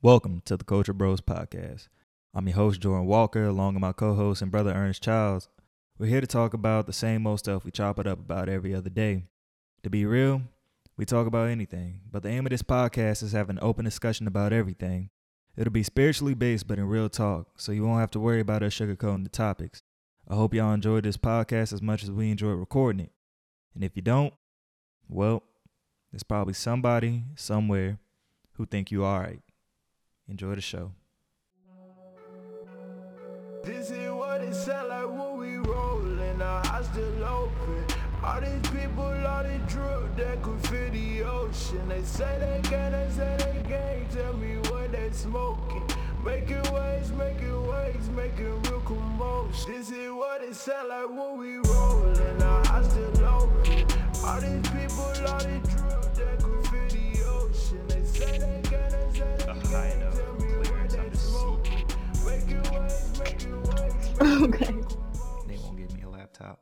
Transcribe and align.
Welcome 0.00 0.42
to 0.44 0.56
the 0.56 0.62
Culture 0.62 0.92
Bros 0.92 1.20
Podcast. 1.20 1.88
I'm 2.32 2.46
your 2.46 2.54
host, 2.54 2.80
Jordan 2.80 3.08
Walker, 3.08 3.46
along 3.46 3.74
with 3.74 3.80
my 3.80 3.90
co 3.90 4.14
host 4.14 4.40
and 4.40 4.48
brother 4.48 4.72
Ernest 4.72 5.02
Childs. 5.02 5.48
We're 5.98 6.06
here 6.06 6.20
to 6.20 6.26
talk 6.28 6.54
about 6.54 6.86
the 6.86 6.92
same 6.92 7.26
old 7.26 7.40
stuff 7.40 7.64
we 7.64 7.72
chop 7.72 7.98
it 7.98 8.06
up 8.06 8.20
about 8.20 8.48
every 8.48 8.72
other 8.76 8.90
day. 8.90 9.24
To 9.82 9.90
be 9.90 10.06
real, 10.06 10.42
we 10.96 11.04
talk 11.04 11.26
about 11.26 11.48
anything, 11.48 12.02
but 12.12 12.22
the 12.22 12.28
aim 12.28 12.46
of 12.46 12.50
this 12.50 12.62
podcast 12.62 13.24
is 13.24 13.32
have 13.32 13.50
an 13.50 13.58
open 13.60 13.84
discussion 13.84 14.28
about 14.28 14.52
everything. 14.52 15.10
It'll 15.56 15.72
be 15.72 15.82
spiritually 15.82 16.34
based, 16.34 16.68
but 16.68 16.78
in 16.78 16.84
real 16.84 17.08
talk, 17.08 17.48
so 17.56 17.72
you 17.72 17.84
won't 17.84 17.98
have 17.98 18.12
to 18.12 18.20
worry 18.20 18.38
about 18.38 18.62
us 18.62 18.74
sugarcoating 18.74 19.24
the 19.24 19.30
topics. 19.30 19.82
I 20.28 20.36
hope 20.36 20.54
y'all 20.54 20.74
enjoyed 20.74 21.02
this 21.02 21.16
podcast 21.16 21.72
as 21.72 21.82
much 21.82 22.04
as 22.04 22.12
we 22.12 22.30
enjoyed 22.30 22.60
recording 22.60 23.06
it. 23.06 23.12
And 23.74 23.82
if 23.82 23.96
you 23.96 24.02
don't, 24.02 24.32
well, 25.08 25.42
there's 26.12 26.22
probably 26.22 26.54
somebody 26.54 27.24
somewhere 27.34 27.98
who 28.52 28.64
think 28.64 28.92
you 28.92 29.04
all 29.04 29.18
right. 29.18 29.40
Enjoy 30.28 30.54
the 30.54 30.60
show. 30.60 30.92
This 33.64 33.90
is 33.90 34.10
what 34.12 34.42
it 34.42 34.54
sound 34.54 34.88
like 34.88 35.08
when 35.08 35.38
we 35.38 35.56
rollin', 35.56 36.42
our 36.42 36.66
eyes 36.66 36.86
still 36.86 37.24
open. 37.24 37.84
All 38.22 38.40
these 38.40 38.70
people, 38.70 39.04
all 39.04 39.42
that 39.42 40.42
could 40.42 40.92
the 40.92 41.22
ocean. 41.22 41.88
They 41.88 42.02
say 42.02 42.36
they 42.38 42.68
can, 42.68 42.92
they 42.92 43.08
say 43.10 43.36
they 43.38 43.68
can't. 43.68 44.10
Tell 44.10 44.34
me 44.34 44.56
what 44.70 44.92
they 44.92 45.10
smoking. 45.12 45.82
Making 46.24 46.72
waves, 46.72 47.12
making 47.12 47.66
waves, 47.66 48.08
making 48.10 48.62
real 48.62 48.80
commotion. 48.80 49.72
This 49.72 49.90
is 49.90 50.10
what 50.10 50.42
it 50.42 50.54
sound 50.54 50.88
like 50.88 51.08
when 51.08 51.38
we 51.38 51.56
rollin', 51.70 52.42
our 52.42 52.66
eyes 52.68 52.90
still 52.90 53.24
open. 53.24 53.86
All 54.24 54.40
these 54.40 54.68
people, 54.70 55.04
all 55.04 55.38
that 55.38 56.38
could 56.42 56.90
the 56.90 57.24
ocean. 57.26 57.86
They 57.88 58.04
say 58.04 58.38
they 58.38 58.67
high 59.70 59.88
can't. 59.88 60.00
note 60.00 60.14
Tell 60.14 60.34
me 60.34 60.56
what 60.56 60.66
clearance, 60.66 60.94
I'm 60.94 61.10
just 61.10 61.28
smoking. 61.28 61.86
Making 62.26 62.62
waves, 62.72 63.20
making 63.20 63.62
waves. 63.62 64.08
Okay. 64.20 64.74
They 65.46 65.56
won't 65.56 65.76
give 65.76 65.92
me 65.94 66.02
a 66.02 66.08
laptop. 66.08 66.60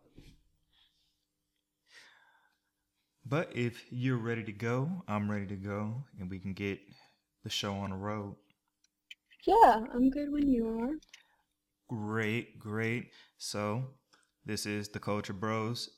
But 3.24 3.50
if 3.56 3.84
you're 3.90 4.18
ready 4.18 4.44
to 4.44 4.52
go, 4.52 5.02
I'm 5.08 5.30
ready 5.30 5.46
to 5.46 5.56
go, 5.56 6.04
and 6.20 6.30
we 6.30 6.38
can 6.38 6.52
get 6.52 6.78
the 7.42 7.50
show 7.50 7.74
on 7.74 7.90
the 7.90 7.96
road. 7.96 8.36
Yeah, 9.44 9.84
I'm 9.92 10.10
good 10.10 10.32
when 10.32 10.48
you 10.48 10.80
are. 10.80 10.94
Great, 11.88 12.58
great. 12.58 13.10
So, 13.38 13.84
this 14.44 14.66
is 14.66 14.88
the 14.88 14.98
Culture 14.98 15.32
Bros, 15.32 15.90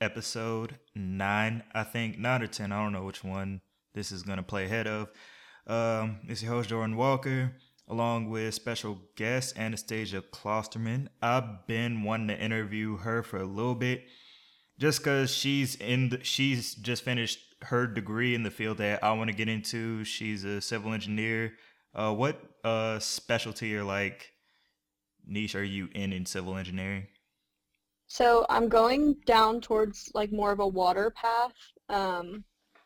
episode 0.00 0.78
nine, 0.94 1.62
I 1.74 1.84
think, 1.84 2.18
nine 2.18 2.42
or 2.42 2.46
ten. 2.46 2.72
I 2.72 2.82
don't 2.82 2.92
know 2.92 3.04
which 3.04 3.24
one 3.24 3.60
this 3.94 4.12
is 4.12 4.22
gonna 4.22 4.42
play 4.42 4.64
ahead 4.64 4.86
of. 4.86 5.10
Um, 5.66 6.20
it's 6.28 6.42
your 6.42 6.52
host 6.52 6.68
Jordan 6.68 6.96
Walker, 6.96 7.52
along 7.88 8.30
with 8.30 8.54
special 8.54 8.98
guest 9.16 9.58
Anastasia 9.58 10.22
Kosterman. 10.22 11.08
I've 11.22 11.66
been 11.66 12.02
wanting 12.02 12.28
to 12.28 12.38
interview 12.38 12.98
her 12.98 13.22
for 13.22 13.38
a 13.38 13.46
little 13.46 13.74
bit, 13.74 14.04
just 14.78 15.00
because 15.00 15.34
she's 15.34 15.76
in 15.76 16.10
the, 16.10 16.24
she's 16.24 16.74
just 16.74 17.02
finished 17.02 17.40
her 17.62 17.86
degree 17.86 18.34
in 18.34 18.42
the 18.42 18.50
field 18.50 18.78
that 18.78 19.02
I 19.02 19.12
want 19.12 19.30
to 19.30 19.36
get 19.36 19.48
into. 19.48 20.04
She's 20.04 20.44
a 20.44 20.60
civil 20.60 20.92
engineer. 20.92 21.54
Uh, 21.94 22.12
what 22.12 22.40
uh 22.64 22.98
specialty 22.98 23.76
or 23.76 23.84
like 23.84 24.32
niche 25.26 25.54
are 25.54 25.64
you 25.64 25.88
in 25.94 26.12
in 26.12 26.26
civil 26.26 26.56
engineering? 26.56 27.06
So 28.06 28.44
I'm 28.50 28.68
going 28.68 29.16
down 29.26 29.60
towards 29.60 30.10
like 30.14 30.30
more 30.32 30.52
of 30.52 30.60
a 30.60 30.66
water 30.68 31.10
path, 31.10 31.52
um, 31.88 32.44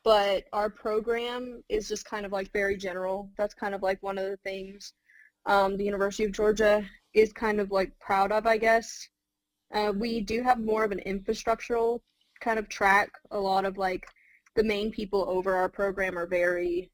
but 0.08 0.44
our 0.54 0.70
program 0.70 1.62
is 1.68 1.86
just 1.86 2.06
kind 2.06 2.24
of 2.24 2.32
like 2.32 2.50
very 2.50 2.78
general. 2.78 3.30
That's 3.36 3.52
kind 3.52 3.74
of 3.74 3.82
like 3.82 4.02
one 4.02 4.16
of 4.16 4.24
the 4.24 4.38
things 4.38 4.94
um, 5.44 5.76
the 5.76 5.84
University 5.84 6.24
of 6.24 6.32
Georgia 6.32 6.82
is 7.12 7.30
kind 7.30 7.60
of 7.60 7.70
like 7.70 7.92
proud 7.98 8.32
of, 8.32 8.46
I 8.46 8.56
guess. 8.56 9.06
Uh, 9.74 9.92
we 9.94 10.22
do 10.22 10.42
have 10.42 10.60
more 10.60 10.82
of 10.82 10.92
an 10.92 11.02
infrastructural 11.04 12.00
kind 12.40 12.58
of 12.58 12.70
track. 12.70 13.10
A 13.32 13.38
lot 13.38 13.66
of 13.66 13.76
like 13.76 14.06
the 14.56 14.64
main 14.64 14.90
people 14.90 15.26
over 15.28 15.54
our 15.54 15.68
program 15.68 16.16
are 16.16 16.26
very 16.26 16.90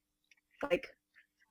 like 0.68 0.88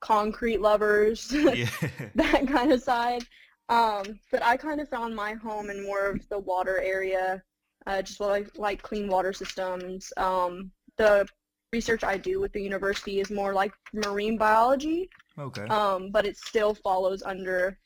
concrete 0.00 0.60
lovers. 0.60 1.32
yeah. 1.32 1.70
that 2.14 2.46
kind 2.46 2.72
of 2.72 2.82
side. 2.82 3.24
Um, 3.70 4.20
but 4.30 4.42
I 4.44 4.58
kind 4.58 4.82
of 4.82 4.90
found 4.90 5.16
my 5.16 5.32
home 5.32 5.70
in 5.70 5.82
more 5.82 6.10
of 6.10 6.28
the 6.28 6.40
water 6.40 6.78
area, 6.78 7.42
uh, 7.86 8.02
just 8.02 8.20
like 8.20 8.50
like 8.58 8.82
clean 8.82 9.08
water 9.08 9.32
systems. 9.32 10.12
Um, 10.18 10.70
the 10.98 11.26
research 11.74 12.04
I 12.04 12.16
do 12.16 12.40
with 12.40 12.52
the 12.52 12.62
university 12.62 13.20
is 13.20 13.30
more 13.30 13.52
like 13.52 13.72
marine 13.92 14.36
biology, 14.38 15.10
okay. 15.38 15.66
um, 15.66 16.10
but 16.12 16.24
it 16.24 16.36
still 16.36 16.74
follows 16.74 17.22
under 17.22 17.76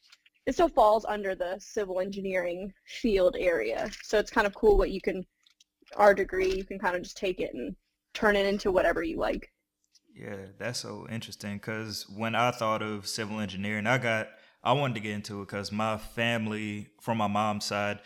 it 0.47 0.55
still 0.55 0.69
falls 0.69 1.05
under 1.05 1.35
the 1.35 1.57
civil 1.59 2.01
engineering 2.01 2.73
field 2.87 3.35
area. 3.39 3.91
So 4.03 4.19
it's 4.19 4.31
kind 4.31 4.47
of 4.47 4.55
cool 4.55 4.79
what 4.79 4.91
you 4.91 5.01
can 5.01 5.25
our 5.97 6.13
degree 6.13 6.53
you 6.55 6.65
can 6.65 6.79
kind 6.79 6.97
of 6.97 7.03
just 7.03 7.17
take 7.17 7.41
it 7.41 7.55
and 7.55 7.75
turn 8.13 8.37
it 8.37 8.47
into 8.47 8.71
whatever 8.71 9.03
you 9.03 9.17
like. 9.19 9.51
Yeah, 10.15 10.37
that's 10.59 10.81
so 10.81 11.07
interesting 11.11 11.55
because 11.57 12.07
when 12.15 12.35
I 12.35 12.51
thought 12.51 12.83
of 12.83 13.07
civil 13.07 13.41
engineering, 13.41 13.87
I 13.87 13.99
got 13.99 14.29
I 14.63 14.73
wanted 14.73 14.95
to 14.95 15.01
get 15.01 15.13
into 15.13 15.41
it 15.41 15.47
because 15.47 15.73
my 15.73 15.97
family, 15.97 16.89
from 17.01 17.19
my 17.19 17.29
mom's 17.29 17.65
side, 17.65 18.01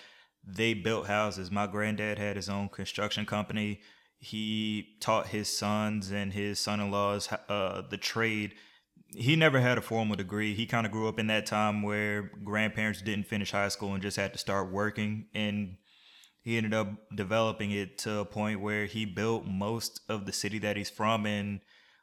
they 0.47 0.75
built 0.75 1.07
houses. 1.07 1.51
My 1.51 1.67
granddad 1.67 2.19
had 2.19 2.37
his 2.37 2.49
own 2.49 2.69
construction 2.69 3.25
company. 3.27 3.81
He 4.25 4.97
taught 5.01 5.29
his 5.29 5.49
sons 5.49 6.13
and 6.13 6.33
his 6.33 6.61
son-in-laws 6.61 7.29
uh, 7.49 7.83
the 7.91 7.97
trade. 7.97 8.55
He 9.09 9.35
never 9.35 9.61
had 9.61 9.79
a 9.79 9.83
formal 9.83 10.15
degree. 10.15 10.55
He 10.55 10.65
kind 10.65 10.87
of 10.87 10.93
grew 10.93 11.09
up 11.09 11.19
in 11.19 11.27
that 11.27 11.45
time 11.45 11.83
where 11.83 12.31
grandparents 12.45 13.03
didn't 13.03 13.27
finish 13.27 13.51
high 13.51 13.69
school 13.69 13.95
and 13.95 14.03
just 14.03 14.17
had 14.17 14.33
to 14.33 14.39
start 14.39 14.71
working. 14.71 15.27
And 15.35 15.77
he 16.41 16.57
ended 16.57 16.73
up 16.73 16.89
developing 17.15 17.73
it 17.73 17.99
to 17.99 18.19
a 18.19 18.25
point 18.25 18.61
where 18.61 18.87
he 18.87 19.05
built 19.05 19.45
most 19.45 20.01
of 20.09 20.25
the 20.25 20.33
city 20.33 20.61
that 20.61 20.77
he's 20.77 20.89
from 20.89 21.27
and 21.27 21.61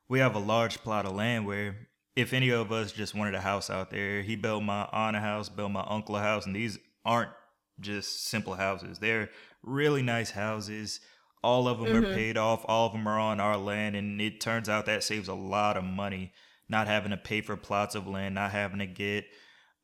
we 0.09 0.19
have 0.19 0.36
a 0.36 0.40
large 0.40 0.80
plot 0.80 1.06
of 1.06 1.13
land 1.13 1.46
where 1.46 1.88
if 2.16 2.34
any 2.34 2.50
of 2.50 2.72
us 2.72 2.91
just 2.91 3.16
wanted 3.16 3.36
a 3.36 3.40
house 3.40 3.69
out 3.69 3.91
there, 3.91 4.24
he 4.24 4.36
built 4.36 4.63
my 4.63 4.90
aunt 4.91 5.16
a 5.16 5.19
house, 5.19 5.47
built 5.47 5.72
my 5.72 5.86
uncle 5.88 6.18
a 6.18 6.19
house, 6.19 6.46
and 6.46 6.56
these 6.56 6.78
aren't 7.06 7.31
just 7.80 8.25
simple 8.25 8.56
houses. 8.56 9.00
They're 9.00 9.30
really 9.63 10.01
nice 10.01 10.31
houses. 10.31 11.00
All 11.44 11.67
of 11.67 11.79
them 11.79 11.95
are 11.95 12.01
Mhm. 12.07 12.13
paid 12.13 12.38
off. 12.38 12.63
All 12.67 12.88
of 12.88 12.94
them 12.94 13.07
are 13.07 13.19
on 13.19 13.39
our 13.39 13.57
land, 13.57 13.95
and 13.95 14.19
it 14.22 14.41
turns 14.41 14.67
out 14.67 14.85
that 14.88 15.03
saves 15.03 15.27
a 15.27 15.33
lot 15.33 15.77
of 15.77 15.83
money. 15.83 16.33
Not 16.67 16.88
having 16.88 17.11
to 17.11 17.17
pay 17.17 17.41
for 17.41 17.55
plots 17.57 17.95
of 17.95 18.07
land, 18.07 18.35
not 18.35 18.51
having 18.51 18.79
to 18.79 18.85
get, 18.85 19.25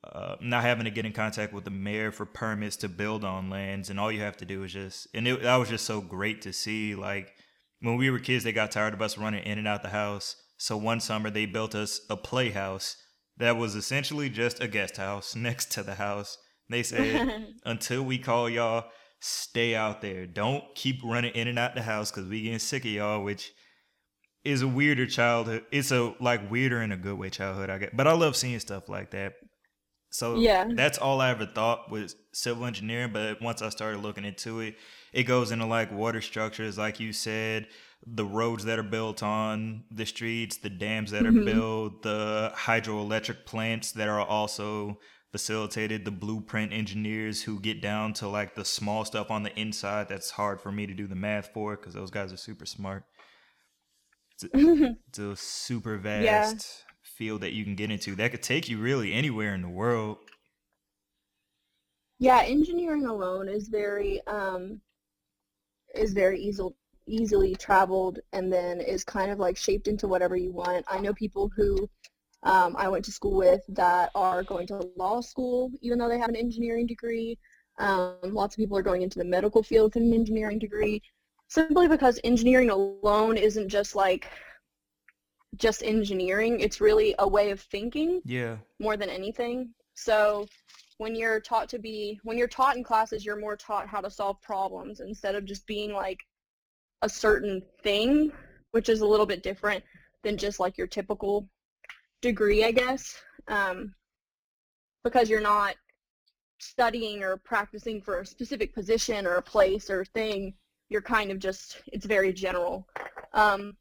uh, 0.04 0.36
not 0.42 0.64
having 0.64 0.86
to 0.86 0.92
get 0.92 1.06
in 1.06 1.14
contact 1.14 1.52
with 1.54 1.64
the 1.64 1.72
mayor 1.72 2.12
for 2.12 2.26
permits 2.26 2.76
to 2.78 2.90
build 2.90 3.24
on 3.24 3.50
lands, 3.50 3.90
and 3.90 4.00
all 4.00 4.12
you 4.12 4.22
have 4.22 4.38
to 4.38 4.46
do 4.46 4.64
is 4.64 4.74
just, 4.74 5.08
and 5.14 5.28
it, 5.28 5.42
that 5.42 5.56
was 5.56 5.70
just 5.70 5.86
so 5.86 6.02
great 6.02 6.42
to 6.44 6.54
see. 6.54 6.94
Like 6.94 7.34
when 7.80 7.96
we 7.98 8.10
were 8.12 8.20
kids, 8.20 8.44
they 8.44 8.52
got 8.54 8.72
tired 8.72 8.94
of 8.94 9.02
us 9.02 9.18
running 9.18 9.44
in 9.44 9.58
and 9.58 9.68
out 9.68 9.82
the 9.82 9.90
house. 9.90 10.36
So 10.58 10.78
one 10.78 11.00
summer, 11.00 11.30
they 11.30 11.46
built 11.46 11.74
us 11.74 12.02
a 12.10 12.16
playhouse 12.18 12.98
that 13.38 13.58
was 13.58 13.76
essentially 13.76 14.30
just 14.30 14.62
a 14.62 14.68
guest 14.68 14.98
house 14.98 15.36
next 15.48 15.72
to 15.72 15.84
the 15.84 15.96
house. 15.96 16.38
They 16.70 16.84
said, 16.84 17.54
until 17.66 18.04
we 18.04 18.18
call 18.20 18.50
y'all, 18.50 18.86
stay 19.26 19.76
out 19.76 20.02
there. 20.02 20.28
Don't 20.28 20.64
keep 20.76 21.02
running 21.04 21.34
in 21.34 21.48
and 21.48 21.58
out 21.58 21.74
the 21.74 21.82
house 21.82 22.12
because 22.12 22.30
we 22.30 22.44
getting 22.44 22.60
sick 22.60 22.86
of 22.86 22.92
y'all, 22.92 23.24
which 23.24 23.52
is 24.44 24.62
a 24.62 24.68
weirder 24.68 25.08
childhood. 25.08 25.66
It's 25.72 25.92
a 25.92 26.14
like 26.20 26.52
weirder 26.52 26.82
in 26.84 26.92
a 26.92 26.98
good 26.98 27.18
way 27.18 27.32
childhood, 27.32 27.72
I 27.72 27.80
get. 27.80 27.98
But 27.98 28.08
I 28.08 28.14
love 28.14 28.36
seeing 28.36 28.60
stuff 28.60 28.88
like 28.88 29.12
that. 29.12 29.34
So 30.12 30.36
Yeah. 30.36 30.66
that's 30.72 31.00
all 31.00 31.20
I 31.22 31.32
ever 31.32 31.48
thought 31.48 31.90
was 31.90 32.16
civil 32.34 32.66
engineering. 32.66 33.12
But 33.12 33.42
once 33.42 33.64
I 33.64 33.70
started 33.70 34.02
looking 34.02 34.26
into 34.26 34.60
it, 34.60 34.76
it 35.12 35.24
goes 35.24 35.52
into 35.52 35.66
like 35.66 35.92
water 35.92 36.22
structures, 36.22 36.78
like 36.78 37.00
you 37.00 37.12
said, 37.12 37.68
the 38.06 38.26
roads 38.26 38.66
that 38.66 38.78
are 38.78 38.84
built 38.84 39.24
on 39.24 39.86
the 39.90 40.06
streets, 40.06 40.58
the 40.58 40.70
dams 40.70 41.10
that 41.12 41.24
Mhm. 41.24 41.42
are 41.42 41.46
built, 41.46 42.04
the 42.04 42.54
hydroelectric 42.56 43.46
plants 43.46 43.92
that 43.94 44.08
are 44.08 44.22
also 44.22 45.00
facilitated, 45.36 46.06
the 46.06 46.12
blueprint 46.12 46.72
engineers 46.72 47.44
who 47.44 47.60
get 47.60 47.82
down 47.82 48.14
to 48.14 48.26
like 48.26 48.56
the 48.56 48.64
small 48.64 49.04
stuff 49.04 49.30
on 49.30 49.44
the 49.44 49.54
inside 49.60 50.08
that's 50.08 50.32
hard 50.32 50.62
for 50.62 50.72
me 50.72 50.88
to 50.88 50.94
do 50.94 51.08
the 51.08 51.16
math 51.16 51.50
for 51.54 51.76
because 51.76 51.94
those 51.94 52.10
guys 52.10 52.32
are 52.32 52.38
super 52.38 52.66
smart. 52.66 53.04
It's 55.10 55.20
a 55.20 55.36
super 55.36 55.98
vast 55.98 56.64
Yeah. 56.64 56.66
field 57.02 57.42
that 57.42 57.54
you 57.54 57.64
can 57.64 57.76
get 57.76 57.92
into 57.92 58.16
that 58.16 58.32
could 58.32 58.44
take 58.44 58.70
you 58.70 58.78
really 58.78 59.14
anywhere 59.14 59.54
in 59.54 59.62
the 59.62 59.70
world. 59.70 60.18
Yeah, 62.20 62.42
engineering 62.42 63.06
alone 63.06 63.48
is 63.48 63.70
very 63.70 64.22
um 64.28 64.82
is 65.96 66.14
very 66.14 66.40
easy 66.40 66.64
easily 67.08 67.54
traveled 67.56 68.20
and 68.34 68.52
then 68.52 68.82
is 68.82 69.04
kind 69.04 69.30
of 69.32 69.38
like 69.40 69.56
shaped 69.56 69.88
into 69.88 70.08
whatever 70.08 70.36
you 70.36 70.52
want. 70.52 70.84
I 70.90 71.00
know 71.00 71.14
people 71.14 71.52
who 71.56 71.88
um, 72.46 72.76
I 72.78 72.88
went 72.88 73.04
to 73.06 73.12
school 73.12 73.36
with 73.36 73.62
that 73.70 74.12
are 74.16 74.44
going 74.44 74.68
to 74.68 74.90
law 74.96 75.22
school 75.22 75.72
even 75.82 75.98
though 76.00 76.10
they 76.10 76.20
have 76.20 76.30
an 76.30 76.36
engineering 76.36 76.88
degree. 76.88 77.38
Um, 77.78 78.16
lots 78.24 78.56
of 78.56 78.58
people 78.58 78.78
are 78.78 78.84
going 78.84 79.02
into 79.02 79.20
the 79.20 79.26
medical 79.26 79.62
field 79.62 79.96
with 79.96 80.04
an 80.04 80.14
engineering 80.14 80.60
degree 80.60 81.02
simply 81.48 81.88
because 81.88 82.20
engineering 82.24 82.70
alone 82.70 83.38
isn't 83.38 83.70
just 83.70 83.96
like 83.96 84.30
just 85.58 85.84
engineering. 85.84 86.60
It's 86.60 86.82
really 86.82 87.16
a 87.20 87.28
way 87.28 87.52
of 87.52 87.60
thinking 87.62 88.22
Yeah. 88.26 88.58
more 88.80 88.98
than 88.98 89.10
anything. 89.10 89.74
So 89.94 90.48
when 90.98 91.16
you're 91.16 91.40
taught 91.42 91.70
to 91.70 91.80
be 91.80 92.20
when 92.24 92.38
you're 92.38 92.48
taught 92.48 92.78
in 92.78 92.84
classes, 92.84 93.26
you're 93.26 93.40
more 93.40 93.56
taught 93.58 93.88
how 93.88 94.02
to 94.02 94.10
solve 94.10 94.42
problems 94.42 95.00
instead 95.00 95.36
of 95.36 95.46
just 95.46 95.66
being 95.68 95.94
like 95.94 96.20
a 97.02 97.10
certain 97.10 97.62
thing, 97.84 98.32
which 98.72 98.90
is 98.90 99.02
a 99.02 99.06
little 99.08 99.26
bit 99.26 99.44
different 99.44 99.84
than 100.24 100.38
just 100.38 100.60
like 100.60 100.78
your 100.78 100.88
typical 100.88 101.50
degree, 102.26 102.64
I 102.64 102.72
guess. 102.72 103.16
Um, 103.48 103.94
because 105.04 105.30
you're 105.30 105.42
not 105.42 105.76
studying 106.60 107.22
or 107.24 107.38
practicing 107.38 108.02
for 108.02 108.22
a 108.22 108.26
specific 108.26 108.74
position 108.74 109.28
or 109.28 109.36
a 109.36 109.42
place 109.42 109.90
or 109.90 110.04
thing. 110.04 110.54
You're 110.90 111.02
kind 111.02 111.32
of 111.32 111.40
just 111.40 111.82
it's 111.88 112.06
very 112.06 112.34
general. 112.34 112.88
Um, 113.34 113.78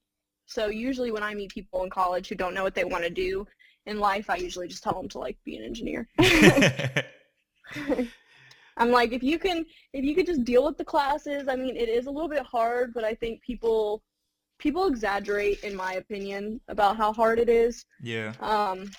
so 0.47 0.67
usually 0.67 1.11
when 1.11 1.23
I 1.23 1.35
meet 1.35 1.55
people 1.55 1.83
in 1.85 1.91
college 1.91 2.29
who 2.29 2.35
don't 2.35 2.55
know 2.55 2.63
what 2.63 2.75
they 2.75 2.85
want 2.85 3.05
to 3.05 3.11
do 3.11 3.47
in 3.87 3.99
life, 3.99 4.29
I 4.29 4.37
usually 4.37 4.69
just 4.69 4.83
tell 4.83 4.95
them 4.95 5.09
to 5.11 5.19
like 5.19 5.39
be 5.45 5.57
an 5.57 5.65
engineer. 5.65 6.09
I'm 8.77 8.91
like, 8.91 9.13
if 9.13 9.23
you 9.23 9.39
can, 9.39 9.65
if 9.93 10.05
you 10.05 10.15
could 10.15 10.27
just 10.27 10.45
deal 10.45 10.65
with 10.65 10.77
the 10.77 10.85
classes. 10.85 11.49
I 11.49 11.57
mean, 11.57 11.77
it 11.77 11.89
is 11.89 12.07
a 12.07 12.11
little 12.11 12.29
bit 12.29 12.43
hard, 12.43 12.93
but 12.93 13.05
I 13.05 13.15
think 13.15 13.41
people, 13.43 14.03
people 14.59 14.87
exaggerate, 14.87 15.63
in 15.65 15.75
my 15.75 15.95
opinion, 15.95 16.61
about 16.69 16.97
how 16.97 17.13
hard 17.13 17.39
it 17.39 17.49
is. 17.49 17.85
yeah. 18.01 18.33
Um, 18.41 18.91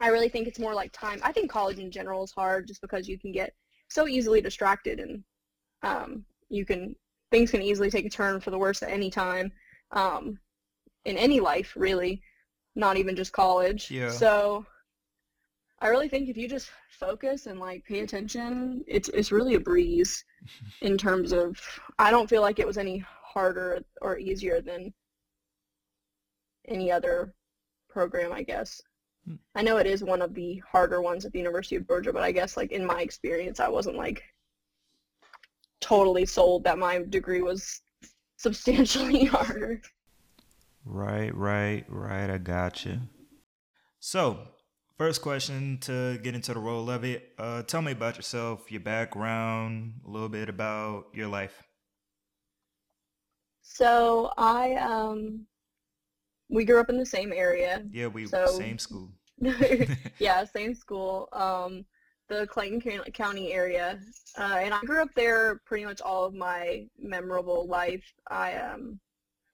I 0.00 0.08
really 0.08 0.28
think 0.28 0.46
it's 0.46 0.60
more 0.60 0.74
like 0.74 0.92
time. 0.92 1.20
I 1.22 1.32
think 1.32 1.50
college 1.50 1.78
in 1.78 1.90
general 1.90 2.22
is 2.22 2.32
hard 2.32 2.68
just 2.68 2.80
because 2.80 3.08
you 3.08 3.18
can 3.18 3.32
get 3.32 3.52
so 3.88 4.06
easily 4.06 4.40
distracted 4.40 5.00
and 5.00 5.24
um, 5.82 6.24
you 6.50 6.64
can 6.64 6.94
things 7.30 7.50
can 7.50 7.62
easily 7.62 7.90
take 7.90 8.06
a 8.06 8.10
turn 8.10 8.40
for 8.40 8.50
the 8.50 8.58
worse 8.58 8.82
at 8.82 8.90
any 8.90 9.10
time 9.10 9.52
um, 9.92 10.38
in 11.04 11.16
any 11.16 11.40
life, 11.40 11.72
really, 11.76 12.22
not 12.74 12.96
even 12.96 13.16
just 13.16 13.32
college. 13.32 13.90
Yeah. 13.90 14.10
So 14.10 14.64
I 15.80 15.88
really 15.88 16.08
think 16.08 16.28
if 16.28 16.36
you 16.36 16.48
just 16.48 16.70
focus 16.90 17.46
and 17.46 17.60
like 17.60 17.84
pay 17.84 18.00
attention, 18.00 18.84
it's 18.86 19.08
it's 19.10 19.32
really 19.32 19.54
a 19.54 19.60
breeze 19.60 20.24
in 20.80 20.96
terms 20.96 21.32
of 21.32 21.58
I 21.98 22.10
don't 22.10 22.28
feel 22.28 22.42
like 22.42 22.58
it 22.58 22.66
was 22.66 22.78
any 22.78 23.04
harder 23.32 23.82
or 24.00 24.18
easier 24.18 24.60
than 24.60 24.92
any 26.66 26.90
other 26.90 27.34
program, 27.88 28.32
I 28.32 28.42
guess. 28.42 28.80
Hmm. 29.26 29.36
I 29.54 29.62
know 29.62 29.76
it 29.76 29.86
is 29.86 30.02
one 30.02 30.22
of 30.22 30.34
the 30.34 30.62
harder 30.70 31.02
ones 31.02 31.24
at 31.24 31.32
the 31.32 31.38
University 31.38 31.76
of 31.76 31.86
Georgia, 31.86 32.12
but 32.12 32.22
I 32.22 32.32
guess 32.32 32.56
like 32.56 32.72
in 32.72 32.84
my 32.84 33.02
experience, 33.02 33.60
I 33.60 33.68
wasn't 33.68 33.96
like 33.96 34.22
totally 35.80 36.26
sold 36.26 36.64
that 36.64 36.78
my 36.78 37.02
degree 37.08 37.42
was 37.42 37.80
substantially 38.36 39.24
harder. 39.36 39.82
Right, 40.84 41.34
right, 41.34 41.84
right. 41.88 42.30
I 42.30 42.38
got 42.38 42.84
you. 42.84 43.00
So, 44.00 44.38
first 44.96 45.20
question 45.20 45.78
to 45.82 46.18
get 46.18 46.34
into 46.34 46.54
the 46.54 46.60
role 46.60 46.88
of 46.90 47.04
it. 47.04 47.32
Uh, 47.38 47.62
tell 47.62 47.82
me 47.82 47.92
about 47.92 48.16
yourself, 48.16 48.70
your 48.70 48.80
background, 48.80 50.00
a 50.06 50.10
little 50.10 50.28
bit 50.28 50.48
about 50.48 51.08
your 51.12 51.28
life. 51.28 51.67
So 53.70 54.32
I 54.38 54.74
um 54.76 55.46
we 56.48 56.64
grew 56.64 56.80
up 56.80 56.88
in 56.88 56.96
the 56.98 57.06
same 57.06 57.32
area. 57.32 57.84
Yeah, 57.92 58.06
we 58.06 58.26
So- 58.26 58.46
same 58.46 58.78
school. 58.78 59.10
yeah, 60.18 60.44
same 60.44 60.74
school. 60.74 61.28
Um 61.32 61.84
the 62.28 62.46
Clayton 62.46 62.80
County 63.12 63.52
area. 63.52 63.98
Uh, 64.36 64.56
and 64.62 64.74
I 64.74 64.80
grew 64.80 65.00
up 65.00 65.08
there 65.16 65.60
pretty 65.64 65.84
much 65.86 66.00
all 66.02 66.24
of 66.26 66.34
my 66.34 66.86
memorable 66.98 67.66
life. 67.66 68.04
I 68.30 68.54
um 68.56 68.98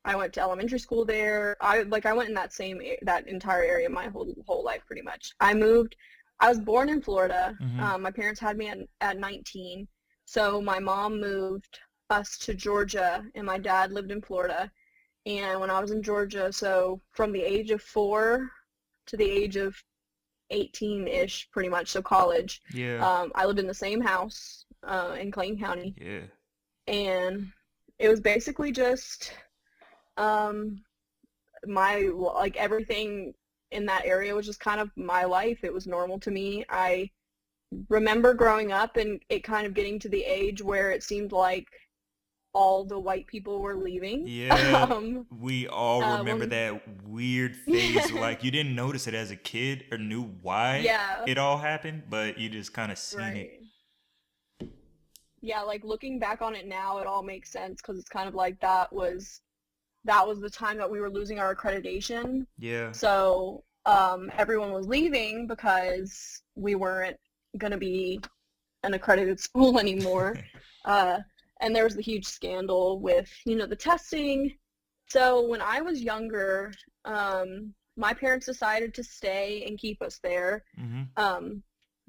I 0.04 0.14
went 0.16 0.32
to 0.34 0.40
elementary 0.40 0.78
school 0.78 1.04
there. 1.04 1.56
I 1.60 1.82
like 1.82 2.06
I 2.06 2.12
went 2.12 2.28
in 2.28 2.34
that 2.36 2.52
same 2.52 2.80
that 3.02 3.26
entire 3.26 3.62
area 3.64 3.88
my 3.90 4.06
whole 4.08 4.32
whole 4.46 4.64
life 4.64 4.82
pretty 4.86 5.02
much. 5.02 5.32
I 5.40 5.54
moved. 5.54 5.96
I 6.40 6.48
was 6.48 6.60
born 6.60 6.88
in 6.88 7.02
Florida. 7.02 7.56
Mhm. 7.60 7.80
Um, 7.80 8.02
my 8.02 8.10
parents 8.10 8.40
had 8.40 8.56
me 8.56 8.68
at, 8.68 8.78
at 9.00 9.18
19, 9.18 9.86
so 10.24 10.60
my 10.60 10.78
mom 10.80 11.20
moved 11.20 11.78
us 12.10 12.38
to 12.38 12.54
Georgia, 12.54 13.24
and 13.34 13.46
my 13.46 13.58
dad 13.58 13.92
lived 13.92 14.10
in 14.10 14.20
Florida. 14.20 14.70
And 15.26 15.60
when 15.60 15.70
I 15.70 15.80
was 15.80 15.90
in 15.90 16.02
Georgia, 16.02 16.52
so 16.52 17.00
from 17.12 17.32
the 17.32 17.42
age 17.42 17.70
of 17.70 17.82
four 17.82 18.50
to 19.06 19.16
the 19.16 19.24
age 19.24 19.56
of 19.56 19.76
18-ish, 20.52 21.50
pretty 21.50 21.68
much, 21.68 21.88
so 21.88 22.02
college, 22.02 22.60
Yeah, 22.72 23.06
um, 23.06 23.32
I 23.34 23.46
lived 23.46 23.58
in 23.58 23.66
the 23.66 23.74
same 23.74 24.00
house 24.00 24.66
uh, 24.82 25.16
in 25.18 25.30
Clayton 25.30 25.58
County. 25.58 25.94
Yeah, 25.98 26.20
and 26.86 27.50
it 27.98 28.08
was 28.08 28.20
basically 28.20 28.72
just 28.72 29.32
um 30.16 30.84
my 31.66 32.10
like 32.14 32.56
everything 32.56 33.32
in 33.70 33.86
that 33.86 34.04
area 34.04 34.34
was 34.34 34.46
just 34.46 34.60
kind 34.60 34.80
of 34.80 34.90
my 34.96 35.24
life. 35.24 35.64
It 35.64 35.72
was 35.72 35.86
normal 35.86 36.18
to 36.20 36.30
me. 36.30 36.64
I 36.68 37.10
remember 37.88 38.34
growing 38.34 38.70
up 38.70 38.96
and 38.96 39.20
it 39.28 39.42
kind 39.42 39.66
of 39.66 39.74
getting 39.74 39.98
to 40.00 40.08
the 40.08 40.22
age 40.22 40.62
where 40.62 40.92
it 40.92 41.02
seemed 41.02 41.32
like 41.32 41.66
all 42.54 42.84
the 42.84 42.98
white 42.98 43.26
people 43.26 43.60
were 43.60 43.74
leaving 43.74 44.24
yeah. 44.26 44.54
um 44.90 45.26
we 45.40 45.66
all 45.68 46.02
uh, 46.02 46.18
remember 46.18 46.40
when- 46.42 46.48
that 46.50 46.82
weird 47.06 47.56
phase. 47.66 48.12
like 48.12 48.44
you 48.44 48.50
didn't 48.50 48.74
notice 48.74 49.06
it 49.06 49.14
as 49.14 49.30
a 49.30 49.36
kid 49.36 49.84
or 49.90 49.98
knew 49.98 50.22
why 50.42 50.78
yeah 50.78 51.24
it 51.26 51.36
all 51.36 51.58
happened, 51.58 52.04
but 52.08 52.38
you 52.38 52.48
just 52.48 52.72
kind 52.72 52.90
of 52.92 52.98
seen 52.98 53.36
it. 53.36 54.68
yeah 55.42 55.60
like 55.62 55.84
looking 55.84 56.18
back 56.18 56.40
on 56.42 56.54
it 56.54 56.66
now 56.66 56.98
it 56.98 57.06
all 57.06 57.22
makes 57.22 57.50
sense 57.50 57.80
because 57.82 57.98
it's 57.98 58.08
kind 58.08 58.28
of 58.28 58.34
like 58.34 58.58
that 58.60 58.92
was 58.92 59.40
that 60.04 60.26
was 60.26 60.40
the 60.40 60.50
time 60.50 60.76
that 60.76 60.90
we 60.90 61.00
were 61.00 61.10
losing 61.10 61.38
our 61.38 61.54
accreditation 61.56 62.46
Yeah, 62.58 62.92
So 62.92 63.64
um, 63.86 64.30
everyone 64.36 64.70
was 64.72 64.86
leaving 64.86 65.46
because 65.46 66.42
we 66.56 66.74
weren't 66.74 67.16
going 67.58 67.70
to 67.70 67.78
be 67.78 68.20
an 68.82 68.92
accredited 68.94 69.40
school 69.48 69.78
anymore. 69.78 70.38
uh, 70.84 71.18
and 71.64 71.74
there 71.74 71.84
was 71.84 71.96
the 71.96 72.02
huge 72.02 72.26
scandal 72.26 73.00
with, 73.00 73.30
you 73.46 73.56
know, 73.56 73.66
the 73.66 73.74
testing. 73.90 74.54
So 75.08 75.48
when 75.48 75.62
I 75.62 75.80
was 75.80 76.02
younger, 76.02 76.72
um, 77.06 77.74
my 77.96 78.12
parents 78.12 78.46
decided 78.46 78.92
to 78.94 79.02
stay 79.04 79.64
and 79.66 79.78
keep 79.78 80.02
us 80.02 80.18
there 80.22 80.62
hmm 80.76 81.02
um, 81.16 81.62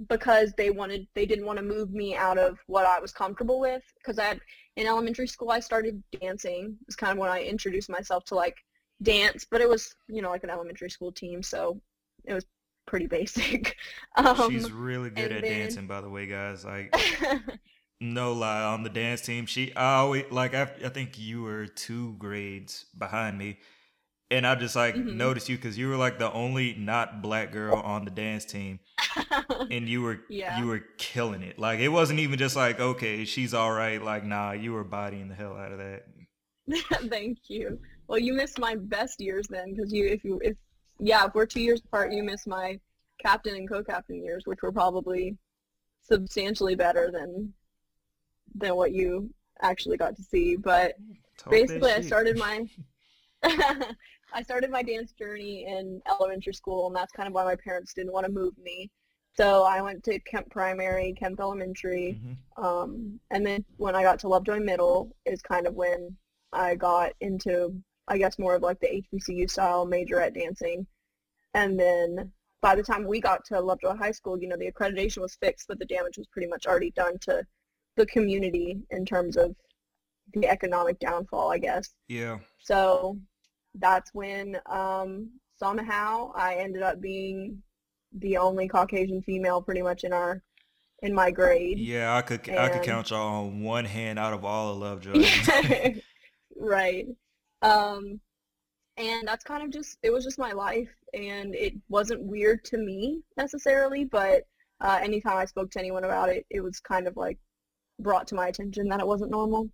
because 0.10 0.52
they 0.58 0.72
wanted 0.72 1.08
they 1.16 1.26
didn't 1.26 1.46
want 1.46 1.58
to 1.58 1.64
move 1.64 1.90
me 1.94 2.16
out 2.16 2.38
of 2.38 2.60
what 2.68 2.86
I 2.86 3.00
was 3.00 3.14
comfortable 3.14 3.60
with 3.62 3.84
because 3.98 4.20
I 4.20 4.26
had 4.26 4.40
in 4.76 4.88
elementary 4.88 5.28
school 5.28 5.52
I 5.52 5.62
started 5.62 6.04
dancing. 6.20 6.78
it 6.82 6.88
was 6.88 6.98
kind 6.98 7.14
of 7.14 7.18
when 7.18 7.30
I 7.30 7.44
introduced 7.44 7.90
myself 7.90 8.26
to 8.26 8.36
like 8.36 8.58
dance, 9.04 9.46
but 9.50 9.62
it 9.62 9.70
was 9.70 9.96
you 10.10 10.22
know 10.22 10.30
like 10.32 10.44
an 10.44 10.50
elementary 10.50 10.90
school 10.90 11.12
team, 11.14 11.42
so 11.44 11.80
it 12.26 12.34
was 12.34 12.46
pretty 12.88 13.08
basic. 13.20 13.78
Um, 14.18 14.52
She's 14.52 14.72
really 14.72 15.12
good 15.12 15.32
at 15.32 15.42
then- 15.44 15.60
dancing, 15.60 15.88
by 15.88 16.02
the 16.02 16.10
way, 16.10 16.26
guys. 16.26 16.66
Like, 16.66 16.94
no 18.00 18.34
lie, 18.34 18.64
on 18.64 18.84
the 18.84 18.90
dance 18.90 19.22
team, 19.22 19.46
she 19.46 19.76
I 19.76 19.96
always 19.98 20.26
like. 20.32 20.54
I, 20.54 20.64
I 20.84 20.90
think 20.90 21.18
you 21.18 21.44
were 21.44 21.68
two 21.68 22.14
grades 22.20 22.86
behind 22.98 23.38
me, 23.38 23.60
and 24.32 24.46
I 24.48 24.56
just 24.56 24.76
like 24.76 24.96
Mhm. 24.96 25.16
noticed 25.16 25.50
you 25.50 25.58
because 25.58 25.78
you 25.78 25.90
were 25.90 25.98
like 25.98 26.20
the 26.20 26.32
only 26.32 26.74
not 26.76 27.22
black 27.22 27.52
girl 27.52 27.78
on 27.78 28.06
the 28.06 28.12
dance 28.12 28.46
team, 28.46 28.80
and 29.72 29.88
you 29.90 30.02
were 30.02 30.22
Yeah. 30.30 30.58
you 30.60 30.68
were 30.68 30.84
killing 30.98 31.42
it. 31.44 31.60
Like, 31.60 31.80
it 31.80 31.90
wasn't 31.90 32.20
even 32.20 32.38
just 32.40 32.56
like 32.56 32.80
okay, 32.80 33.26
she's 33.26 33.54
all 33.54 33.72
right. 33.72 34.02
Like, 34.04 34.26
nah, 34.26 34.52
you 34.52 34.74
were 34.74 34.84
bodying 34.84 35.30
the 35.30 35.36
hell 35.36 35.58
out 35.58 35.72
of 35.72 35.78
that. 35.80 36.06
Thank 37.10 37.40
you. 37.50 37.80
Well, 38.08 38.20
you 38.20 38.34
missed 38.34 38.60
my 38.60 38.76
best 38.76 39.20
years 39.20 39.48
then, 39.48 39.74
because 39.74 39.92
you, 39.94 40.06
if 40.08 40.24
you, 40.24 40.40
if 40.44 40.56
yeah, 41.00 41.26
if 41.26 41.34
we're 41.36 41.46
two 41.46 41.62
years 41.62 41.82
apart, 41.86 42.14
you 42.14 42.24
missed 42.24 42.48
my 42.48 42.80
captain 43.20 43.56
and 43.56 43.70
co-captain 43.70 44.24
years, 44.24 44.44
which 44.46 44.62
were 44.62 44.72
probably 44.72 45.38
substantially 46.04 46.76
better 46.76 47.12
than 47.12 47.54
than 48.56 48.76
what 48.76 48.92
you 48.94 49.30
actually 49.62 49.98
got 49.98 50.16
to 50.16 50.24
see. 50.24 50.56
But 50.56 50.96
basically, 51.50 51.92
I 51.92 52.02
started 52.02 52.38
my 52.38 52.68
I 54.34 54.44
started 54.44 54.70
my 54.72 54.84
dance 54.84 55.12
journey 55.14 55.66
in 55.66 56.02
elementary 56.10 56.54
school, 56.54 56.88
and 56.88 56.96
that's 56.96 57.12
kind 57.12 57.28
of 57.28 57.34
why 57.34 57.44
my 57.44 57.56
parents 57.56 57.94
didn't 57.94 58.14
want 58.14 58.26
to 58.26 58.32
move 58.32 58.58
me. 58.58 58.90
So 59.38 59.64
I 59.64 59.82
went 59.82 60.04
to 60.06 60.20
Kemp 60.22 60.50
Primary, 60.50 61.14
Kemp 61.14 61.40
Elementary, 61.40 62.20
Mhm. 62.22 62.64
um, 62.64 63.20
and 63.32 63.46
then 63.46 63.66
when 63.78 63.96
I 63.96 64.02
got 64.02 64.20
to 64.20 64.30
Lovejoy 64.30 64.60
Middle 64.60 65.16
is 65.26 65.42
kind 65.42 65.68
of 65.68 65.76
when 65.76 66.18
I 66.54 66.76
got 66.76 67.14
into, 67.20 67.82
I 68.08 68.18
guess, 68.18 68.40
more 68.40 68.56
of 68.56 68.62
like 68.62 68.80
the 68.80 68.94
HBCU 68.94 69.48
style 69.50 69.86
majorette 69.86 70.34
dancing. 70.34 70.88
And 71.54 71.78
then 71.80 72.32
by 72.62 72.76
the 72.76 72.84
time 72.84 73.06
we 73.06 73.20
got 73.20 73.44
to 73.46 73.60
Lovejoy 73.60 73.96
High 73.96 74.12
School, 74.12 74.40
you 74.40 74.48
know, 74.48 74.58
the 74.58 74.72
accreditation 74.72 75.22
was 75.22 75.36
fixed, 75.36 75.68
but 75.68 75.80
the 75.80 75.86
damage 75.86 76.18
was 76.18 76.28
pretty 76.28 76.48
much 76.48 76.66
already 76.66 76.92
done 76.92 77.20
to 77.20 77.46
the 77.96 78.06
community 78.06 78.78
in 78.92 79.06
terms 79.06 79.38
of 79.38 79.56
the 80.34 80.48
economic 80.48 81.00
downfall, 81.00 81.52
I 81.52 81.58
guess. 81.58 81.94
Yeah. 82.08 82.40
So 82.60 83.18
that's 83.76 84.14
when 84.14 84.58
um, 84.66 85.30
somehow 85.58 86.32
I 86.36 86.56
ended 86.56 86.82
up 86.82 87.02
being 87.02 87.62
the 88.18 88.38
only 88.38 88.68
Caucasian 88.68 89.22
female 89.22 89.62
pretty 89.62 89.82
much 89.82 90.04
in 90.04 90.14
our 90.14 90.42
in 91.02 91.14
my 91.14 91.30
grade. 91.32 91.78
Yeah, 91.78 92.16
I 92.16 92.22
could 92.22 92.50
I 92.50 92.70
could 92.70 92.84
count 92.84 93.10
y'all 93.10 93.46
on 93.46 93.62
one 93.62 93.86
hand 93.86 94.18
out 94.18 94.34
of 94.34 94.46
all 94.46 94.72
of 94.72 94.78
Lovejoy. 94.78 95.26
right. 96.58 97.06
Um, 97.62 98.20
and 98.98 99.28
that's 99.28 99.44
kind 99.44 99.64
of 99.64 99.72
just 99.72 99.98
it 100.04 100.12
was 100.12 100.24
just 100.24 100.40
my 100.40 100.52
life 100.52 100.90
and 101.14 101.56
it 101.56 101.74
wasn't 101.90 102.22
weird 102.22 102.64
to 102.64 102.78
me 102.78 103.22
necessarily 103.38 104.06
but 104.06 104.44
uh, 104.82 105.00
anytime 105.02 105.38
i 105.38 105.46
spoke 105.46 105.70
to 105.72 105.80
anyone 105.80 106.04
about 106.04 106.30
it 106.30 106.46
it 106.50 106.62
was 106.62 106.80
kind 106.80 107.08
of 107.08 107.18
like 107.18 107.38
brought 108.00 108.28
to 108.28 108.36
my 108.36 108.48
attention 108.48 108.88
that 108.88 109.00
it 109.00 109.08
wasn't 109.08 109.32
normal 109.32 109.70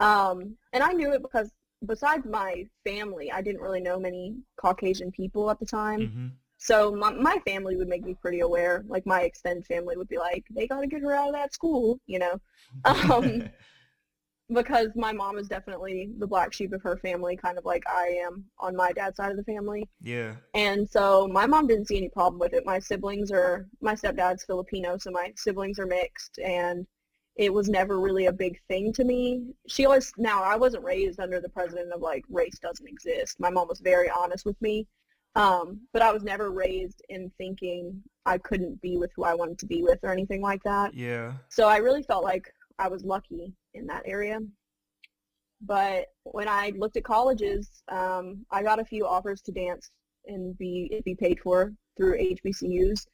um, 0.00 0.56
and 0.72 0.82
i 0.82 0.92
knew 0.92 1.12
it 1.12 1.22
because 1.22 1.50
besides 1.86 2.26
my 2.26 2.66
family 2.84 3.30
i 3.32 3.40
didn't 3.40 3.60
really 3.60 3.80
know 3.80 3.98
many 3.98 4.36
caucasian 4.56 5.10
people 5.12 5.50
at 5.50 5.58
the 5.58 5.66
time 5.66 6.06
hmm 6.06 6.26
so 6.62 6.94
my, 6.94 7.10
my 7.10 7.38
family 7.46 7.74
would 7.74 7.88
make 7.88 8.04
me 8.04 8.14
pretty 8.20 8.40
aware 8.40 8.84
like 8.86 9.06
my 9.06 9.22
extended 9.22 9.64
family 9.64 9.96
would 9.96 10.08
be 10.08 10.18
like 10.18 10.44
they 10.50 10.66
got 10.66 10.82
to 10.82 10.86
get 10.86 11.00
her 11.00 11.14
out 11.14 11.28
of 11.28 11.34
that 11.34 11.54
school 11.54 11.98
you 12.06 12.18
know 12.18 12.38
Um, 12.84 13.48
because 14.52 14.88
my 14.96 15.12
mom 15.12 15.38
is 15.38 15.48
definitely 15.48 16.10
the 16.18 16.26
black 16.26 16.52
sheep 16.52 16.72
of 16.72 16.82
her 16.82 16.96
family, 16.96 17.36
kind 17.36 17.56
of 17.56 17.64
like 17.64 17.84
I 17.88 18.20
am 18.26 18.44
on 18.58 18.74
my 18.74 18.92
dad's 18.92 19.16
side 19.16 19.30
of 19.30 19.36
the 19.36 19.44
family. 19.44 19.88
yeah. 20.02 20.34
And 20.54 20.88
so 20.88 21.28
my 21.28 21.46
mom 21.46 21.68
didn't 21.68 21.86
see 21.86 21.96
any 21.96 22.08
problem 22.08 22.40
with 22.40 22.52
it. 22.52 22.66
My 22.66 22.80
siblings 22.80 23.30
are, 23.30 23.66
my 23.80 23.94
stepdad's 23.94 24.44
Filipino, 24.44 24.98
so 24.98 25.10
my 25.10 25.32
siblings 25.36 25.78
are 25.78 25.86
mixed, 25.86 26.38
and 26.44 26.86
it 27.40 27.54
was 27.54 27.70
never 27.70 27.98
really 27.98 28.26
a 28.26 28.32
big 28.32 28.60
thing 28.68 28.92
to 28.92 29.02
me. 29.02 29.46
She 29.66 29.86
always, 29.86 30.12
now 30.18 30.42
I 30.42 30.56
wasn't 30.56 30.84
raised 30.84 31.18
under 31.20 31.40
the 31.40 31.48
president 31.48 31.90
of 31.90 32.02
like 32.02 32.22
race 32.28 32.58
doesn't 32.58 32.86
exist. 32.86 33.40
My 33.40 33.48
mom 33.48 33.66
was 33.66 33.80
very 33.80 34.10
honest 34.10 34.44
with 34.44 34.60
me. 34.60 34.86
Um, 35.36 35.80
but 35.94 36.02
I 36.02 36.12
was 36.12 36.22
never 36.22 36.50
raised 36.50 37.00
in 37.08 37.32
thinking 37.38 38.02
I 38.26 38.36
couldn't 38.36 38.82
be 38.82 38.98
with 38.98 39.10
who 39.16 39.24
I 39.24 39.32
wanted 39.32 39.58
to 39.60 39.66
be 39.66 39.82
with 39.82 40.00
or 40.02 40.12
anything 40.12 40.42
like 40.42 40.62
that. 40.64 40.92
Yeah. 40.92 41.32
So 41.48 41.66
I 41.66 41.78
really 41.78 42.02
felt 42.02 42.24
like 42.24 42.52
I 42.78 42.88
was 42.88 43.04
lucky 43.04 43.54
in 43.72 43.86
that 43.86 44.02
area. 44.04 44.40
But 45.62 46.08
when 46.24 46.46
I 46.46 46.74
looked 46.76 46.98
at 46.98 47.04
colleges, 47.04 47.82
um, 47.88 48.44
I 48.50 48.62
got 48.62 48.80
a 48.80 48.84
few 48.84 49.06
offers 49.06 49.40
to 49.42 49.52
dance 49.52 49.90
and 50.26 50.58
be 50.58 51.00
be 51.06 51.14
paid 51.14 51.40
for 51.40 51.72
through 51.96 52.18
HBCUs. 52.18 53.06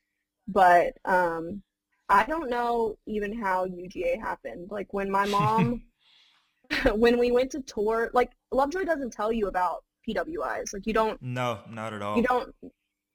But 0.48 0.94
um, 1.04 1.62
I 2.08 2.24
don't 2.24 2.48
know 2.50 2.96
even 3.06 3.36
how 3.36 3.66
UGA 3.66 4.20
happened. 4.20 4.68
Like 4.70 4.92
when 4.94 5.10
my 5.10 5.26
mom, 5.26 5.82
when 6.94 7.18
we 7.18 7.30
went 7.30 7.50
to 7.52 7.60
tour, 7.62 8.10
like 8.12 8.30
Lovejoy 8.52 8.84
doesn't 8.84 9.12
tell 9.12 9.32
you 9.32 9.46
about 9.48 9.84
PWIs. 10.08 10.72
Like 10.72 10.86
you 10.86 10.92
don't 10.92 11.20
No, 11.22 11.60
not 11.70 11.92
at 11.92 12.02
all. 12.02 12.16
you 12.16 12.22
don't 12.22 12.54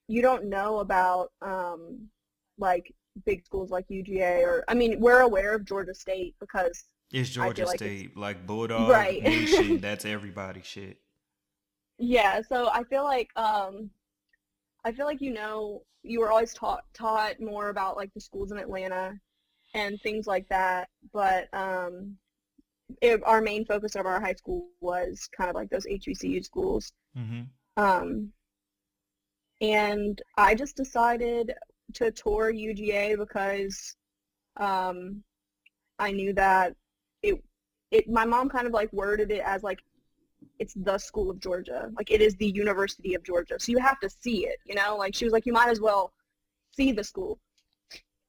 you 0.07 0.21
don't 0.21 0.45
know 0.45 0.79
about 0.79 1.31
um 1.41 2.07
like 2.57 2.93
big 3.25 3.45
schools 3.45 3.71
like 3.71 3.87
UGA 3.89 4.41
or 4.43 4.63
I 4.67 4.73
mean 4.73 4.99
we're 4.99 5.19
aware 5.21 5.55
of 5.55 5.65
Georgia 5.65 5.93
State 5.93 6.35
because 6.39 6.83
It's 7.13 7.29
Georgia 7.29 7.65
like 7.65 7.75
it's- 7.81 7.99
State, 7.99 8.17
like 8.17 8.45
Bulldog 8.45 8.89
Right. 8.89 9.21
Nation. 9.23 9.77
That's 9.81 10.05
everybody 10.05 10.61
shit. 10.63 10.97
yeah 11.97 12.41
so 12.47 12.69
I 12.69 12.83
feel 12.83 13.03
like 13.03 13.29
um 13.37 13.89
I 14.83 14.91
feel 14.91 15.05
like 15.05 15.21
you 15.21 15.33
know 15.33 15.83
you 16.03 16.19
were 16.19 16.31
always 16.31 16.53
taught 16.53 16.83
taught 16.93 17.39
more 17.39 17.69
about 17.69 17.97
like 17.97 18.13
the 18.13 18.21
schools 18.21 18.51
in 18.51 18.57
Atlanta 18.57 19.13
and 19.73 19.99
things 20.01 20.27
like 20.27 20.47
that 20.49 20.89
but 21.13 21.47
um 21.53 22.17
it, 23.01 23.21
our 23.25 23.41
main 23.41 23.65
focus 23.65 23.95
of 23.95 24.05
our 24.05 24.19
high 24.19 24.33
school 24.33 24.67
was 24.81 25.29
kind 25.35 25.49
of 25.49 25.55
like 25.55 25.69
those 25.69 25.85
HBCU 25.85 26.43
schools. 26.43 26.91
Hmm 27.15 27.43
Um, 27.77 28.33
and 29.61 30.21
I 30.37 30.55
just 30.55 30.75
decided 30.75 31.53
to 31.93 32.11
tour 32.11 32.51
UGA 32.51 33.17
because 33.17 33.95
um, 34.57 35.23
I 35.99 36.11
knew 36.11 36.33
that 36.33 36.75
it 37.21 37.41
it 37.91 38.09
my 38.09 38.25
mom 38.25 38.49
kind 38.49 38.65
of 38.65 38.73
like 38.73 38.91
worded 38.91 39.31
it 39.31 39.43
as 39.45 39.61
like 39.63 39.79
it's 40.61 40.75
the 40.75 40.99
school 40.99 41.31
of 41.31 41.39
Georgia, 41.39 41.89
like 41.97 42.11
it 42.11 42.21
is 42.21 42.35
the 42.35 42.51
University 42.51 43.15
of 43.15 43.23
Georgia, 43.23 43.55
so 43.59 43.71
you 43.71 43.79
have 43.79 43.99
to 43.99 44.09
see 44.09 44.45
it, 44.45 44.57
you 44.63 44.75
know. 44.75 44.95
Like 44.95 45.15
she 45.15 45.25
was 45.25 45.33
like, 45.33 45.47
you 45.47 45.53
might 45.53 45.69
as 45.69 45.81
well 45.81 46.13
see 46.71 46.91
the 46.91 47.03
school. 47.03 47.39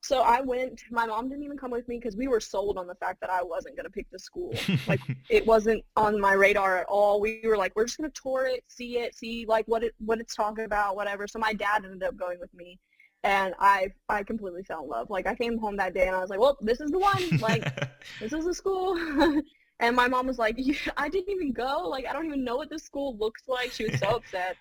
So 0.00 0.22
I 0.22 0.40
went. 0.40 0.82
My 0.90 1.04
mom 1.06 1.28
didn't 1.28 1.44
even 1.44 1.58
come 1.58 1.70
with 1.70 1.86
me 1.88 1.98
because 1.98 2.16
we 2.16 2.28
were 2.28 2.40
sold 2.40 2.78
on 2.78 2.86
the 2.86 2.94
fact 2.94 3.20
that 3.20 3.28
I 3.28 3.42
wasn't 3.42 3.76
gonna 3.76 3.90
pick 3.90 4.10
the 4.10 4.18
school 4.18 4.54
like 4.88 5.00
it 5.28 5.46
wasn't 5.46 5.84
on 5.94 6.18
my 6.18 6.32
radar 6.32 6.78
at 6.78 6.86
all. 6.88 7.20
We 7.20 7.42
were 7.44 7.58
like, 7.58 7.76
we're 7.76 7.84
just 7.84 7.98
gonna 7.98 8.10
tour 8.10 8.46
it, 8.46 8.64
see 8.66 8.98
it, 8.98 9.14
see 9.14 9.44
like 9.46 9.66
what 9.68 9.84
it 9.84 9.94
what 9.98 10.18
it's 10.18 10.34
talking 10.34 10.64
about, 10.64 10.96
whatever. 10.96 11.28
So 11.28 11.38
my 11.38 11.52
dad 11.52 11.84
ended 11.84 12.02
up 12.02 12.16
going 12.16 12.40
with 12.40 12.52
me, 12.54 12.78
and 13.24 13.54
I 13.60 13.88
I 14.08 14.22
completely 14.22 14.62
fell 14.62 14.84
in 14.84 14.88
love. 14.88 15.10
Like 15.10 15.26
I 15.26 15.34
came 15.34 15.58
home 15.58 15.76
that 15.76 15.92
day 15.92 16.06
and 16.06 16.16
I 16.16 16.20
was 16.20 16.30
like, 16.30 16.40
well, 16.40 16.56
this 16.62 16.80
is 16.80 16.90
the 16.90 16.98
one. 16.98 17.38
Like 17.40 17.62
this 18.20 18.32
is 18.32 18.46
the 18.46 18.54
school. 18.54 18.96
and 19.82 19.96
my 19.96 20.08
mom 20.08 20.26
was 20.26 20.38
like, 20.38 20.58
I 20.96 21.08
didn't 21.10 21.30
even 21.30 21.52
go. 21.52 21.88
Like 21.88 22.06
I 22.08 22.14
don't 22.14 22.24
even 22.24 22.44
know 22.44 22.56
what 22.56 22.70
this 22.70 22.84
school 22.84 23.16
looks 23.18 23.42
like. 23.46 23.72
She 23.72 23.84
was 23.84 23.98
so 24.00 24.08
upset. 24.16 24.56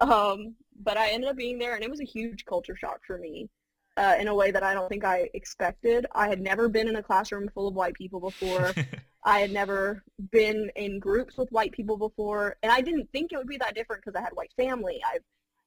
Um, 0.00 0.54
but 0.82 0.96
I 0.96 1.10
ended 1.10 1.30
up 1.30 1.36
being 1.36 1.58
there, 1.58 1.74
and 1.74 1.82
it 1.82 1.90
was 1.90 2.00
a 2.00 2.04
huge 2.04 2.44
culture 2.44 2.76
shock 2.76 3.00
for 3.06 3.16
me. 3.16 3.48
Uh, 3.96 4.14
in 4.20 4.28
a 4.28 4.34
way 4.34 4.52
that 4.52 4.62
I 4.62 4.74
don't 4.74 4.88
think 4.88 5.04
I 5.04 5.28
expected. 5.34 6.06
I 6.14 6.28
had 6.28 6.40
never 6.40 6.68
been 6.68 6.86
in 6.86 6.94
a 6.94 7.02
classroom 7.02 7.50
full 7.52 7.66
of 7.66 7.74
white 7.74 7.94
people 7.94 8.20
before. 8.20 8.72
I 9.24 9.40
had 9.40 9.50
never 9.50 10.04
been 10.30 10.70
in 10.76 11.00
groups 11.00 11.36
with 11.36 11.50
white 11.50 11.72
people 11.72 11.96
before, 11.96 12.56
and 12.62 12.70
I 12.70 12.80
didn't 12.80 13.10
think 13.10 13.32
it 13.32 13.38
would 13.38 13.48
be 13.48 13.56
that 13.56 13.74
different 13.74 14.04
because 14.04 14.16
I 14.16 14.22
had 14.22 14.34
white 14.34 14.52
family. 14.56 15.00
I, 15.04 15.18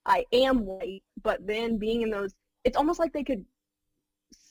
I 0.05 0.25
am 0.31 0.65
white, 0.65 1.03
but 1.21 1.45
then 1.45 1.77
being 1.77 2.03
in 2.03 2.09
those, 2.09 2.33
it's 2.63 2.77
almost 2.77 2.99
like 2.99 3.11
they 3.11 3.25
could 3.25 3.43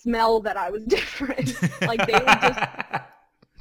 smell 0.02 0.40
that 0.40 0.58
I 0.58 0.68
was 0.68 0.84
different. 0.84 1.54
like 1.80 2.06
they 2.06 2.12
would 2.12 2.40
just, 2.42 2.60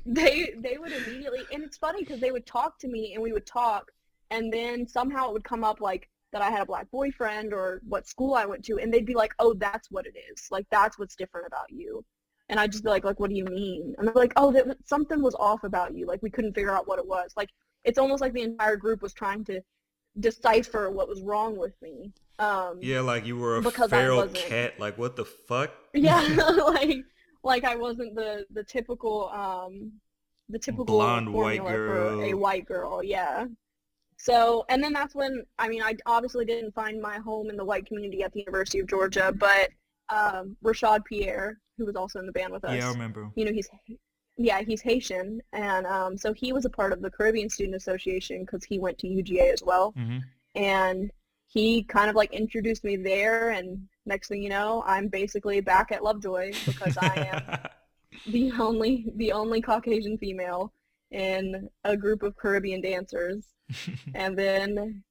they 0.06 0.54
they 0.58 0.78
would 0.78 0.92
immediately, 0.92 1.42
and 1.52 1.64
it's 1.64 1.78
funny 1.78 2.00
because 2.00 2.20
they 2.20 2.32
would 2.32 2.46
talk 2.46 2.80
to 2.80 2.88
me 2.88 3.14
and 3.14 3.24
we 3.24 3.34
would 3.34 3.46
talk, 3.46 3.92
and 4.32 4.52
then 4.52 4.88
somehow 4.88 5.30
it 5.30 5.34
would 5.34 5.44
come 5.44 5.64
up 5.64 5.82
like 5.82 6.10
that 6.32 6.42
I 6.42 6.50
had 6.52 6.62
a 6.62 6.66
black 6.66 6.90
boyfriend 6.92 7.54
or 7.54 7.82
what 7.88 8.08
school 8.08 8.36
I 8.36 8.46
went 8.46 8.64
to, 8.66 8.78
and 8.78 8.94
they'd 8.94 9.06
be 9.06 9.16
like, 9.16 9.34
"Oh, 9.40 9.54
that's 9.54 9.90
what 9.92 10.06
it 10.06 10.16
is. 10.32 10.48
Like 10.52 10.66
that's 10.72 10.98
what's 11.00 11.16
different 11.16 11.48
about 11.48 11.70
you." 11.70 12.04
And 12.50 12.60
I'd 12.60 12.72
just 12.72 12.84
be 12.84 12.90
like, 12.90 13.04
like, 13.04 13.20
what 13.20 13.30
do 13.30 13.36
you 13.36 13.46
mean? 13.46 13.94
And 13.98 14.08
they're 14.08 14.16
like, 14.16 14.34
oh, 14.36 14.52
that, 14.54 14.76
something 14.84 15.22
was 15.22 15.36
off 15.36 15.64
about 15.64 15.94
you. 15.94 16.08
Like, 16.08 16.24
we 16.24 16.32
couldn't 16.32 16.56
figure 16.56 16.76
out 16.76 16.88
what 16.88 16.98
it 16.98 17.06
was. 17.06 17.32
Like, 17.38 17.50
it's 17.84 18.00
almost 18.00 18.22
like 18.22 18.34
the 18.34 18.42
entire 18.42 18.76
group 18.76 19.04
was 19.04 19.14
trying 19.14 19.44
to 19.46 19.62
decipher 20.20 20.90
what 20.90 21.08
was 21.08 21.22
wrong 21.22 21.58
with 21.58 21.74
me. 21.82 22.12
Um, 22.40 22.80
yeah, 22.82 23.02
like 23.02 23.26
you 23.26 23.38
were 23.38 23.58
a 23.58 23.72
feral 23.72 24.28
cat. 24.30 24.80
Like 24.80 24.98
what 24.98 25.16
the 25.16 25.26
fuck? 25.26 25.72
yeah, 25.94 26.22
like, 26.66 26.98
like 27.44 27.64
I 27.64 27.76
wasn't 27.76 28.16
the 28.16 28.46
the 28.52 28.64
typical, 28.64 29.30
um, 29.30 29.94
the 30.50 30.60
typical 30.60 30.86
Blonde 30.86 31.32
white 31.34 31.60
formula 31.60 32.18
for 32.18 32.24
a 32.24 32.34
white 32.34 32.66
girl. 32.66 33.04
Yeah. 33.04 33.46
So, 34.18 34.66
and 34.68 34.84
then 34.84 34.92
that's 34.92 35.16
when 35.16 35.46
I 35.58 35.70
mean, 35.70 35.82
I 35.82 35.96
obviously 36.06 36.44
didn't 36.46 36.74
find 36.74 37.02
my 37.02 37.18
home 37.20 37.50
in 37.50 37.56
the 37.56 37.64
white 37.64 37.86
community 37.86 38.22
at 38.24 38.34
the 38.34 38.40
University 38.42 38.80
of 38.80 38.88
Georgia, 38.88 39.34
but 39.38 39.70
um, 40.10 40.58
Rashad 40.64 41.06
Pierre, 41.06 41.58
who 41.78 41.86
was 41.86 41.96
also 41.96 42.20
in 42.20 42.26
the 42.26 42.32
band 42.34 42.52
with 42.52 42.66
us, 42.66 42.76
Yeah, 42.78 42.90
I 42.90 42.92
remember. 42.92 43.30
you 43.36 43.46
know, 43.46 43.54
he's 43.54 43.70
yeah, 44.38 44.62
he's 44.62 44.82
Haitian, 44.82 45.42
and 45.54 45.86
um, 45.86 46.18
so 46.18 46.34
he 46.34 46.52
was 46.54 46.66
a 46.66 46.70
part 46.70 46.92
of 46.94 47.02
the 47.02 47.10
Caribbean 47.12 47.50
Student 47.50 47.76
Association 47.76 48.42
because 48.42 48.64
he 48.64 48.80
went 48.80 48.98
to 49.00 49.08
UGA 49.08 49.54
as 49.54 49.64
well, 49.64 49.92
hmm 49.92 50.20
and 50.56 51.12
he 51.48 51.84
kind 51.84 52.10
of 52.10 52.16
like 52.16 52.34
introduced 52.34 52.84
me 52.84 52.96
there, 52.98 53.50
and 53.52 53.88
next 54.10 54.28
thing 54.28 54.44
you 54.44 54.50
know, 54.50 54.84
I'm 54.86 55.08
basically 55.08 55.62
back 55.62 55.92
at 55.92 56.04
Lovejoy 56.04 56.52
because 56.66 56.98
I 56.98 57.30
am 57.32 57.60
the 58.28 58.52
only 58.60 59.06
the 59.16 59.32
only 59.32 59.62
Caucasian 59.62 60.18
female 60.18 60.74
in 61.12 61.70
a 61.86 61.96
group 61.96 62.22
of 62.24 62.36
Caribbean 62.36 62.82
dancers, 62.82 63.46
and 64.16 64.38
then 64.38 65.04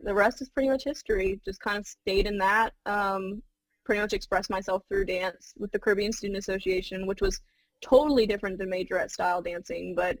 the 0.00 0.14
rest 0.14 0.42
is 0.42 0.48
pretty 0.48 0.68
much 0.68 0.84
history. 0.84 1.40
Just 1.44 1.60
kind 1.60 1.78
of 1.78 1.86
stayed 1.86 2.26
in 2.26 2.38
that. 2.38 2.72
Um, 2.86 3.42
pretty 3.84 4.00
much 4.00 4.12
expressed 4.12 4.50
myself 4.50 4.82
through 4.88 5.04
dance 5.04 5.54
with 5.56 5.70
the 5.70 5.78
Caribbean 5.78 6.12
Student 6.12 6.38
Association, 6.38 7.06
which 7.06 7.20
was 7.22 7.40
totally 7.80 8.26
different 8.26 8.58
than 8.58 8.68
majorette 8.68 9.12
style 9.12 9.40
dancing, 9.40 9.94
but 9.94 10.18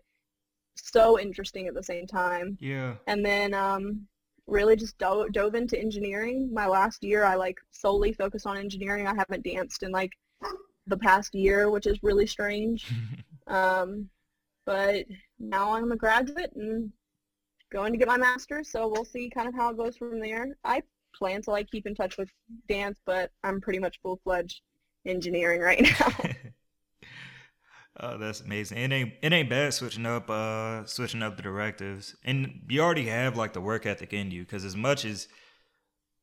so 0.76 1.18
interesting 1.18 1.66
at 1.66 1.74
the 1.74 1.82
same 1.82 2.06
time. 2.06 2.56
yeah. 2.60 2.94
And 3.08 3.24
then 3.24 3.54
um, 3.54 4.06
really 4.46 4.76
just 4.76 4.96
dove, 4.98 5.32
dove 5.32 5.54
into 5.54 5.78
engineering. 5.78 6.50
My 6.52 6.66
last 6.66 7.02
year, 7.02 7.24
I 7.24 7.34
like 7.34 7.58
solely 7.70 8.12
focused 8.12 8.46
on 8.46 8.56
engineering. 8.56 9.06
I 9.06 9.14
haven't 9.14 9.44
danced 9.44 9.82
in 9.82 9.90
like 9.90 10.12
the 10.86 10.96
past 10.96 11.34
year, 11.34 11.70
which 11.70 11.86
is 11.86 12.02
really 12.02 12.26
strange. 12.26 12.92
Um, 13.48 14.08
but 14.64 15.06
now 15.38 15.74
I'm 15.74 15.92
a 15.92 15.96
graduate 15.96 16.50
and 16.56 16.90
going 17.70 17.92
to 17.92 17.98
get 17.98 18.08
my 18.08 18.16
master's, 18.16 18.70
so 18.70 18.88
we'll 18.88 19.04
see 19.04 19.30
kind 19.30 19.48
of 19.48 19.54
how 19.54 19.70
it 19.70 19.76
goes 19.76 19.96
from 19.96 20.20
there. 20.20 20.56
I 20.64 20.82
plan 21.14 21.42
to 21.42 21.50
like 21.50 21.70
keep 21.70 21.86
in 21.86 21.94
touch 21.94 22.18
with 22.18 22.28
dance, 22.68 23.00
but 23.06 23.30
I'm 23.44 23.60
pretty 23.60 23.78
much 23.78 24.00
full 24.02 24.20
fledged 24.24 24.62
engineering 25.06 25.60
right 25.60 25.82
now. 26.00 26.30
Oh, 27.98 28.18
that's 28.18 28.40
amazing. 28.40 28.78
It 28.78 28.92
ain't 28.92 29.12
it 29.22 29.32
ain't 29.32 29.48
bad 29.48 29.72
switching 29.72 30.06
up 30.06 30.28
uh 30.30 30.84
switching 30.84 31.22
up 31.22 31.36
the 31.36 31.42
directives. 31.42 32.14
And 32.24 32.62
you 32.68 32.80
already 32.80 33.06
have 33.06 33.36
like 33.36 33.52
the 33.52 33.60
work 33.60 33.86
ethic 33.86 34.12
in 34.12 34.30
you 34.30 34.44
cuz 34.44 34.64
as 34.64 34.76
much 34.76 35.04
as 35.04 35.28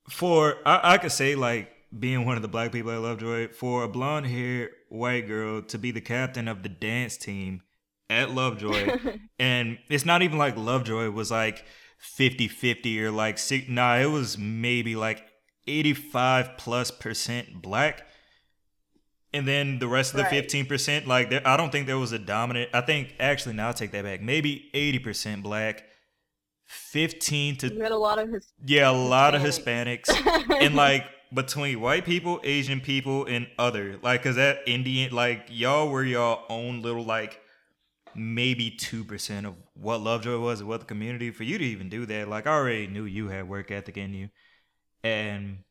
for 0.10 0.58
I, 0.66 0.94
I 0.94 0.98
could 0.98 1.12
say 1.12 1.36
like 1.36 1.72
being 1.98 2.26
one 2.26 2.36
of 2.36 2.42
the 2.42 2.48
black 2.48 2.72
people 2.72 2.92
at 2.92 3.02
Lovejoy, 3.02 3.50
for 3.50 3.84
a 3.84 3.88
blonde 3.88 4.28
haired 4.28 4.72
white 4.90 5.28
girl 5.28 5.62
to 5.62 5.78
be 5.78 5.92
the 5.92 6.02
captain 6.02 6.48
of 6.48 6.64
the 6.64 6.70
dance 6.70 7.18
team 7.18 7.62
at 8.10 8.32
Lovejoy 8.32 8.98
and 9.40 9.78
it's 9.90 10.06
not 10.06 10.22
even 10.22 10.38
like 10.38 10.58
Lovejoy 10.58 11.10
was 11.12 11.32
like 11.32 11.66
50-50 12.04 13.00
or 13.00 13.12
like 13.12 13.38
six, 13.38 13.70
nah, 13.70 13.98
it 13.98 14.08
was 14.08 14.38
maybe 14.38 14.96
like 14.96 15.26
85 15.68 16.58
plus 16.58 16.92
percent 16.92 17.62
black. 17.62 18.06
And 19.34 19.48
then 19.48 19.80
the 19.80 19.88
rest 19.88 20.14
of 20.14 20.18
the 20.18 20.24
15%, 20.26 21.08
like 21.08 21.30
there, 21.32 21.42
I 21.46 21.58
don't 21.58 21.72
think 21.72 21.88
there 21.88 21.98
was 21.98 22.12
a 22.12 22.20
dominant. 22.20 22.70
I 22.74 22.82
think 22.82 23.16
actually, 23.20 23.56
now 23.56 23.68
I'll 23.68 23.74
take 23.74 23.92
that 23.92 24.04
back. 24.04 24.22
Maybe 24.22 24.70
80% 24.76 25.42
black, 25.42 25.86
15 26.68 27.54
We 27.54 27.58
to 27.70 27.80
had 27.82 27.92
a 27.92 27.98
lot 27.98 28.20
of 28.20 28.30
his. 28.30 28.54
yeah, 28.66 28.90
a 28.90 28.94
lot 28.94 29.34
of 29.36 29.42
Hispanics. 29.42 30.06
Hispanics 30.06 30.62
and 30.64 30.76
like 30.76 31.06
between 31.34 31.82
white 31.82 32.06
people, 32.06 32.40
Asian 32.44 32.80
people, 32.80 33.26
and 33.26 33.48
other 33.58 33.98
like, 34.04 34.22
cause 34.24 34.36
that 34.36 34.60
Indian 34.68 35.12
like 35.12 35.48
y'all 35.50 35.90
were 35.90 36.04
y'all 36.04 36.46
own 36.50 36.82
little 36.82 37.04
like 37.04 37.40
maybe 38.16 38.70
two 38.70 39.04
percent 39.04 39.48
of 39.48 39.56
what 39.74 40.00
Lovejoy 40.02 40.38
was 40.38 40.60
and 40.60 40.70
what 40.70 40.80
the 40.82 40.86
community 40.86 41.32
for 41.32 41.44
you 41.44 41.58
to 41.58 41.66
even 41.66 41.90
do 41.90 42.06
that. 42.06 42.28
Like 42.28 42.46
I 42.46 42.52
already 42.52 42.86
knew 42.88 43.06
you 43.06 43.30
had 43.30 43.50
work 43.50 43.72
ethic 43.72 43.98
in 43.98 44.14
you, 44.14 44.30
and 45.04 45.64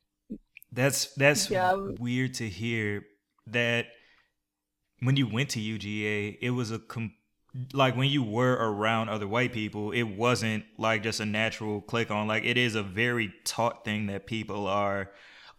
that's 0.73 1.15
that's 1.15 1.49
Yeah. 1.51 1.75
weird 1.75 2.35
to 2.35 2.49
hear 2.49 3.05
that 3.47 3.87
when 5.01 5.17
you 5.17 5.27
went 5.27 5.51
to 5.51 5.61
UGA, 5.61 6.39
it 6.41 6.51
was 6.51 6.71
a 6.71 6.79
com- 6.79 7.15
like 7.75 7.97
when 7.97 8.09
you 8.09 8.23
were 8.23 8.53
around 8.55 9.09
other 9.09 9.29
white 9.29 9.53
people, 9.53 9.91
it 9.93 10.05
wasn't 10.05 10.65
like 10.79 11.03
just 11.03 11.21
a 11.21 11.27
natural 11.27 11.81
click 11.83 12.11
on. 12.11 12.27
Like 12.27 12.45
it 12.45 12.57
is 12.57 12.75
a 12.75 12.83
very 12.83 13.33
taught 13.45 13.85
thing 13.85 14.07
that 14.07 14.27
people 14.27 14.67
are, 14.67 15.11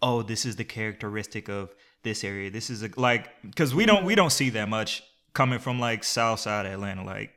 oh, 0.02 0.24
this 0.24 0.46
is 0.46 0.56
the 0.56 0.64
characteristic 0.64 1.50
of 1.50 1.74
this 2.04 2.24
area. 2.24 2.50
This 2.50 2.70
is 2.70 2.84
a 2.84 2.90
like 2.98 3.30
because 3.44 3.76
we 3.76 3.86
don't 3.86 4.06
we 4.06 4.16
don't 4.16 4.32
see 4.32 4.50
that 4.52 4.70
much 4.70 5.04
coming 5.34 5.60
from 5.60 5.80
like 5.80 6.04
South 6.04 6.40
Side 6.40 6.66
Atlanta. 6.66 7.04
Like 7.04 7.32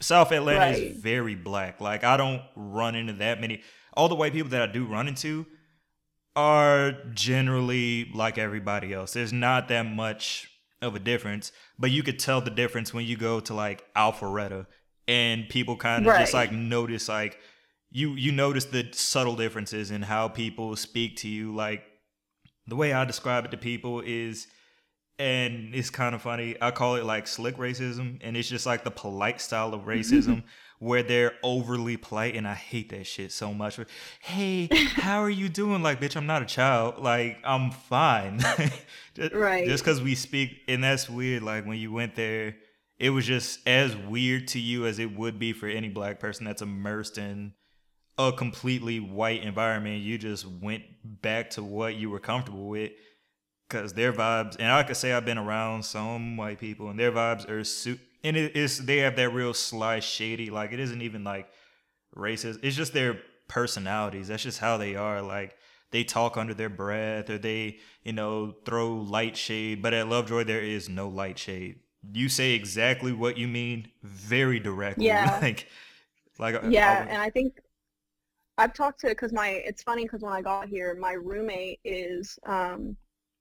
South 0.00 0.32
Atlanta 0.32 0.58
Right. 0.60 0.78
is 0.78 1.00
very 1.00 1.34
black. 1.34 1.80
Like 1.80 2.04
I 2.04 2.16
don't 2.16 2.42
run 2.54 2.94
into 2.96 3.14
that 3.14 3.40
many. 3.40 3.62
All 3.94 4.08
the 4.08 4.14
white 4.14 4.32
people 4.32 4.50
that 4.50 4.60
I 4.62 4.70
do 4.70 4.84
run 4.84 5.08
into 5.08 5.46
are 6.36 6.92
generally 7.14 8.10
like 8.14 8.36
everybody 8.38 8.92
else. 8.92 9.14
There's 9.14 9.32
not 9.32 9.68
that 9.68 9.86
much 9.86 10.50
of 10.82 10.94
a 10.94 10.98
difference, 10.98 11.50
but 11.78 11.90
you 11.90 12.02
could 12.02 12.18
tell 12.18 12.42
the 12.42 12.50
difference 12.50 12.92
when 12.92 13.06
you 13.06 13.16
go 13.16 13.40
to 13.40 13.54
like 13.54 13.82
Alpharetta 13.94 14.66
and 15.08 15.48
people 15.48 15.76
kind 15.76 16.06
of 16.06 16.14
just 16.18 16.34
like 16.34 16.52
notice 16.52 17.08
like 17.08 17.38
you 17.90 18.14
you 18.14 18.32
notice 18.32 18.66
the 18.66 18.88
subtle 18.92 19.36
differences 19.36 19.90
in 19.90 20.02
how 20.02 20.28
people 20.28 20.76
speak 20.76 21.16
to 21.16 21.28
you 21.28 21.54
like 21.54 21.84
the 22.66 22.76
way 22.76 22.92
I 22.92 23.04
describe 23.04 23.44
it 23.44 23.52
to 23.52 23.56
people 23.56 24.02
is 24.04 24.48
and 25.18 25.74
it's 25.74 25.90
kind 25.90 26.14
of 26.14 26.22
funny. 26.22 26.56
I 26.60 26.70
call 26.70 26.96
it 26.96 27.04
like 27.04 27.26
slick 27.26 27.56
racism, 27.56 28.18
and 28.22 28.36
it's 28.36 28.48
just 28.48 28.66
like 28.66 28.84
the 28.84 28.90
polite 28.90 29.40
style 29.40 29.72
of 29.74 29.82
racism 29.82 30.42
where 30.78 31.02
they're 31.02 31.32
overly 31.42 31.96
polite, 31.96 32.34
and 32.36 32.46
I 32.46 32.54
hate 32.54 32.90
that 32.90 33.06
shit 33.06 33.32
so 33.32 33.54
much. 33.54 33.78
Hey, 34.20 34.68
how 34.94 35.20
are 35.22 35.30
you 35.30 35.48
doing? 35.48 35.82
Like, 35.82 36.00
bitch, 36.00 36.16
I'm 36.16 36.26
not 36.26 36.42
a 36.42 36.46
child. 36.46 36.98
Like, 37.02 37.38
I'm 37.44 37.70
fine. 37.70 38.40
Just- 39.14 39.32
Right. 39.34 39.66
Just 39.66 39.82
because 39.82 40.02
we 40.02 40.14
speak, 40.14 40.50
and 40.68 40.84
that's 40.84 41.08
weird. 41.08 41.42
Like 41.42 41.64
when 41.66 41.78
you 41.78 41.90
went 41.92 42.14
there, 42.14 42.56
it 42.98 43.08
was 43.10 43.26
just 43.26 43.66
as 43.66 43.96
weird 43.96 44.48
to 44.48 44.58
you 44.60 44.84
as 44.86 44.98
it 44.98 45.16
would 45.16 45.38
be 45.38 45.52
for 45.54 45.66
any 45.68 45.88
black 45.88 46.20
person 46.20 46.44
that's 46.44 46.60
immersed 46.62 47.16
in 47.16 47.52
a 48.18 48.32
completely 48.32 49.00
white 49.00 49.42
environment. 49.42 50.02
You 50.02 50.18
just 50.18 50.46
went 50.46 50.82
back 51.02 51.50
to 51.50 51.62
what 51.62 51.94
you 51.96 52.10
were 52.10 52.18
comfortable 52.20 52.68
with 52.68 52.92
because 53.68 53.92
their 53.94 54.12
vibes 54.12 54.56
and 54.58 54.70
i 54.70 54.82
could 54.82 54.96
say 54.96 55.12
i've 55.12 55.24
been 55.24 55.38
around 55.38 55.82
some 55.84 56.36
white 56.36 56.58
people 56.58 56.88
and 56.90 56.98
their 56.98 57.12
vibes 57.12 57.48
are 57.48 57.64
su- 57.64 57.98
and 58.24 58.36
it 58.36 58.56
is 58.56 58.84
they 58.86 58.98
have 58.98 59.16
that 59.16 59.30
real 59.30 59.54
sly 59.54 60.00
shady 60.00 60.50
like 60.50 60.72
it 60.72 60.80
isn't 60.80 61.02
even 61.02 61.24
like 61.24 61.48
racist 62.16 62.58
it's 62.62 62.76
just 62.76 62.92
their 62.92 63.18
personalities 63.48 64.28
that's 64.28 64.42
just 64.42 64.58
how 64.58 64.76
they 64.76 64.96
are 64.96 65.22
like 65.22 65.56
they 65.90 66.02
talk 66.04 66.36
under 66.36 66.54
their 66.54 66.68
breath 66.68 67.30
or 67.30 67.38
they 67.38 67.78
you 68.02 68.12
know 68.12 68.54
throw 68.64 68.94
light 68.94 69.36
shade 69.36 69.82
but 69.82 69.94
at 69.94 70.08
lovejoy 70.08 70.44
there 70.44 70.62
is 70.62 70.88
no 70.88 71.08
light 71.08 71.38
shade 71.38 71.78
you 72.12 72.28
say 72.28 72.52
exactly 72.52 73.12
what 73.12 73.36
you 73.38 73.46
mean 73.48 73.88
very 74.02 74.58
directly 74.58 75.18
Yeah. 75.18 75.30
like 75.42 75.68
like 76.38 76.54
Yeah, 76.60 77.04
I- 77.04 77.08
and 77.08 77.20
I 77.22 77.30
think 77.30 77.60
I've 78.58 78.74
talked 78.74 79.00
to 79.00 79.08
because 79.08 79.32
my 79.32 79.48
it's 79.50 79.82
funny 79.82 80.04
because 80.04 80.22
when 80.22 80.32
I 80.32 80.42
got 80.42 80.68
here, 80.68 80.94
my 80.94 81.12
roommate 81.12 81.80
is 81.84 82.38
um, 82.44 82.96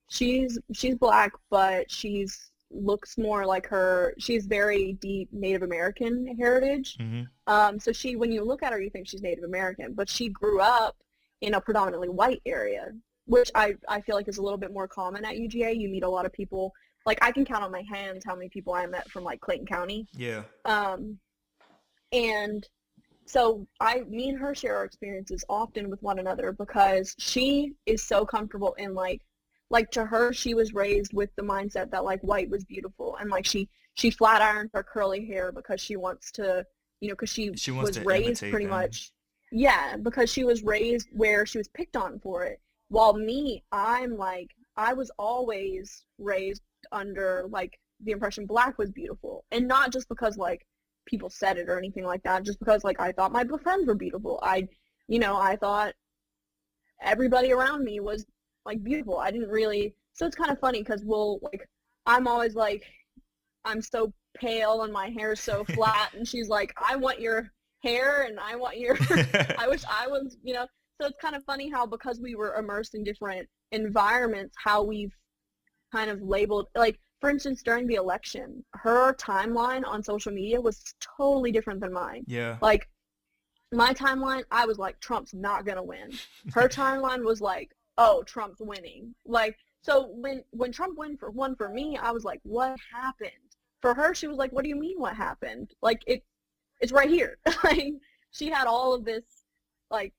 she's 0.10 0.60
she's 0.74 0.96
black, 0.96 1.34
but 1.50 1.90
she's 1.90 2.52
looks 2.72 3.18
more 3.18 3.46
like 3.46 3.68
her. 3.68 4.14
She's 4.18 4.46
very 4.46 4.94
deep 4.94 5.30
Native 5.32 5.64
American 5.64 6.36
heritage. 6.38 6.98
Mhm. 6.98 7.28
Um, 7.48 7.80
so 7.80 7.92
she, 7.92 8.16
when 8.16 8.32
you 8.32 8.44
look 8.44 8.64
at 8.64 8.74
her, 8.74 8.82
you 8.82 8.90
think 8.90 9.08
she's 9.08 9.22
Native 9.22 9.44
American, 9.44 9.94
but 9.94 10.10
she 10.10 10.30
grew 10.30 10.60
up 10.60 10.98
in 11.42 11.54
a 11.54 11.62
predominantly 11.62 12.10
white 12.10 12.42
area, 12.46 12.92
which 13.26 13.52
I 13.56 13.76
I 13.88 14.02
feel 14.02 14.16
like 14.16 14.28
is 14.28 14.38
a 14.38 14.42
little 14.42 14.58
bit 14.58 14.74
more 14.74 14.88
common 14.88 15.26
at 15.26 15.36
UGA. 15.36 15.78
You 15.78 15.90
meet 15.90 16.04
a 16.04 16.10
lot 16.10 16.26
of 16.26 16.34
people. 16.34 16.74
Like 17.06 17.24
I 17.24 17.32
can 17.32 17.46
count 17.46 17.64
on 17.64 17.72
my 17.72 17.84
hands 17.84 18.24
how 18.26 18.36
many 18.36 18.50
people 18.50 18.74
I 18.74 18.86
met 18.88 19.10
from 19.12 19.24
like 19.24 19.40
Clayton 19.40 19.68
County. 19.68 20.08
yeah 20.14 20.44
Um, 20.66 21.20
and 22.12 22.68
so 23.26 23.68
I, 23.80 24.02
me 24.02 24.30
and 24.30 24.40
her 24.40 24.54
share 24.56 24.78
our 24.78 24.86
experiences 24.86 25.44
often 25.50 25.90
with 25.90 26.02
one 26.04 26.20
another 26.20 26.52
because 26.52 27.16
she 27.18 27.74
is 27.86 28.04
so 28.04 28.26
comfortable 28.26 28.74
in 28.76 28.94
like, 28.94 29.22
like 29.70 29.92
to 29.92 30.06
her, 30.06 30.34
she 30.34 30.54
was 30.54 30.74
raised 30.74 31.14
with 31.14 31.30
the 31.36 31.44
mindset 31.44 31.92
that 31.92 32.04
like 32.04 32.22
white 32.22 32.50
was 32.50 32.64
beautiful 32.64 33.18
and 33.20 33.30
like 33.30 33.46
she, 33.46 33.70
she 33.96 34.10
flat 34.12 34.42
irons 34.42 34.72
her 34.74 34.84
curly 34.84 35.26
hair 35.26 35.52
because 35.52 35.82
she 35.82 35.96
wants 35.96 36.32
to, 36.34 36.66
you 37.02 37.10
know, 37.10 37.14
because 37.14 37.30
she, 37.30 37.52
She 37.56 37.72
was 37.72 38.00
raised 38.00 38.42
pretty 38.42 38.66
them. 38.66 38.70
much, 38.70 39.12
yeah, 39.52 39.98
because 39.98 40.32
she 40.32 40.44
was 40.44 40.64
raised 40.64 41.08
where 41.12 41.46
she 41.46 41.58
was 41.58 41.68
picked 41.70 41.96
on 41.96 42.20
for 42.20 42.44
it. 42.44 42.60
While 42.90 43.14
me, 43.14 43.64
I'm 43.72 44.16
like, 44.18 44.52
I 44.78 44.94
was 44.94 45.12
always 45.18 46.04
raised 46.20 46.62
under 46.92 47.46
like 47.50 47.80
the 48.04 48.12
impression 48.12 48.46
black 48.46 48.78
was 48.78 48.92
beautiful 48.92 49.46
and 49.52 49.68
not 49.68 49.92
just 49.92 50.08
because 50.10 50.38
like 50.38 50.66
people 51.06 51.30
said 51.30 51.58
it 51.58 51.70
or 51.70 51.78
anything 51.78 52.04
like 52.04 52.22
that 52.24 52.44
just 52.44 52.60
because 52.60 52.84
like 52.84 53.00
i 53.00 53.12
thought 53.12 53.32
my 53.32 53.46
friends 53.64 53.88
were 53.88 53.96
beautiful 53.96 54.40
i 54.44 54.68
you 55.08 55.20
know 55.20 55.38
i 55.38 55.56
thought 55.56 55.94
everybody 57.02 57.52
around 57.52 57.84
me 57.84 58.00
was 58.00 58.26
like 58.66 58.84
beautiful 58.84 59.18
i 59.18 59.32
didn't 59.32 59.50
really 59.50 59.96
so 60.14 60.26
it's 60.26 60.36
kind 60.36 60.52
of 60.52 60.60
funny 60.60 60.80
because 60.80 61.04
we'll 61.04 61.40
like 61.44 61.68
i'm 62.06 62.28
always 62.28 62.56
like 62.56 62.84
i'm 63.64 63.82
so 63.82 64.12
pale 64.36 64.84
and 64.84 64.92
my 64.92 65.10
hair's 65.10 65.40
so 65.40 65.64
flat 65.76 66.14
and 66.14 66.28
she's 66.28 66.50
like 66.50 66.74
i 66.78 66.96
want 66.96 67.20
your 67.20 67.52
hair 67.84 68.24
and 68.24 68.40
i 68.40 68.56
want 68.56 68.78
your 68.78 68.98
I 69.58 69.68
wish 69.68 69.84
I 69.90 70.08
was, 70.08 70.38
you 70.44 70.54
know. 70.54 70.68
So 71.02 71.08
it's 71.08 71.18
kind 71.20 71.36
of 71.36 71.44
funny 71.44 71.70
how 71.70 71.86
because 71.86 72.22
we 72.22 72.36
were 72.36 72.56
immersed 72.56 72.96
in 72.96 73.04
different 73.04 73.48
environments, 73.72 74.56
how 74.64 74.84
we've 74.84 75.14
kind 75.92 76.10
of 76.10 76.22
labeled, 76.22 76.68
like 76.76 77.00
for 77.20 77.30
instance, 77.30 77.62
during 77.64 77.88
the 77.88 77.96
election, 77.96 78.64
her 78.74 79.14
timeline 79.16 79.86
on 79.86 80.04
social 80.04 80.32
media 80.32 80.60
was 80.62 80.82
totally 81.18 81.52
different 81.52 81.82
than 81.82 81.92
mine. 81.92 82.24
yeah 82.28 82.58
Like 82.62 82.88
my 83.74 83.94
timeline, 83.94 84.44
I 84.52 84.66
was 84.66 84.78
like, 84.78 85.00
Trump's 85.00 85.34
not 85.34 85.66
gonna 85.66 85.84
win. 85.84 86.12
Her 86.54 86.70
timeline 86.70 87.26
was 87.26 87.42
like, 87.42 87.72
oh, 87.98 88.24
Trump's 88.24 88.60
winning. 88.60 89.14
Like 89.26 89.58
so 89.82 90.08
when 90.08 90.44
when 90.52 90.72
Trump 90.72 90.98
won 90.98 91.18
for 91.18 91.30
won 91.32 91.56
for 91.56 91.70
me, 91.70 91.98
I 91.98 92.12
was 92.12 92.24
like, 92.24 92.40
what 92.44 92.78
happened? 92.94 93.32
For 93.82 93.94
her, 93.94 94.14
she 94.16 94.28
was 94.28 94.38
like, 94.38 94.52
what 94.52 94.64
do 94.64 94.70
you 94.70 94.76
mean 94.76 95.00
what 95.00 95.16
happened? 95.16 95.72
Like 95.82 96.02
it 96.08 96.24
it's 96.82 96.92
right 96.92 97.10
here. 97.10 97.38
like 97.64 97.94
she 98.32 98.50
had 98.50 98.68
all 98.68 98.94
of 98.94 99.06
this 99.06 99.24
like 99.92 100.14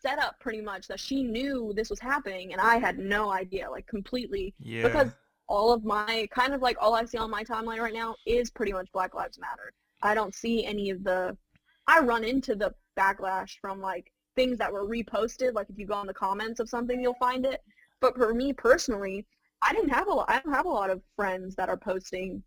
set 0.00 0.18
up 0.18 0.38
pretty 0.40 0.60
much 0.60 0.88
that 0.88 0.98
she 0.98 1.22
knew 1.22 1.72
this 1.76 1.90
was 1.90 2.00
happening 2.00 2.52
and 2.52 2.60
I 2.60 2.78
had 2.78 2.98
no 2.98 3.30
idea, 3.30 3.70
like 3.70 3.86
completely 3.86 4.54
yeah 4.58 4.82
because 4.82 5.12
all 5.48 5.72
of 5.72 5.84
my 5.84 6.26
kind 6.32 6.54
of 6.54 6.62
like 6.62 6.76
all 6.80 6.94
I 6.94 7.04
see 7.04 7.18
on 7.18 7.30
my 7.30 7.44
timeline 7.44 7.78
right 7.78 7.94
now 7.94 8.16
is 8.26 8.50
pretty 8.50 8.72
much 8.72 8.90
Black 8.92 9.14
Lives 9.14 9.38
Matter. 9.38 9.72
I 10.02 10.14
don't 10.14 10.34
see 10.34 10.64
any 10.64 10.90
of 10.90 11.04
the 11.04 11.36
I 11.86 12.00
run 12.00 12.24
into 12.24 12.54
the 12.54 12.74
backlash 12.98 13.58
from 13.60 13.80
like 13.80 14.11
things 14.36 14.58
that 14.58 14.72
were 14.72 14.86
reposted. 14.86 15.54
Like 15.54 15.68
if 15.70 15.78
you 15.78 15.86
go 15.86 16.00
in 16.00 16.06
the 16.06 16.14
comments 16.14 16.60
of 16.60 16.68
something, 16.68 17.00
you'll 17.00 17.14
find 17.14 17.44
it. 17.46 17.60
But 18.00 18.16
for 18.16 18.34
me 18.34 18.52
personally, 18.52 19.26
I 19.62 19.72
didn't 19.72 19.90
have 19.90 20.08
a 20.08 20.12
lot. 20.12 20.26
I 20.28 20.40
don't 20.40 20.52
have 20.52 20.66
a 20.66 20.70
lot 20.70 20.90
of 20.90 21.02
friends 21.16 21.54
that 21.56 21.68
are 21.68 21.76
posting 21.76 22.42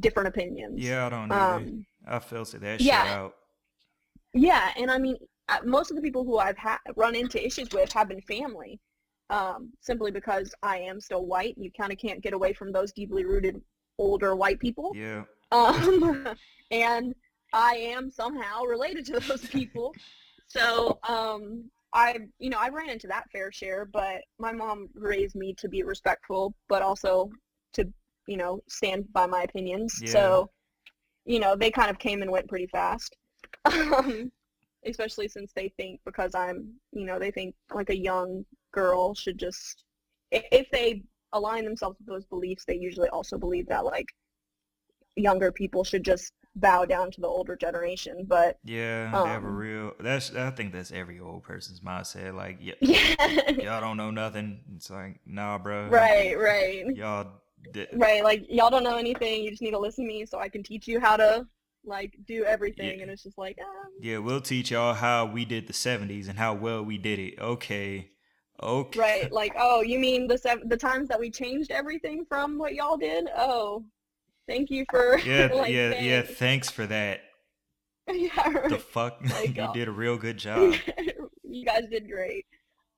different 0.00 0.26
opinions. 0.26 0.74
yeah 0.82 1.06
i 1.06 1.08
don't. 1.08 1.30
Um, 1.30 1.86
i 2.08 2.18
filtered 2.18 2.62
that 2.62 2.80
yeah. 2.80 3.04
shit 3.04 3.12
out 3.12 3.34
Yeah, 4.32 4.72
and 4.76 4.90
I 4.90 4.98
mean, 4.98 5.16
uh, 5.48 5.58
most 5.64 5.90
of 5.90 5.96
the 5.96 6.02
people 6.02 6.24
who 6.24 6.38
I've 6.38 6.58
ha- 6.58 6.80
run 6.96 7.14
into 7.14 7.44
issues 7.44 7.68
with 7.72 7.92
have 7.92 8.08
been 8.08 8.20
family, 8.22 8.80
um, 9.30 9.70
simply 9.80 10.10
because 10.10 10.52
I 10.64 10.78
am 10.78 11.00
still 11.00 11.24
white. 11.26 11.54
You 11.56 11.70
kind 11.78 11.92
of 11.92 11.98
can't 11.98 12.20
get 12.20 12.32
away 12.32 12.52
from 12.52 12.72
those 12.72 12.92
deeply 12.92 13.24
rooted 13.24 13.60
older 13.98 14.34
white 14.34 14.58
people. 14.58 14.92
yeah 14.96 15.22
Um, 15.52 16.26
and 16.72 17.14
I 17.52 17.74
am 17.76 18.10
somehow 18.10 18.64
related 18.64 19.06
to 19.06 19.20
those 19.20 19.46
people. 19.46 19.94
So 20.56 20.98
um, 21.08 21.64
I, 21.92 22.18
you 22.38 22.50
know, 22.50 22.58
I 22.60 22.68
ran 22.68 22.90
into 22.90 23.06
that 23.08 23.30
fair 23.32 23.50
share, 23.50 23.84
but 23.84 24.22
my 24.38 24.52
mom 24.52 24.88
raised 24.94 25.34
me 25.34 25.54
to 25.54 25.68
be 25.68 25.82
respectful, 25.82 26.54
but 26.68 26.82
also 26.82 27.30
to, 27.72 27.88
you 28.26 28.36
know, 28.36 28.62
stand 28.68 29.12
by 29.12 29.26
my 29.26 29.42
opinions. 29.42 30.00
Yeah. 30.02 30.10
So, 30.10 30.50
you 31.24 31.40
know, 31.40 31.56
they 31.56 31.70
kind 31.70 31.90
of 31.90 31.98
came 31.98 32.22
and 32.22 32.30
went 32.30 32.48
pretty 32.48 32.68
fast. 32.68 33.16
Um, 33.66 34.30
especially 34.84 35.28
since 35.28 35.52
they 35.54 35.72
think 35.78 36.00
because 36.04 36.34
I'm, 36.34 36.74
you 36.92 37.06
know, 37.06 37.18
they 37.18 37.30
think 37.30 37.54
like 37.72 37.88
a 37.88 37.96
young 37.96 38.44
girl 38.72 39.14
should 39.14 39.38
just 39.38 39.84
if 40.30 40.70
they 40.70 41.02
align 41.32 41.64
themselves 41.64 41.96
with 41.98 42.08
those 42.08 42.26
beliefs, 42.26 42.64
they 42.66 42.76
usually 42.76 43.08
also 43.08 43.38
believe 43.38 43.66
that 43.68 43.84
like 43.84 44.06
younger 45.16 45.52
people 45.52 45.84
should 45.84 46.04
just 46.04 46.32
bow 46.56 46.84
down 46.84 47.10
to 47.10 47.20
the 47.20 47.26
older 47.26 47.56
generation. 47.56 48.24
But 48.28 48.58
Yeah, 48.64 49.10
they 49.10 49.28
have 49.30 49.44
a 49.44 49.48
um, 49.48 49.56
real. 49.56 49.92
That's 50.00 50.34
I 50.34 50.50
think 50.50 50.72
that's 50.72 50.92
every 50.92 51.18
old 51.20 51.42
person's 51.42 51.80
mindset. 51.80 52.34
Like, 52.34 52.58
y- 52.60 52.74
yeah, 52.80 53.50
y'all 53.50 53.80
don't 53.80 53.96
know 53.96 54.10
nothing. 54.10 54.60
It's 54.76 54.90
like, 54.90 55.20
nah, 55.26 55.58
bro. 55.58 55.88
right, 55.88 56.38
right. 56.38 56.84
Y'all. 56.94 57.28
Di- 57.72 57.86
Right, 57.94 58.22
like 58.22 58.44
y'all 58.50 58.68
don't 58.68 58.84
know 58.84 58.98
anything. 58.98 59.42
You 59.42 59.48
just 59.50 59.62
need 59.62 59.70
to 59.70 59.78
listen 59.78 60.04
to 60.04 60.08
me 60.08 60.26
so 60.26 60.38
I 60.38 60.50
can 60.50 60.62
teach 60.62 60.86
you 60.86 61.00
how 61.00 61.16
to 61.16 61.46
like 61.86 62.14
do 62.26 62.44
everything. 62.44 62.96
Yeah. 62.98 63.02
And 63.04 63.10
it's 63.10 63.22
just 63.22 63.38
like, 63.38 63.56
um, 63.58 63.90
Yeah, 64.02 64.18
we'll 64.18 64.42
teach 64.42 64.70
y'all 64.70 64.92
how 64.92 65.24
we 65.24 65.46
did 65.46 65.66
the 65.66 65.72
'70s 65.72 66.28
and 66.28 66.38
how 66.38 66.52
well 66.54 66.82
we 66.84 66.98
did 66.98 67.18
it. 67.18 67.38
Okay, 67.40 68.10
okay. 68.62 68.98
right, 69.00 69.32
like 69.32 69.54
oh, 69.58 69.80
you 69.80 69.98
mean 69.98 70.26
the 70.26 70.36
sev- 70.36 70.68
the 70.68 70.76
times 70.76 71.08
that 71.08 71.18
we 71.18 71.30
changed 71.30 71.70
everything 71.70 72.26
from 72.28 72.58
what 72.58 72.74
y'all 72.74 72.98
did? 72.98 73.28
Oh, 73.34 73.82
thank 74.48 74.70
you 74.70 74.84
for 74.90 75.18
Yeah, 75.24 75.50
like, 75.52 75.72
yeah, 75.72 76.00
yeah. 76.00 76.22
thanks. 76.22 76.38
Thanks 76.38 76.70
for 76.70 76.86
that. 76.86 77.20
yeah, 78.12 78.68
The 78.68 78.78
fuck, 78.78 79.18
Like, 79.22 79.56
you 79.56 79.68
did 79.74 79.88
a 79.88 79.92
real 79.92 80.16
good 80.18 80.36
job. 80.36 80.74
you 81.42 81.64
guys 81.64 81.84
did 81.90 82.08
great. 82.08 82.44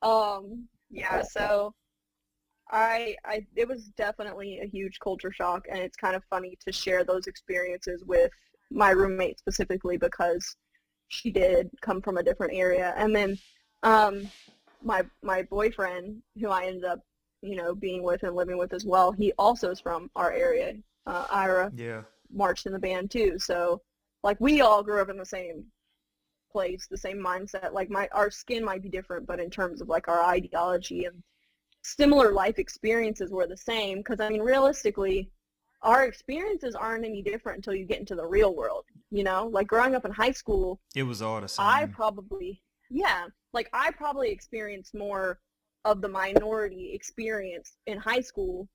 Um, 0.02 0.66
yeah, 0.90 1.22
so 1.22 1.74
I, 2.70 3.16
I, 3.24 3.46
it 3.54 3.68
was 3.68 3.84
definitely 3.96 4.60
a 4.60 4.66
huge 4.66 4.98
culture 4.98 5.32
shock, 5.32 5.66
and 5.70 5.78
it's 5.78 5.96
kind 5.96 6.16
of 6.16 6.24
funny 6.28 6.58
to 6.66 6.72
share 6.72 7.04
those 7.04 7.26
experiences 7.28 8.02
with 8.04 8.30
my 8.70 8.90
roommate 8.90 9.38
specifically 9.38 9.96
because 9.96 10.56
she 11.08 11.30
did 11.30 11.70
come 11.82 12.02
from 12.02 12.16
a 12.16 12.22
different 12.22 12.54
area, 12.54 12.92
and 12.96 13.14
then, 13.14 13.38
um, 13.84 14.28
my 14.82 15.02
my 15.22 15.42
boyfriend, 15.42 16.20
who 16.40 16.48
I 16.48 16.66
ended 16.66 16.84
up, 16.84 17.00
you 17.42 17.54
know, 17.56 17.74
being 17.74 18.02
with 18.02 18.24
and 18.24 18.34
living 18.34 18.58
with 18.58 18.72
as 18.72 18.84
well, 18.84 19.12
he 19.12 19.32
also 19.38 19.70
is 19.70 19.80
from 19.80 20.10
our 20.16 20.32
area. 20.32 20.74
Uh, 21.06 21.26
Ira 21.30 21.70
Yeah, 21.74 22.02
marched 22.30 22.66
in 22.66 22.72
the 22.72 22.78
band 22.78 23.10
too, 23.10 23.38
so 23.38 23.82
like 24.22 24.38
we 24.40 24.60
all 24.60 24.82
grew 24.82 25.00
up 25.00 25.08
in 25.08 25.16
the 25.16 25.24
same 25.24 25.64
place, 26.50 26.86
the 26.90 26.96
same 26.96 27.18
mindset. 27.18 27.72
Like 27.72 27.90
my 27.90 28.08
our 28.12 28.30
skin 28.30 28.64
might 28.64 28.82
be 28.82 28.88
different, 28.88 29.26
but 29.26 29.40
in 29.40 29.50
terms 29.50 29.80
of 29.80 29.88
like 29.88 30.08
our 30.08 30.22
ideology 30.24 31.04
and 31.04 31.22
similar 31.82 32.32
life 32.32 32.58
experiences 32.58 33.30
were 33.30 33.46
the 33.46 33.56
same. 33.56 33.98
Because 33.98 34.20
I 34.20 34.28
mean, 34.28 34.40
realistically, 34.40 35.30
our 35.82 36.04
experiences 36.04 36.74
aren't 36.74 37.04
any 37.04 37.22
different 37.22 37.58
until 37.58 37.74
you 37.74 37.84
get 37.84 38.00
into 38.00 38.14
the 38.14 38.26
real 38.26 38.54
world. 38.54 38.84
You 39.10 39.22
know, 39.22 39.48
like 39.52 39.66
growing 39.66 39.94
up 39.94 40.04
in 40.04 40.12
high 40.12 40.32
school, 40.32 40.80
it 40.94 41.04
was 41.04 41.22
all 41.22 41.40
the 41.40 41.48
same. 41.48 41.66
I 41.66 41.86
probably 41.86 42.62
yeah, 42.90 43.26
like 43.52 43.68
I 43.72 43.90
probably 43.92 44.30
experienced 44.30 44.94
more 44.94 45.40
of 45.84 46.00
the 46.00 46.08
minority 46.08 46.92
experience 46.92 47.76
in 47.86 47.98
high 47.98 48.20
school 48.20 48.68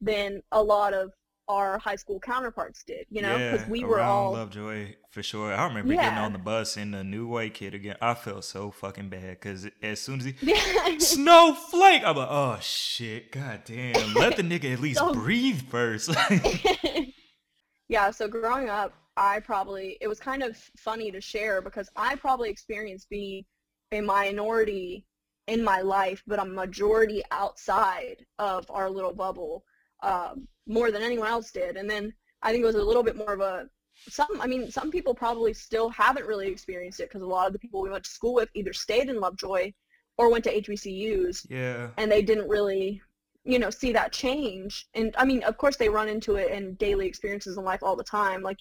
than 0.00 0.42
a 0.52 0.62
lot 0.62 0.92
of 0.92 1.12
our 1.48 1.78
high 1.78 1.96
school 1.96 2.20
counterparts 2.20 2.82
did. 2.84 3.06
You 3.10 3.22
know, 3.22 3.36
because 3.36 3.66
yeah, 3.66 3.70
we 3.70 3.84
were 3.84 4.00
all 4.00 4.32
Lovejoy 4.32 4.94
for 5.10 5.22
sure. 5.22 5.52
I 5.52 5.66
remember 5.66 5.94
getting 5.94 6.18
on 6.18 6.32
the 6.32 6.38
bus 6.38 6.76
and 6.76 6.92
the 6.92 7.02
new 7.02 7.26
white 7.26 7.54
kid 7.54 7.74
again. 7.74 7.96
I 8.00 8.14
felt 8.14 8.44
so 8.44 8.70
fucking 8.70 9.08
bad 9.08 9.40
because 9.40 9.66
as 9.82 10.00
soon 10.00 10.20
as 10.20 10.26
he 10.26 10.98
snowflake, 11.00 12.02
I'm 12.04 12.16
like, 12.16 12.28
oh 12.30 12.58
shit, 12.60 13.32
god 13.32 13.62
damn, 13.64 14.14
let 14.14 14.36
the 14.36 14.42
nigga 14.42 14.72
at 14.72 14.80
least 14.80 14.98
So- 15.08 15.14
breathe 15.14 15.62
first. 15.70 16.14
yeah, 17.88 18.10
so 18.10 18.28
growing 18.28 18.68
up, 18.68 18.92
I 19.16 19.40
probably, 19.40 19.98
it 20.00 20.06
was 20.08 20.20
kind 20.20 20.42
of 20.42 20.56
funny 20.76 21.10
to 21.10 21.20
share 21.20 21.60
because 21.60 21.88
I 21.96 22.14
probably 22.16 22.50
experienced 22.50 23.08
being 23.10 23.44
a 23.90 24.00
minority 24.00 25.04
in 25.48 25.64
my 25.64 25.80
life, 25.80 26.22
but 26.26 26.38
a 26.38 26.44
majority 26.44 27.22
outside 27.30 28.24
of 28.38 28.66
our 28.70 28.88
little 28.90 29.14
bubble 29.14 29.64
um, 30.02 30.46
more 30.68 30.90
than 30.90 31.02
anyone 31.02 31.28
else 31.28 31.50
did. 31.50 31.76
And 31.76 31.88
then 31.90 32.12
I 32.42 32.52
think 32.52 32.62
it 32.62 32.66
was 32.66 32.76
a 32.76 32.82
little 32.82 33.02
bit 33.02 33.16
more 33.16 33.32
of 33.32 33.40
a, 33.40 33.68
some, 34.08 34.28
I 34.40 34.46
mean, 34.46 34.70
some 34.70 34.90
people 34.90 35.14
probably 35.14 35.52
still 35.54 35.88
haven't 35.88 36.26
really 36.26 36.46
experienced 36.48 37.00
it 37.00 37.08
because 37.08 37.22
a 37.22 37.26
lot 37.26 37.46
of 37.48 37.52
the 37.52 37.58
people 37.58 37.82
we 37.82 37.90
went 37.90 38.04
to 38.04 38.10
school 38.10 38.34
with 38.34 38.48
either 38.54 38.72
stayed 38.72 39.08
in 39.08 39.18
Lovejoy 39.18 39.72
or 40.18 40.30
went 40.30 40.44
to 40.44 40.60
HBCUs 40.60 41.46
yeah, 41.50 41.88
and 41.96 42.10
they 42.10 42.22
didn't 42.22 42.48
really 42.48 43.00
you 43.44 43.58
know 43.58 43.70
see 43.70 43.92
that 43.92 44.12
change. 44.12 44.86
And 44.94 45.14
i 45.16 45.24
mean 45.24 45.42
of 45.44 45.56
course 45.56 45.76
they 45.76 45.88
run 45.88 46.08
into 46.08 46.36
it 46.36 46.50
in 46.52 46.74
daily 46.74 47.06
experiences 47.06 47.56
in 47.56 47.64
life 47.64 47.82
all 47.82 47.96
the 47.96 48.04
time. 48.04 48.42
Like 48.42 48.58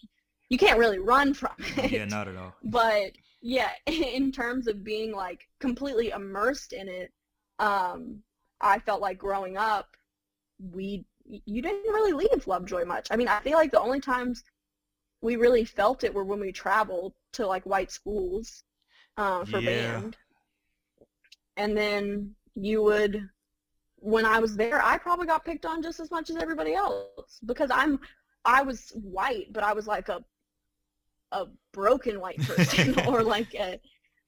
you 0.50 0.58
can't 0.58 0.80
really 0.80 1.00
run 1.00 1.34
from 1.34 1.52
it. 1.78 1.92
Yeah, 1.92 2.06
not 2.06 2.28
at 2.28 2.36
all. 2.38 2.54
but 2.64 3.12
yeah 3.42 3.70
in 3.86 4.32
terms 4.32 4.68
of 4.68 4.84
being 4.84 5.12
like 5.14 5.42
completely 5.60 6.10
immersed 6.10 6.74
in 6.74 6.88
it 6.88 7.12
um 7.60 8.20
i 8.62 8.80
felt 8.80 9.02
like 9.02 9.18
growing 9.18 9.58
up 9.58 9.88
we 10.74 11.06
you 11.28 11.62
didn't 11.62 11.94
really 11.94 12.14
leave 12.14 12.48
lovejoy 12.48 12.86
much. 12.86 13.08
I 13.12 13.16
mean 13.18 13.28
i 13.28 13.40
feel 13.42 13.58
like 13.58 13.72
the 13.72 13.82
only 13.82 14.00
times 14.00 14.44
we 15.22 15.36
really 15.36 15.66
felt 15.66 16.04
it 16.04 16.14
were 16.14 16.24
when 16.24 16.40
we 16.40 16.52
traveled 16.52 17.14
to 17.34 17.48
like 17.48 17.66
white 17.66 17.92
schools 17.92 18.64
uh, 19.18 19.46
for 19.46 19.62
Yeah. 19.62 19.62
band. 19.62 20.18
And 21.58 21.78
then 21.78 22.36
you 22.56 22.82
would 22.84 23.30
when 24.00 24.26
i 24.26 24.40
was 24.40 24.56
there 24.56 24.82
i 24.84 24.98
probably 24.98 25.28
got 25.28 25.46
picked 25.46 25.66
on 25.66 25.82
just 25.84 26.00
as 26.00 26.12
much 26.12 26.30
as 26.30 26.38
everybody 26.38 26.74
else 26.76 27.40
because 27.46 27.70
i'm 27.72 28.00
i 28.46 28.62
was 28.64 28.92
white 28.96 29.52
but 29.54 29.64
i 29.64 29.74
was 29.74 29.88
like 29.88 30.10
a 30.10 30.24
a 31.32 31.46
broken 31.74 32.20
white 32.20 32.42
person 32.44 32.96
or 33.06 33.24
like 33.24 33.54
a 33.56 33.80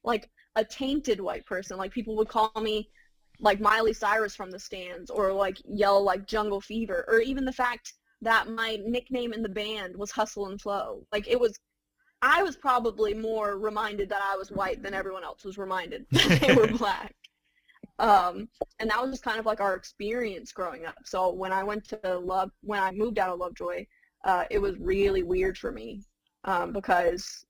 like 0.03 0.29
a 0.55 0.63
tainted 0.63 1.19
white 1.19 1.45
person. 1.45 1.77
Like 1.77 1.91
people 1.91 2.15
would 2.17 2.27
call 2.29 2.51
me 2.61 2.89
like 3.39 3.59
miley 3.59 3.93
cyrus 3.93 4.35
from 4.35 4.51
the 4.51 4.59
stands 4.59 5.09
or 5.09 5.31
like 5.31 5.57
yell 5.65 6.03
like 6.03 6.27
jungle 6.27 6.61
fever 6.61 7.05
or 7.07 7.19
even 7.19 7.45
the 7.45 7.51
fact 7.51 7.93
that 8.21 8.49
my 8.49 8.77
nickname 8.85 9.31
in 9.33 9.41
the 9.41 9.49
band 9.49 9.95
was 9.95 10.11
hustle 10.11 10.47
and 10.47 10.59
flow. 10.59 11.05
Like 11.11 11.27
it 11.27 11.39
was 11.39 11.57
i 12.21 12.43
was 12.43 12.57
probably 12.57 13.13
more 13.13 13.57
reminded 13.57 14.09
that 14.09 14.21
i 14.21 14.35
was 14.35 14.51
white 14.51 14.83
than 14.83 14.93
everyone 14.93 15.23
else 15.23 15.45
was 15.45 15.57
reminded 15.57 16.05
that 16.11 16.41
they 16.41 16.53
were 16.53 16.67
black. 16.77 17.15
Um 17.97 18.49
and 18.79 18.89
that 18.89 19.01
was 19.01 19.11
just 19.11 19.23
kind 19.23 19.39
of 19.39 19.45
like 19.45 19.61
our 19.61 19.75
experience 19.75 20.51
growing 20.51 20.85
up. 20.85 20.97
So 21.05 21.31
when 21.31 21.53
i 21.53 21.63
went 21.63 21.87
to 21.89 22.19
love 22.19 22.51
when 22.61 22.81
i 22.81 22.91
moved 22.91 23.19
out 23.19 23.29
of 23.29 23.39
lovejoy 23.39 23.85
uh, 24.25 24.43
it 24.49 24.59
was 24.59 24.77
really 24.79 25.23
weird 25.23 25.57
for 25.57 25.71
me 25.71 26.03
um, 26.43 26.73
because 26.73 27.45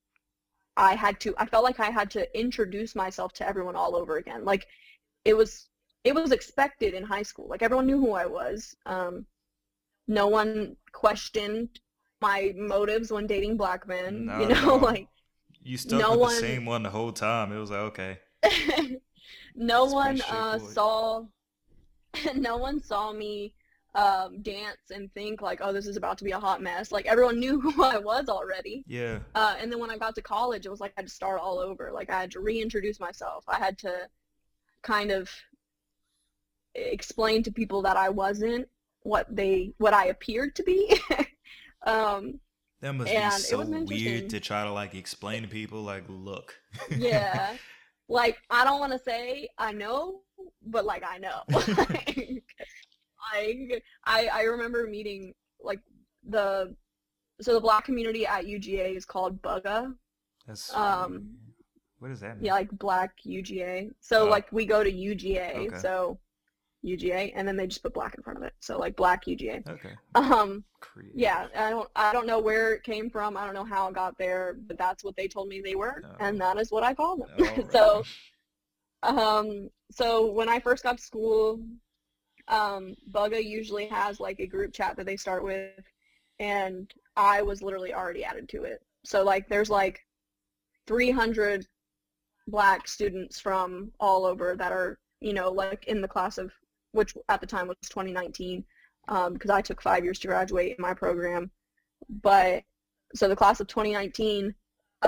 i 0.78 0.94
had 0.94 1.20
to 1.20 1.34
i 1.40 1.46
felt 1.46 1.64
like 1.64 1.80
i 1.80 1.90
had 1.90 2.12
to 2.12 2.40
introduce 2.40 2.96
myself 2.96 3.34
to 3.34 3.48
everyone 3.48 3.76
all 3.76 3.96
over 3.96 4.18
again. 4.18 4.46
Like 4.46 4.68
it 5.26 5.36
was 5.36 5.69
it 6.04 6.16
was 6.16 6.32
expected 6.32 6.94
in 6.94 7.04
high 7.04 7.24
school. 7.24 7.48
Like 7.50 7.62
everyone 7.62 7.86
knew 7.88 8.00
who 8.00 8.14
i 8.14 8.26
was. 8.26 8.76
Um, 8.86 9.26
no 10.08 10.28
one 10.28 10.76
questioned 10.92 11.80
my 12.22 12.54
motives 12.58 13.12
when 13.12 13.28
dating 13.28 13.58
black 13.58 13.88
men 13.88 14.26
Not 14.26 14.42
you 14.42 14.48
know 14.50 14.72
all. 14.72 14.80
like 14.92 15.08
You 15.64 15.78
stuck 15.78 16.00
No 16.00 16.12
with 16.12 16.20
one- 16.20 16.34
the 16.36 16.40
same 16.40 16.66
one 16.66 16.84
the 16.84 16.90
whole 16.90 17.12
time. 17.12 17.52
It 17.52 17.60
was 17.60 17.72
like, 17.72 17.80
okay, 17.92 18.20
no 19.56 19.86
It's 19.86 19.94
one 19.94 20.22
uh, 20.30 20.60
saw 20.60 21.26
no 22.36 22.58
one 22.58 22.82
saw 22.82 23.14
me 23.14 23.54
um, 23.96 24.42
dance 24.42 24.92
and 24.94 25.12
think 25.14 25.42
like 25.42 25.60
oh 25.62 25.74
this 25.74 25.88
is 25.88 25.98
about 25.98 26.18
to 26.20 26.24
be 26.24 26.32
a 26.32 26.40
hot 26.40 26.62
mess. 26.62 26.92
Like 26.92 27.06
everyone 27.06 27.40
knew 27.40 27.60
who 27.60 27.84
i 27.84 27.98
was 27.98 28.30
already. 28.30 28.84
Yeah, 28.88 29.20
uh, 29.36 29.56
and 29.60 29.72
then 29.72 29.80
when 29.80 29.90
i 29.92 29.98
got 29.98 30.16
to 30.16 30.22
college 30.22 30.66
it 30.66 30.70
was 30.70 30.80
like 30.80 30.94
i 30.98 31.02
had 31.02 31.08
to 31.08 31.14
start 31.14 31.40
all 31.42 31.60
over. 31.60 31.92
Like 31.94 32.10
i 32.10 32.20
had 32.20 32.32
to 32.32 32.40
reintroduce 32.40 33.00
myself. 33.00 33.44
I 33.48 33.58
had 33.58 33.78
to 33.80 34.08
kind 34.82 35.12
of 35.12 35.30
explain 36.92 37.44
to 37.44 37.52
people 37.52 37.82
that 37.82 37.98
i 37.98 38.10
wasn't 38.10 38.68
what 39.04 39.26
they 39.36 39.74
what 39.78 39.94
i 39.94 40.06
appeared 40.06 40.56
to 40.56 40.64
be 40.64 41.00
um, 41.86 42.40
that 42.82 42.94
must 42.94 43.12
be 43.12 43.30
so 43.30 43.62
weird 43.62 44.30
to 44.30 44.40
try 44.40 44.64
to 44.64 44.72
like 44.72 44.96
explain 44.96 45.42
to 45.44 45.48
people. 45.50 45.82
Like, 45.82 46.04
look, 46.08 46.56
yeah 46.98 47.58
like 48.10 48.38
i 48.50 48.64
don't 48.64 48.80
want 48.80 48.92
to 48.94 49.00
say 49.00 49.48
i 49.58 49.72
know 49.72 50.22
but 50.66 50.86
like 50.86 51.04
i 51.08 51.18
know 51.18 51.42
like, 51.78 52.18
like 53.34 53.84
i 54.06 54.28
i 54.34 54.42
remember 54.44 54.88
meeting 54.88 55.34
like 55.62 55.80
the 56.28 56.74
so 57.42 57.54
the 57.54 57.60
black 57.62 57.86
community 57.86 58.26
at 58.26 58.46
uga 58.46 58.96
is 58.96 59.06
called 59.06 59.42
bugga 59.42 59.94
that's 60.48 60.74
Um, 60.74 61.30
what 62.00 62.08
does 62.10 62.22
that 62.22 62.38
mean? 62.38 62.46
yeah 62.46 62.54
like 62.54 62.72
black 62.72 63.12
uga 63.26 63.90
so 64.00 64.26
Oh. 64.26 64.30
like 64.30 64.52
we 64.52 64.66
go 64.66 64.84
to 64.84 64.92
uga 64.92 65.68
Okay. 65.68 65.78
so 65.78 66.18
uga 66.86 67.32
and 67.36 67.48
then 67.48 67.58
they 67.58 67.68
just 67.68 67.84
put 67.84 67.94
black 67.94 68.16
in 68.16 68.24
front 68.24 68.38
of 68.38 68.44
it 68.44 68.54
so 68.60 68.78
like 68.78 68.96
black 68.96 69.26
uga 69.26 69.68
Okay, 69.70 69.94
um 70.16 70.64
creative. 70.80 71.20
yeah 71.20 71.48
i 71.58 71.70
don't 71.70 71.90
i 71.96 72.14
don't 72.14 72.26
know 72.28 72.40
where 72.40 72.74
it 72.74 72.84
came 72.84 73.10
from 73.10 73.36
i 73.36 73.46
don't 73.46 73.54
know 73.54 73.66
how 73.66 73.88
it 73.90 73.96
got 73.96 74.18
there 74.18 74.56
but 74.68 74.78
that's 74.78 75.04
what 75.04 75.16
they 75.18 75.28
told 75.28 75.48
me 75.50 75.62
they 75.62 75.76
were 75.76 76.02
Oh. 76.06 76.16
and 76.26 76.40
that 76.40 76.58
is 76.58 76.72
what 76.72 76.84
i 76.84 76.94
call 76.94 77.18
them 77.18 77.30
Alright. 77.40 77.72
so 77.72 78.04
um 79.04 79.70
so 79.92 80.32
when 80.32 80.48
i 80.50 80.60
first 80.60 80.84
got 80.84 80.98
to 80.98 81.04
school 81.04 81.60
um 82.48 82.96
bugga 83.12 83.44
usually 83.44 83.86
has 83.88 84.20
like 84.20 84.40
a 84.40 84.48
group 84.48 84.74
chat 84.74 84.96
that 84.96 85.06
they 85.06 85.18
start 85.18 85.44
with 85.44 85.72
and 86.40 86.94
i 87.18 87.42
was 87.42 87.62
literally 87.62 87.94
already 87.94 88.24
added 88.24 88.48
to 88.50 88.64
it 88.64 88.82
so 89.04 89.24
like 89.24 89.48
there's 89.50 89.70
like 89.70 90.00
300 90.88 91.66
black 92.48 92.88
students 92.88 93.40
from 93.40 93.92
all 94.00 94.26
over 94.26 94.56
that 94.56 94.72
are, 94.72 94.98
you 95.22 95.34
know, 95.34 95.52
like 95.52 95.86
in 95.86 96.02
the 96.02 96.08
class 96.08 96.40
of, 96.40 96.52
which 96.92 97.16
at 97.30 97.42
the 97.42 97.48
time 97.48 97.68
was 97.68 97.78
2019, 97.90 98.64
because 99.08 99.50
um, 99.50 99.56
I 99.56 99.62
took 99.62 99.82
five 99.82 100.04
years 100.04 100.20
to 100.20 100.28
graduate 100.28 100.76
in 100.78 100.82
my 100.82 100.94
program. 100.94 101.52
But 102.10 102.64
so 103.16 103.28
the 103.28 103.36
class 103.36 103.60
of 103.60 103.68
2019 103.68 104.54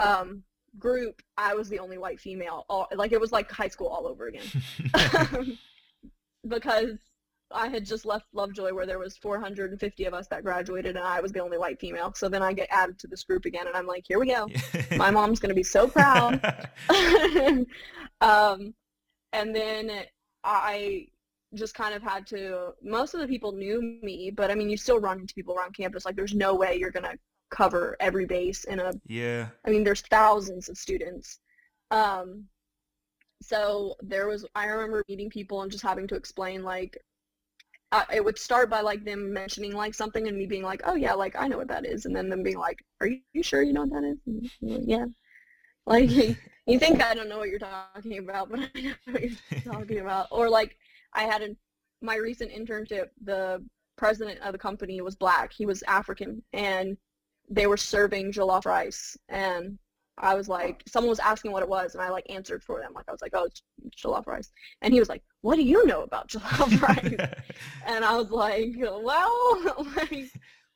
um, 0.01 0.43
group, 0.79 1.21
I 1.37 1.53
was 1.53 1.69
the 1.69 1.79
only 1.79 1.97
white 1.97 2.19
female. 2.19 2.65
All, 2.69 2.87
like 2.95 3.11
it 3.11 3.21
was 3.21 3.31
like 3.31 3.51
high 3.51 3.67
school 3.67 3.87
all 3.87 4.07
over 4.07 4.27
again. 4.27 4.45
because 6.47 6.97
I 7.53 7.67
had 7.67 7.85
just 7.85 8.05
left 8.05 8.25
Lovejoy 8.33 8.73
where 8.73 8.85
there 8.85 8.99
was 8.99 9.17
450 9.17 10.05
of 10.05 10.13
us 10.13 10.27
that 10.27 10.43
graduated 10.43 10.95
and 10.95 11.05
I 11.05 11.21
was 11.21 11.31
the 11.31 11.39
only 11.39 11.57
white 11.57 11.79
female. 11.79 12.13
So 12.15 12.29
then 12.29 12.41
I 12.41 12.53
get 12.53 12.67
added 12.71 12.99
to 12.99 13.07
this 13.07 13.23
group 13.23 13.45
again 13.45 13.67
and 13.67 13.75
I'm 13.75 13.87
like, 13.87 14.05
here 14.07 14.19
we 14.19 14.27
go. 14.27 14.47
My 14.97 15.11
mom's 15.11 15.39
going 15.39 15.49
to 15.49 15.55
be 15.55 15.63
so 15.63 15.87
proud. 15.87 16.39
um, 18.21 18.73
and 19.33 19.55
then 19.55 19.91
I 20.43 21.07
just 21.55 21.75
kind 21.75 21.93
of 21.93 22.01
had 22.01 22.25
to, 22.27 22.73
most 22.81 23.13
of 23.13 23.19
the 23.19 23.27
people 23.27 23.51
knew 23.51 23.99
me, 24.01 24.31
but 24.31 24.51
I 24.51 24.55
mean, 24.55 24.69
you 24.69 24.77
still 24.77 24.99
run 24.99 25.19
into 25.19 25.33
people 25.33 25.55
around 25.55 25.75
campus. 25.75 26.05
Like 26.05 26.15
there's 26.15 26.33
no 26.33 26.55
way 26.55 26.77
you're 26.77 26.91
going 26.91 27.05
to 27.05 27.17
cover 27.49 27.97
every 27.99 28.25
base 28.25 28.63
in 28.65 28.79
a, 28.79 28.93
yeah. 29.07 29.47
I 29.65 29.69
mean, 29.69 29.83
there's 29.83 30.01
thousands 30.01 30.69
of 30.69 30.77
students. 30.77 31.39
Um, 31.91 32.45
so 33.41 33.95
there 34.01 34.27
was, 34.27 34.45
I 34.55 34.65
remember 34.67 35.03
meeting 35.09 35.29
people 35.29 35.61
and 35.61 35.71
just 35.71 35.83
having 35.83 36.07
to 36.07 36.15
explain 36.15 36.63
like, 36.63 36.97
I, 37.91 38.05
it 38.13 38.23
would 38.23 38.39
start 38.39 38.69
by 38.69 38.81
like 38.81 39.03
them 39.03 39.33
mentioning 39.33 39.73
like 39.73 39.93
something 39.93 40.27
and 40.27 40.37
me 40.37 40.45
being 40.45 40.63
like, 40.63 40.81
oh 40.85 40.95
yeah, 40.95 41.13
like 41.13 41.35
I 41.37 41.47
know 41.47 41.57
what 41.57 41.67
that 41.67 41.85
is, 41.85 42.05
and 42.05 42.15
then 42.15 42.29
them 42.29 42.43
being 42.43 42.57
like, 42.57 42.79
are 43.01 43.07
you, 43.07 43.19
you 43.33 43.43
sure 43.43 43.61
you 43.61 43.73
know 43.73 43.81
what 43.81 43.91
that 43.91 44.03
is? 44.05 44.51
Like, 44.61 44.81
yeah. 44.85 45.05
Like 45.85 46.09
you 46.67 46.79
think 46.79 47.03
I 47.03 47.13
don't 47.13 47.27
know 47.27 47.39
what 47.39 47.49
you're 47.49 47.59
talking 47.59 48.19
about, 48.19 48.49
but 48.49 48.59
I 48.75 48.81
know 48.81 48.93
what 49.11 49.21
you're 49.21 49.73
talking 49.73 49.99
about. 50.01 50.27
Or 50.31 50.49
like 50.49 50.77
I 51.13 51.23
had 51.23 51.41
in 51.41 51.55
my 52.01 52.15
recent 52.15 52.51
internship, 52.51 53.09
the 53.23 53.63
president 53.97 54.39
of 54.41 54.53
the 54.53 54.57
company 54.57 55.01
was 55.01 55.15
black. 55.15 55.53
He 55.53 55.65
was 55.65 55.83
African, 55.83 56.41
and 56.53 56.97
they 57.49 57.67
were 57.67 57.77
serving 57.77 58.31
jollof 58.31 58.65
rice, 58.65 59.17
and 59.29 59.77
I 60.17 60.35
was 60.35 60.47
like, 60.47 60.83
someone 60.87 61.09
was 61.09 61.19
asking 61.19 61.51
what 61.51 61.63
it 61.63 61.69
was, 61.69 61.95
and 61.95 62.03
I 62.03 62.09
like 62.09 62.29
answered 62.29 62.63
for 62.63 62.79
them. 62.79 62.93
Like 62.93 63.05
I 63.07 63.11
was 63.11 63.21
like, 63.21 63.31
oh, 63.33 63.45
it's 63.45 63.63
jollof 63.95 64.27
rice, 64.27 64.51
and 64.81 64.93
he 64.93 64.99
was 64.99 65.09
like, 65.09 65.23
what 65.41 65.55
do 65.55 65.63
you 65.63 65.85
know 65.85 66.03
about 66.03 66.27
jollof 66.29 66.81
rice? 66.81 67.33
and 67.85 68.05
I 68.05 68.15
was 68.15 68.29
like, 68.29 68.73
well, 68.77 69.75
like, 69.95 70.31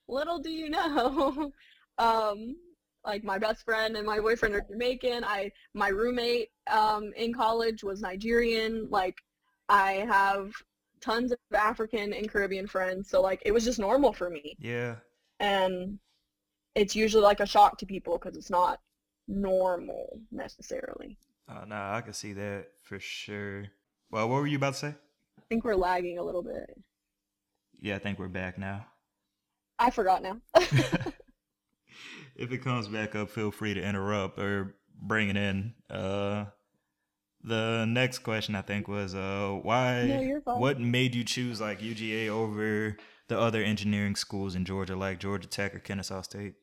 little 0.08 0.40
do 0.40 0.52
you 0.52 0.70
know. 0.70 1.52
um, 1.98 2.56
like 3.06 3.24
my 3.24 3.38
best 3.38 3.64
friend 3.64 3.96
and 3.96 4.06
my 4.06 4.20
boyfriend 4.20 4.56
are 4.56 4.66
Jamaican. 4.68 5.24
I 5.24 5.52
my 5.74 5.90
roommate 5.90 6.50
um, 6.68 7.14
in 7.16 7.34
college 7.34 7.84
was 7.84 8.02
Nigerian. 8.02 8.88
Like 8.90 9.16
I 9.70 10.06
have 10.08 10.52
tons 11.02 11.32
of 11.32 11.38
African 11.54 12.14
and 12.14 12.30
Caribbean 12.30 12.68
friends, 12.68 13.10
so 13.10 13.22
like 13.22 13.42
it 13.46 13.52
was 13.52 13.64
just 13.64 13.80
normal 13.80 14.14
for 14.14 14.30
me. 14.30 14.56
Yeah. 14.60 14.96
And 15.40 16.00
it's 16.76 16.96
usually 16.96 17.24
like 17.24 17.40
a 17.40 17.46
shock 17.46 17.78
to 17.80 17.86
people 17.86 18.18
because 18.18 18.38
it's 18.38 18.50
not 18.50 18.80
normal 19.28 20.20
necessarily. 20.32 21.18
Oh 21.50 21.64
no, 21.68 21.76
I 21.76 22.02
can 22.02 22.14
see 22.14 22.34
that 22.34 22.68
for 22.84 23.00
sure. 23.00 23.66
Well, 24.12 24.30
what 24.30 24.36
were 24.36 24.48
you 24.48 24.58
about 24.58 24.74
to 24.74 24.80
say? 24.80 24.96
I 25.38 25.42
think 25.50 25.64
we're 25.64 25.76
lagging 25.76 26.18
a 26.18 26.24
little 26.24 26.44
bit. 26.44 26.76
Yeah, 27.80 27.96
I 27.96 28.00
think 28.00 28.20
we're 28.20 28.28
back 28.28 28.58
now. 28.58 28.86
I 29.78 29.90
forgot 29.90 30.22
now. 30.24 30.38
if 32.36 32.52
it 32.52 32.64
comes 32.64 32.88
back 32.88 33.16
up, 33.16 33.30
feel 33.30 33.52
free 33.52 33.74
to 33.74 33.82
interrupt 33.82 34.40
or 34.40 34.76
bring 35.02 35.30
it 35.30 35.38
in. 35.38 35.74
Uh, 35.90 36.46
the 37.46 37.86
next 37.86 38.20
question 38.20 38.56
I 38.56 38.62
think 38.62 38.88
was 38.88 39.14
uh, 39.14 39.60
why? 39.62 40.04
No, 40.06 40.56
what 40.58 40.80
made 40.80 41.16
you 41.16 41.24
choose 41.24 41.62
like 41.62 41.80
UGA 41.80 42.30
over 42.30 42.98
the 43.28 43.40
other 43.40 43.62
engineering 43.62 44.16
schools 44.16 44.56
in 44.56 44.66
Georgia, 44.66 44.96
like 44.96 45.20
Georgia 45.20 45.48
Tech 45.48 45.76
or 45.76 45.80
Kennesaw 45.80 46.22
State? 46.22 46.56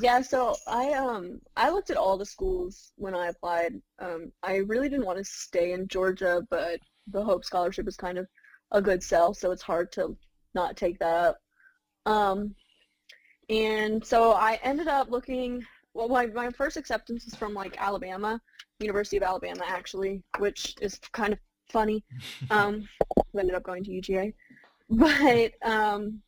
Yeah, 0.00 0.20
so 0.20 0.56
I 0.66 0.92
um 0.92 1.40
I 1.56 1.70
looked 1.70 1.90
at 1.90 1.96
all 1.96 2.16
the 2.16 2.26
schools 2.26 2.92
when 2.96 3.14
I 3.14 3.28
applied. 3.28 3.80
Um, 3.98 4.32
I 4.42 4.56
really 4.56 4.88
didn't 4.88 5.06
want 5.06 5.18
to 5.18 5.24
stay 5.24 5.72
in 5.72 5.88
Georgia, 5.88 6.42
but 6.50 6.80
the 7.08 7.22
Hope 7.22 7.44
Scholarship 7.44 7.88
is 7.88 7.96
kind 7.96 8.18
of 8.18 8.26
a 8.72 8.82
good 8.82 9.02
sell, 9.02 9.34
so 9.34 9.50
it's 9.50 9.62
hard 9.62 9.90
to 9.92 10.16
not 10.54 10.76
take 10.76 10.98
that 10.98 11.14
up. 11.14 11.38
Um, 12.06 12.54
and 13.48 14.04
so 14.04 14.32
I 14.32 14.58
ended 14.62 14.88
up 14.88 15.10
looking. 15.10 15.64
Well, 15.94 16.08
my 16.08 16.26
my 16.26 16.50
first 16.50 16.76
acceptance 16.76 17.26
is 17.26 17.34
from 17.34 17.54
like 17.54 17.76
Alabama, 17.78 18.40
University 18.78 19.16
of 19.16 19.22
Alabama, 19.22 19.62
actually, 19.66 20.22
which 20.38 20.74
is 20.80 21.00
kind 21.12 21.32
of 21.32 21.38
funny. 21.68 22.04
Um, 22.50 22.88
I 23.16 23.38
ended 23.38 23.54
up 23.54 23.62
going 23.62 23.84
to 23.84 23.90
UGA, 23.90 24.34
but 24.90 25.52
um, 25.62 26.20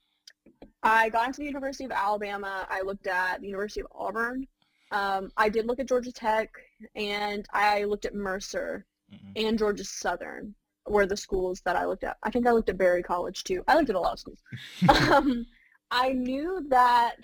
I 0.82 1.08
got 1.08 1.28
into 1.28 1.40
the 1.40 1.46
University 1.46 1.84
of 1.84 1.90
Alabama. 1.90 2.66
I 2.70 2.82
looked 2.82 3.06
at 3.06 3.40
the 3.40 3.46
University 3.46 3.80
of 3.80 3.86
Auburn. 3.92 4.46
Um, 4.92 5.32
I 5.36 5.48
did 5.48 5.66
look 5.66 5.80
at 5.80 5.88
Georgia 5.88 6.12
Tech, 6.12 6.50
and 6.94 7.46
I 7.52 7.84
looked 7.84 8.04
at 8.04 8.14
Mercer 8.14 8.86
mm-hmm. 9.12 9.46
and 9.46 9.58
Georgia 9.58 9.84
Southern 9.84 10.54
were 10.86 11.06
the 11.06 11.16
schools 11.16 11.60
that 11.64 11.76
I 11.76 11.86
looked 11.86 12.04
at. 12.04 12.16
I 12.22 12.30
think 12.30 12.46
I 12.46 12.52
looked 12.52 12.68
at 12.68 12.78
Berry 12.78 13.02
College 13.02 13.44
too. 13.44 13.62
I 13.68 13.76
looked 13.76 13.90
at 13.90 13.96
a 13.96 14.00
lot 14.00 14.14
of 14.14 14.18
schools. 14.18 14.38
um, 15.10 15.46
I 15.90 16.12
knew 16.12 16.66
that 16.68 17.16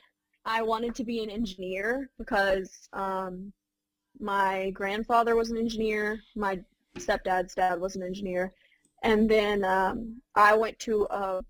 I 0.48 0.62
wanted 0.62 0.94
to 0.94 1.04
be 1.04 1.22
an 1.22 1.28
engineer 1.28 2.08
because 2.16 2.88
um, 2.94 3.52
my 4.18 4.70
grandfather 4.70 5.36
was 5.36 5.50
an 5.50 5.58
engineer. 5.58 6.20
My 6.34 6.58
stepdad's 6.96 7.54
dad 7.54 7.78
was 7.78 7.96
an 7.96 8.02
engineer. 8.02 8.54
And 9.02 9.30
then 9.30 9.62
um, 9.64 10.22
I 10.34 10.56
went 10.56 10.78
to 10.80 11.06
a 11.10 11.44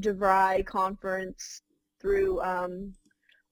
DeVry 0.00 0.64
conference 0.64 1.62
through 2.00 2.40
um, 2.42 2.94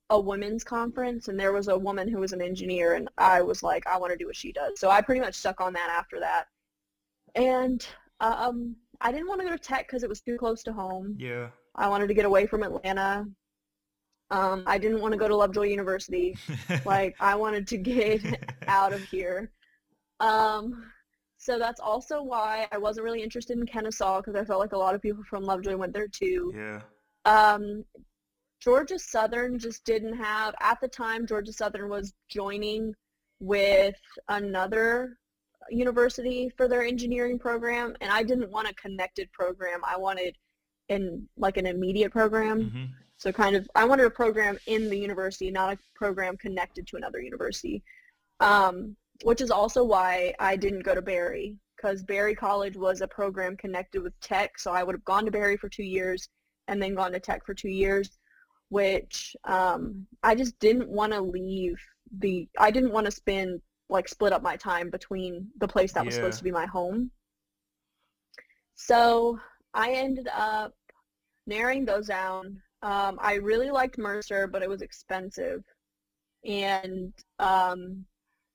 a 0.09 0.19
women's 0.19 0.63
conference, 0.63 1.27
and 1.27 1.37
there 1.37 1.51
was 1.51 1.67
a 1.67 1.77
woman 1.77 2.07
who 2.07 2.19
was 2.19 2.31
an 2.31 2.41
engineer, 2.41 2.93
and 2.93 3.09
I 3.17 3.41
was 3.41 3.61
like, 3.61 3.85
I 3.85 3.97
want 3.97 4.13
to 4.13 4.17
do 4.17 4.25
what 4.25 4.37
she 4.37 4.53
does. 4.53 4.79
So 4.79 4.89
I 4.89 5.01
pretty 5.01 5.21
much 5.21 5.35
stuck 5.35 5.59
on 5.59 5.73
that 5.73 5.89
after 5.89 6.19
that. 6.21 6.45
And 7.35 7.85
um, 8.21 8.77
I 9.01 9.11
didn't 9.11 9.27
want 9.27 9.41
to 9.41 9.47
go 9.47 9.51
to 9.51 9.59
tech 9.59 9.87
because 9.87 10.03
it 10.03 10.09
was 10.09 10.21
too 10.21 10.37
close 10.37 10.63
to 10.63 10.71
home. 10.71 11.17
Yeah. 11.19 11.47
I 11.75 11.89
wanted 11.89 12.07
to 12.07 12.13
get 12.13 12.25
away 12.25 12.45
from 12.45 12.63
Atlanta. 12.63 13.27
Um, 14.33 14.63
I 14.65 14.79
didn't 14.79 14.99
want 14.99 15.11
to 15.11 15.17
go 15.17 15.27
to 15.27 15.35
Lovejoy 15.35 15.63
University. 15.63 16.35
like 16.85 17.15
I 17.19 17.35
wanted 17.35 17.67
to 17.67 17.77
get 17.77 18.23
out 18.67 18.91
of 18.91 19.01
here. 19.03 19.51
Um, 20.19 20.91
so 21.37 21.59
that's 21.59 21.79
also 21.79 22.23
why 22.23 22.67
I 22.71 22.77
wasn't 22.79 23.03
really 23.03 23.21
interested 23.21 23.57
in 23.57 23.65
Kennesaw 23.65 24.21
because 24.21 24.35
I 24.35 24.43
felt 24.43 24.59
like 24.59 24.71
a 24.71 24.77
lot 24.77 24.95
of 24.95 25.01
people 25.01 25.23
from 25.29 25.43
Lovejoy 25.43 25.75
went 25.75 25.93
there 25.93 26.07
too. 26.07 26.51
Yeah. 26.55 26.81
Um, 27.25 27.85
Georgia 28.59 28.97
Southern 28.97 29.59
just 29.59 29.85
didn't 29.85 30.15
have 30.15 30.55
at 30.61 30.81
the 30.81 30.87
time. 30.87 31.27
Georgia 31.27 31.53
Southern 31.53 31.89
was 31.89 32.13
joining 32.29 32.95
with 33.39 33.95
another 34.29 35.17
university 35.69 36.49
for 36.57 36.67
their 36.67 36.83
engineering 36.83 37.37
program, 37.37 37.95
and 38.01 38.11
I 38.11 38.23
didn't 38.23 38.49
want 38.49 38.69
a 38.69 38.73
connected 38.75 39.31
program. 39.31 39.81
I 39.85 39.97
wanted 39.97 40.37
in 40.89 41.27
like 41.37 41.57
an 41.57 41.67
immediate 41.67 42.11
program. 42.11 42.63
Mm-hmm. 42.63 42.85
So 43.23 43.31
kind 43.31 43.55
of, 43.55 43.69
I 43.73 43.85
wanted 43.85 44.05
a 44.05 44.09
program 44.09 44.57
in 44.67 44.89
the 44.89 44.97
university, 44.97 45.49
not 45.49 45.71
a 45.71 45.79
program 45.95 46.35
connected 46.35 46.85
to 46.87 46.97
another 46.97 47.21
university. 47.21 47.81
Um, 48.41 48.97
which 49.21 49.39
is 49.39 49.49
also 49.49 49.81
why 49.81 50.33
I 50.39 50.57
didn't 50.57 50.81
go 50.81 50.93
to 50.93 51.01
Berry 51.01 51.57
because 51.77 52.03
Berry 52.03 52.35
College 52.35 52.75
was 52.75 52.99
a 52.99 53.07
program 53.07 53.55
connected 53.55 54.03
with 54.03 54.19
tech. 54.19 54.59
So 54.59 54.73
I 54.73 54.83
would 54.83 54.93
have 54.93 55.05
gone 55.05 55.23
to 55.23 55.31
Berry 55.31 55.55
for 55.55 55.69
two 55.69 55.85
years 55.85 56.27
and 56.67 56.83
then 56.83 56.95
gone 56.95 57.13
to 57.13 57.19
tech 57.21 57.45
for 57.45 57.53
two 57.53 57.69
years, 57.69 58.09
which 58.67 59.37
um, 59.45 60.05
I 60.21 60.35
just 60.35 60.59
didn't 60.59 60.89
want 60.89 61.13
to 61.13 61.21
leave 61.21 61.79
the, 62.19 62.49
I 62.59 62.71
didn't 62.71 62.91
want 62.91 63.05
to 63.05 63.11
spend, 63.11 63.61
like 63.87 64.09
split 64.09 64.33
up 64.33 64.41
my 64.41 64.57
time 64.57 64.89
between 64.89 65.47
the 65.59 65.67
place 65.69 65.93
that 65.93 66.05
was 66.05 66.15
supposed 66.15 66.39
to 66.39 66.43
be 66.43 66.51
my 66.51 66.65
home. 66.65 67.09
So 68.75 69.39
I 69.73 69.93
ended 69.93 70.27
up 70.27 70.73
narrowing 71.47 71.85
those 71.85 72.07
down. 72.07 72.61
Um, 72.83 73.17
I 73.21 73.35
really 73.35 73.71
liked 73.71 73.97
Mercer, 73.97 74.45
but 74.45 74.61
it 74.61 74.69
was 74.69 74.81
expensive. 74.81 75.63
And 76.45 77.13
um, 77.39 78.05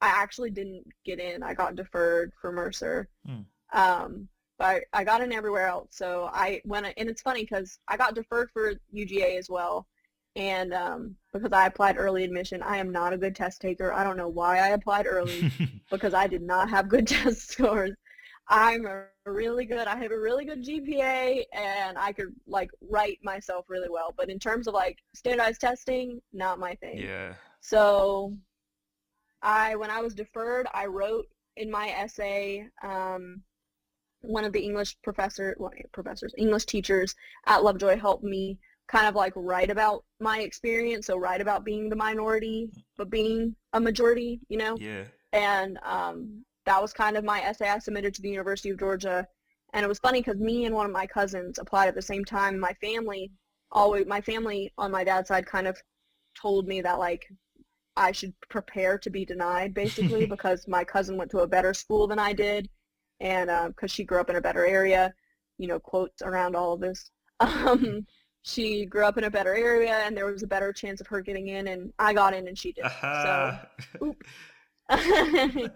I 0.00 0.08
actually 0.08 0.50
didn't 0.50 0.86
get 1.04 1.18
in. 1.18 1.42
I 1.42 1.54
got 1.54 1.74
deferred 1.74 2.32
for 2.40 2.52
Mercer. 2.52 3.08
Mm. 3.26 3.46
Um, 3.72 4.28
but 4.58 4.84
I 4.92 5.02
got 5.04 5.22
in 5.22 5.32
everywhere 5.32 5.66
else. 5.66 5.88
So 5.92 6.30
I 6.32 6.60
went, 6.64 6.86
and 6.96 7.08
it's 7.08 7.22
funny 7.22 7.42
because 7.42 7.78
I 7.88 7.96
got 7.96 8.14
deferred 8.14 8.50
for 8.52 8.74
UGA 8.94 9.38
as 9.38 9.48
well. 9.48 9.86
And 10.36 10.74
um, 10.74 11.16
because 11.32 11.52
I 11.52 11.66
applied 11.66 11.96
early 11.96 12.22
admission, 12.22 12.62
I 12.62 12.76
am 12.76 12.92
not 12.92 13.12
a 13.12 13.18
good 13.18 13.34
test 13.34 13.60
taker. 13.60 13.92
I 13.92 14.04
don't 14.04 14.16
know 14.16 14.28
why 14.28 14.58
I 14.58 14.68
applied 14.68 15.06
early 15.06 15.50
because 15.90 16.12
I 16.12 16.26
did 16.26 16.42
not 16.42 16.68
have 16.68 16.88
good 16.88 17.08
test 17.08 17.50
scores. 17.52 17.94
I'm 18.48 18.86
a 18.86 19.04
really 19.26 19.66
good. 19.66 19.86
I 19.86 19.96
have 19.96 20.10
a 20.10 20.18
really 20.18 20.44
good 20.44 20.64
GPA, 20.64 21.44
and 21.52 21.98
I 21.98 22.12
could 22.12 22.34
like 22.46 22.70
write 22.80 23.18
myself 23.22 23.66
really 23.68 23.90
well. 23.90 24.14
But 24.16 24.30
in 24.30 24.38
terms 24.38 24.66
of 24.66 24.74
like 24.74 24.98
standardized 25.14 25.60
testing, 25.60 26.20
not 26.32 26.58
my 26.58 26.74
thing. 26.76 26.98
Yeah. 26.98 27.34
So 27.60 28.34
I 29.42 29.76
when 29.76 29.90
I 29.90 30.00
was 30.00 30.14
deferred, 30.14 30.66
I 30.72 30.86
wrote 30.86 31.26
in 31.56 31.70
my 31.70 31.88
essay. 31.90 32.66
Um, 32.82 33.42
one 34.22 34.44
of 34.44 34.52
the 34.52 34.60
English 34.60 34.96
professor, 35.02 35.54
well, 35.58 35.70
professors, 35.92 36.34
English 36.36 36.64
teachers 36.64 37.14
at 37.46 37.62
Lovejoy 37.62 37.98
helped 37.98 38.24
me 38.24 38.58
kind 38.88 39.06
of 39.06 39.14
like 39.14 39.32
write 39.36 39.70
about 39.70 40.04
my 40.18 40.40
experience. 40.40 41.06
So 41.06 41.16
write 41.16 41.40
about 41.40 41.64
being 41.64 41.88
the 41.88 41.96
minority, 41.96 42.70
but 42.96 43.10
being 43.10 43.54
a 43.74 43.80
majority, 43.80 44.40
you 44.48 44.58
know? 44.58 44.76
Yeah. 44.80 45.04
And 45.32 45.78
um, 45.84 46.44
that 46.68 46.82
was 46.82 46.92
kind 46.92 47.16
of 47.16 47.24
my 47.24 47.40
essay 47.40 47.70
I 47.70 47.78
submitted 47.78 48.14
to 48.14 48.22
the 48.22 48.28
University 48.28 48.68
of 48.68 48.78
Georgia. 48.78 49.26
And 49.72 49.82
it 49.82 49.88
was 49.88 49.98
funny 49.98 50.20
because 50.20 50.38
me 50.38 50.66
and 50.66 50.74
one 50.74 50.84
of 50.84 50.92
my 50.92 51.06
cousins 51.06 51.58
applied 51.58 51.88
at 51.88 51.94
the 51.94 52.02
same 52.02 52.26
time. 52.26 52.58
My 52.58 52.74
family 52.74 53.32
always, 53.72 54.06
my 54.06 54.20
family 54.20 54.72
on 54.76 54.90
my 54.90 55.02
dad's 55.02 55.28
side 55.28 55.46
kind 55.46 55.66
of 55.66 55.78
told 56.40 56.68
me 56.68 56.82
that 56.82 56.98
like 56.98 57.26
I 57.96 58.12
should 58.12 58.34
prepare 58.50 58.98
to 58.98 59.08
be 59.08 59.24
denied 59.24 59.72
basically 59.72 60.26
because 60.34 60.68
my 60.68 60.84
cousin 60.84 61.16
went 61.16 61.30
to 61.30 61.38
a 61.38 61.46
better 61.46 61.72
school 61.72 62.06
than 62.06 62.18
I 62.18 62.34
did 62.34 62.68
and 63.20 63.48
because 63.74 63.90
uh, 63.90 63.94
she 63.94 64.04
grew 64.04 64.20
up 64.20 64.28
in 64.28 64.36
a 64.36 64.40
better 64.40 64.66
area, 64.66 65.14
you 65.56 65.68
know, 65.68 65.80
quotes 65.80 66.20
around 66.20 66.54
all 66.54 66.74
of 66.74 66.80
this. 66.80 67.10
Um, 67.40 68.04
she 68.42 68.84
grew 68.84 69.04
up 69.04 69.16
in 69.16 69.24
a 69.24 69.30
better 69.30 69.54
area, 69.54 69.94
and 70.04 70.16
there 70.16 70.26
was 70.26 70.42
a 70.42 70.46
better 70.48 70.72
chance 70.72 71.00
of 71.00 71.06
her 71.06 71.20
getting 71.20 71.48
in, 71.48 71.68
and 71.68 71.92
I 72.00 72.12
got 72.12 72.34
in, 72.34 72.48
and 72.48 72.58
she 72.58 72.72
did. 72.72 72.84
Uh-huh. 72.84 73.58
So, 74.00 74.16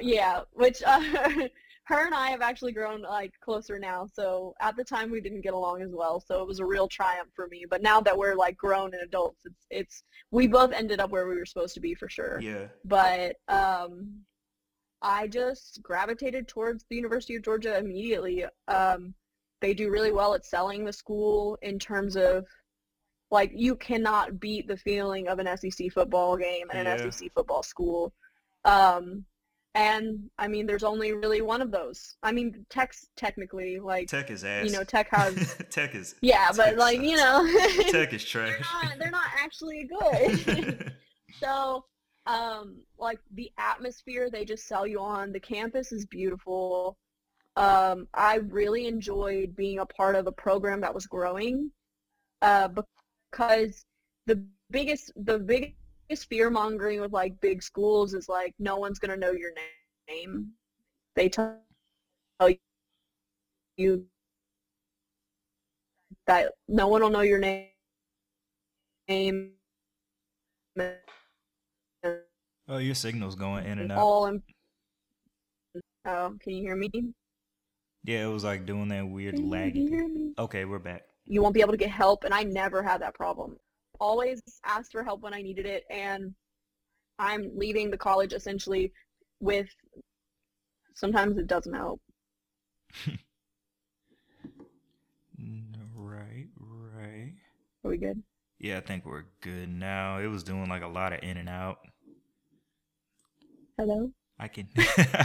yeah, 0.00 0.42
which 0.52 0.82
uh, 0.86 1.00
her 1.84 2.04
and 2.04 2.14
I 2.14 2.30
have 2.30 2.42
actually 2.42 2.72
grown 2.72 3.02
like 3.02 3.32
closer 3.40 3.78
now. 3.78 4.06
So 4.12 4.54
at 4.60 4.76
the 4.76 4.84
time 4.84 5.10
we 5.10 5.20
didn't 5.20 5.40
get 5.40 5.54
along 5.54 5.82
as 5.82 5.90
well, 5.92 6.20
so 6.20 6.42
it 6.42 6.46
was 6.46 6.60
a 6.60 6.64
real 6.64 6.86
triumph 6.86 7.30
for 7.34 7.48
me. 7.48 7.64
But 7.68 7.82
now 7.82 8.00
that 8.02 8.16
we're 8.16 8.34
like 8.34 8.56
grown 8.56 8.92
and 8.92 9.02
adults, 9.02 9.40
it's 9.44 9.66
it's 9.70 10.02
we 10.30 10.46
both 10.46 10.72
ended 10.72 11.00
up 11.00 11.10
where 11.10 11.28
we 11.28 11.36
were 11.36 11.46
supposed 11.46 11.74
to 11.74 11.80
be 11.80 11.94
for 11.94 12.08
sure. 12.08 12.40
Yeah. 12.40 12.66
But 12.84 13.36
um, 13.48 14.20
I 15.00 15.28
just 15.28 15.80
gravitated 15.82 16.48
towards 16.48 16.84
the 16.90 16.96
University 16.96 17.36
of 17.36 17.42
Georgia 17.42 17.78
immediately. 17.78 18.44
Um, 18.66 19.14
they 19.60 19.74
do 19.74 19.90
really 19.90 20.12
well 20.12 20.34
at 20.34 20.44
selling 20.44 20.84
the 20.84 20.92
school 20.92 21.58
in 21.62 21.78
terms 21.78 22.16
of 22.16 22.46
like 23.30 23.50
you 23.54 23.76
cannot 23.76 24.40
beat 24.40 24.66
the 24.68 24.76
feeling 24.76 25.28
of 25.28 25.38
an 25.38 25.56
SEC 25.56 25.90
football 25.92 26.36
game 26.36 26.66
and 26.72 26.86
yeah. 26.86 26.94
an 26.94 27.12
SEC 27.12 27.32
football 27.34 27.62
school. 27.62 28.12
Um, 28.68 29.24
and 29.74 30.28
I 30.38 30.48
mean, 30.48 30.66
there's 30.66 30.82
only 30.82 31.12
really 31.12 31.40
one 31.40 31.62
of 31.62 31.70
those. 31.70 32.16
I 32.22 32.32
mean, 32.32 32.66
Tech's 32.68 33.06
technically 33.16 33.78
like 33.78 34.08
Tech 34.08 34.30
is 34.30 34.44
ass. 34.44 34.66
You 34.66 34.72
know, 34.72 34.84
Tech 34.84 35.08
has 35.10 35.56
Tech 35.70 35.94
is 35.94 36.16
yeah, 36.20 36.48
tech 36.48 36.56
but 36.56 36.76
like 36.76 37.00
you 37.00 37.16
know, 37.16 37.46
Tech 37.90 38.12
is 38.12 38.24
trash. 38.24 38.50
they're, 38.50 38.90
not, 38.90 38.98
they're 38.98 39.10
not 39.10 39.28
actually 39.38 39.88
good. 40.00 40.92
so 41.40 41.84
um, 42.26 42.78
like 42.98 43.20
the 43.34 43.50
atmosphere 43.56 44.30
they 44.30 44.44
just 44.44 44.66
sell 44.66 44.86
you 44.86 45.00
on. 45.00 45.32
The 45.32 45.40
campus 45.40 45.92
is 45.92 46.04
beautiful. 46.06 46.96
Um, 47.56 48.08
I 48.14 48.36
really 48.36 48.86
enjoyed 48.86 49.56
being 49.56 49.78
a 49.78 49.86
part 49.86 50.14
of 50.16 50.26
a 50.26 50.32
program 50.32 50.80
that 50.80 50.94
was 50.94 51.06
growing 51.06 51.70
uh, 52.42 52.68
because 53.32 53.84
the 54.26 54.42
biggest 54.70 55.12
the 55.16 55.38
biggest 55.38 55.72
fear 56.16 56.50
mongering 56.50 57.00
with 57.00 57.12
like 57.12 57.40
big 57.40 57.62
schools 57.62 58.14
is 58.14 58.28
like 58.28 58.54
no 58.58 58.76
one's 58.76 58.98
gonna 58.98 59.16
know 59.16 59.32
your 59.32 59.52
name. 60.08 60.52
They 61.14 61.28
tell 61.28 61.58
you 63.76 64.06
that 66.26 66.52
no 66.68 66.88
one 66.88 67.02
will 67.02 67.10
know 67.10 67.20
your 67.20 67.38
name 67.38 67.68
Oh, 72.70 72.76
your 72.76 72.94
signal's 72.94 73.34
going 73.34 73.64
in 73.64 73.78
and 73.78 73.90
out. 73.90 73.98
All 73.98 74.26
in, 74.26 74.42
oh, 76.04 76.36
can 76.40 76.52
you 76.52 76.62
hear 76.62 76.76
me? 76.76 76.90
Yeah, 78.04 78.24
it 78.24 78.30
was 78.30 78.44
like 78.44 78.66
doing 78.66 78.88
that 78.88 79.08
weird 79.08 79.36
laggy. 79.36 80.32
Okay, 80.38 80.66
we're 80.66 80.78
back. 80.78 81.04
You 81.24 81.42
won't 81.42 81.54
be 81.54 81.62
able 81.62 81.72
to 81.72 81.78
get 81.78 81.90
help, 81.90 82.24
and 82.24 82.34
I 82.34 82.42
never 82.42 82.82
had 82.82 83.00
that 83.00 83.14
problem. 83.14 83.56
Always 84.00 84.40
asked 84.64 84.92
for 84.92 85.02
help 85.02 85.22
when 85.22 85.34
I 85.34 85.42
needed 85.42 85.66
it, 85.66 85.84
and 85.90 86.34
I'm 87.18 87.50
leaving 87.54 87.90
the 87.90 87.98
college 87.98 88.32
essentially 88.32 88.92
with. 89.40 89.68
Sometimes 90.94 91.38
it 91.38 91.46
doesn't 91.46 91.74
help. 91.74 92.00
right, 95.94 96.48
right. 96.96 97.34
Are 97.84 97.90
we 97.90 97.98
good? 97.98 98.20
Yeah, 98.58 98.78
I 98.78 98.80
think 98.80 99.06
we're 99.06 99.26
good 99.40 99.68
now. 99.68 100.18
It 100.18 100.26
was 100.26 100.42
doing 100.42 100.68
like 100.68 100.82
a 100.82 100.88
lot 100.88 101.12
of 101.12 101.20
in 101.22 101.36
and 101.36 101.48
out. 101.48 101.78
Hello? 103.76 104.10
I 104.38 104.48
can. 104.48 104.68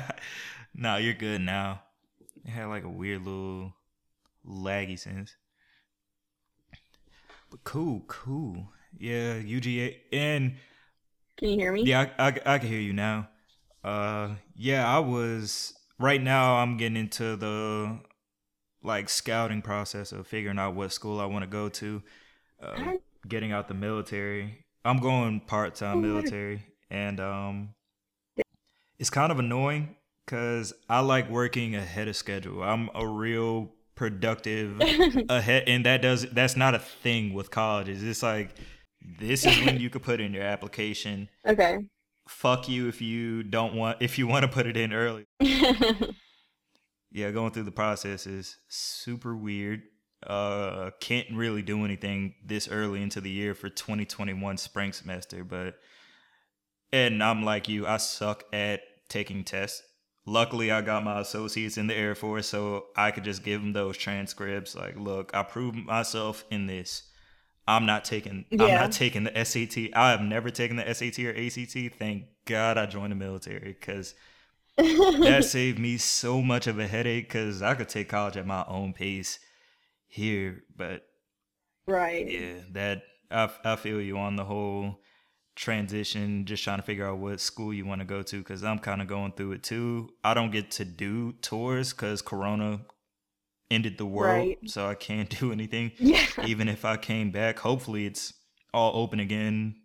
no, 0.76 0.98
you're 0.98 1.16
good 1.16 1.42
now. 1.42 1.82
It 2.46 2.52
had 2.52 2.66
like 2.66 2.84
a 2.84 2.90
weird 2.90 3.26
little 3.26 3.74
laggy 4.48 5.00
sense. 5.00 5.36
Cool, 7.64 8.04
cool. 8.08 8.68
Yeah, 8.98 9.36
UGA. 9.36 9.98
And. 10.12 10.56
Can 11.38 11.50
you 11.50 11.56
hear 11.56 11.72
me? 11.72 11.84
Yeah, 11.84 12.10
I, 12.18 12.28
I, 12.28 12.40
I 12.46 12.60
can 12.60 12.68
hear 12.68 12.80
you 12.80 12.94
now. 12.94 13.30
Uh, 13.84 14.30
yeah, 14.56 14.88
I 14.88 15.00
was. 15.00 15.74
Right 16.00 16.22
now, 16.22 16.56
I'm 16.56 16.78
getting 16.78 16.98
into 16.98 17.36
the 17.36 18.00
like 18.84 19.10
scouting 19.10 19.62
process 19.62 20.12
of 20.12 20.28
figuring 20.28 20.60
out 20.60 20.76
what 20.76 20.92
school 20.92 21.20
I 21.20 21.26
want 21.26 21.44
to 21.44 21.48
go 21.50 21.70
to. 21.70 22.02
Uh, 22.62 22.94
getting 23.28 23.52
out 23.52 23.68
the 23.68 23.74
military. 23.74 24.66
I'm 24.86 25.00
going 25.00 25.40
part 25.42 25.76
time 25.76 26.02
military, 26.02 26.64
and 26.90 27.20
um, 27.20 27.70
it's 29.00 29.10
kind 29.10 29.32
of 29.32 29.40
annoying 29.40 29.96
because 30.26 30.74
I 30.90 31.00
like 31.00 31.30
working 31.30 31.76
ahead 31.76 32.08
of 32.08 32.16
schedule. 32.16 32.64
I'm 32.64 32.90
a 32.94 33.06
real 33.06 33.73
productive 33.96 34.80
ahead, 35.30 35.64
and 35.68 35.86
that 35.86 36.02
does 36.02 36.24
that's 36.32 36.56
not 36.56 36.76
a 36.76 36.80
thing 36.80 37.34
with 37.34 37.52
colleges. 37.52 38.04
It's 38.04 38.24
like 38.24 38.50
this 39.20 39.46
is 39.46 39.66
when 39.66 39.80
you 39.80 39.90
could 39.90 40.04
put 40.04 40.20
in 40.20 40.34
your 40.34 40.44
application. 40.44 41.30
Okay. 41.46 41.80
Fuck 42.30 42.70
you 42.70 42.88
if 42.88 43.02
you 43.02 43.44
don't 43.44 43.76
want 43.76 43.98
if 44.00 44.18
you 44.18 44.28
want 44.28 44.44
to 44.44 44.48
put 44.48 44.66
it 44.66 44.78
in 44.78 44.94
early. 44.94 45.26
yeah, 45.42 47.32
going 47.32 47.52
through 47.52 47.64
the 47.64 47.72
process 47.72 48.26
is 48.26 48.56
super 48.70 49.36
weird. 49.36 49.82
Uh, 50.26 50.92
can't 51.02 51.28
really 51.34 51.62
do 51.62 51.84
anything 51.84 52.36
this 52.46 52.70
early 52.70 53.02
into 53.02 53.20
the 53.20 53.30
year 53.30 53.54
for 53.54 53.68
2021 53.68 54.56
spring 54.56 54.94
semester, 54.94 55.44
but 55.44 55.76
and 56.94 57.22
I'm 57.22 57.44
like 57.44 57.68
you, 57.68 57.86
I 57.86 57.98
suck 57.98 58.46
at 58.54 58.80
taking 59.10 59.44
tests. 59.44 59.84
Luckily, 60.26 60.72
I 60.72 60.82
got 60.82 61.04
my 61.04 61.20
associates 61.20 61.78
in 61.78 61.88
the 61.88 61.96
Air 61.96 62.16
Force, 62.16 62.48
so 62.48 62.86
I 62.96 63.12
could 63.12 63.26
just 63.26 63.44
give 63.44 63.62
them 63.62 63.74
those 63.74 63.98
transcripts. 63.98 64.74
Like, 64.74 64.96
look, 64.96 65.32
I 65.34 65.44
proved 65.44 65.78
myself 65.78 66.46
in 66.50 66.68
this. 66.68 67.04
I'm 67.68 67.86
not 67.86 68.06
taking. 68.06 68.46
Yeah. 68.50 68.64
I'm 68.64 68.74
not 68.76 68.92
taking 68.94 69.26
the 69.26 69.46
SAT. 69.46 69.90
I 69.94 70.12
have 70.12 70.22
never 70.22 70.50
taken 70.50 70.78
the 70.78 70.94
SAT 70.94 71.20
or 71.20 71.36
ACT. 71.36 71.96
Thank 71.98 72.26
God 72.46 72.78
I 72.78 72.86
joined 72.86 73.12
the 73.12 73.16
military 73.16 73.76
because 73.80 74.16
that 74.78 75.46
saved 75.46 75.80
me 75.80 75.98
so 75.98 76.42
much 76.42 76.68
of 76.68 76.80
a 76.80 76.88
headache. 76.88 77.28
Because 77.28 77.62
I 77.62 77.74
could 77.76 77.90
take 77.90 78.10
college 78.10 78.38
at 78.38 78.48
my 78.48 78.64
own 78.68 78.94
pace 78.94 79.40
here, 80.08 80.64
but 80.76 81.06
right, 81.86 82.30
yeah, 82.30 82.60
that 82.72 83.04
I 83.32 83.50
I 83.66 83.76
feel 83.76 84.00
you 84.00 84.18
on 84.18 84.36
the 84.36 84.46
whole 84.46 85.00
transition, 85.56 86.46
just 86.46 86.64
trying 86.64 86.80
to 86.80 86.84
figure 86.84 87.08
out 87.08 87.20
what 87.20 87.40
school 87.40 87.74
you 87.74 87.86
want 87.86 88.02
to 88.02 88.06
go 88.06 88.22
to 88.24 88.38
because 88.40 88.64
I'm 88.64 88.80
kind 88.80 89.02
of 89.02 89.08
going 89.08 89.34
through 89.34 89.54
it 89.54 89.64
too. 89.64 90.10
I 90.24 90.34
don't 90.34 90.52
get 90.52 90.72
to 90.72 90.86
do 90.86 91.34
tours 91.42 91.94
because 91.94 92.22
Corona 92.22 92.82
ended 93.70 93.98
the 93.98 94.06
world, 94.06 94.48
right. 94.48 94.60
so 94.66 94.88
I 94.88 94.96
can't 94.96 95.30
do 95.40 95.52
anything. 95.52 95.92
Yeah. 95.98 96.26
Even 96.46 96.68
if 96.68 96.86
I 96.86 96.98
came 96.98 97.32
back, 97.32 97.60
hopefully 97.60 98.06
it's 98.06 98.34
all 98.74 98.92
open 99.02 99.20
again 99.20 99.76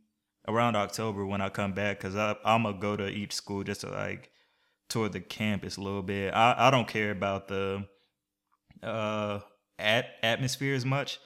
around 0.46 0.76
October 0.76 1.26
when 1.26 1.40
I 1.40 1.50
come 1.50 1.72
back 1.72 1.98
because 1.98 2.16
I'm 2.16 2.62
gonna 2.62 2.78
go 2.78 2.97
to 2.97 3.09
each 3.09 3.34
school 3.34 3.62
just 3.64 3.82
to 3.82 3.90
like 3.90 4.30
tour 4.88 5.09
the 5.09 5.20
campus 5.20 5.76
a 5.76 5.82
little 5.82 6.03
bit. 6.03 6.32
I, 6.32 6.55
I 6.68 6.70
don't 6.70 6.88
care 6.88 7.11
about 7.11 7.49
the 7.49 7.86
uh 8.82 9.40
at 9.78 10.07
atmosphere 10.22 10.74
as 10.74 10.84
much 10.84 11.18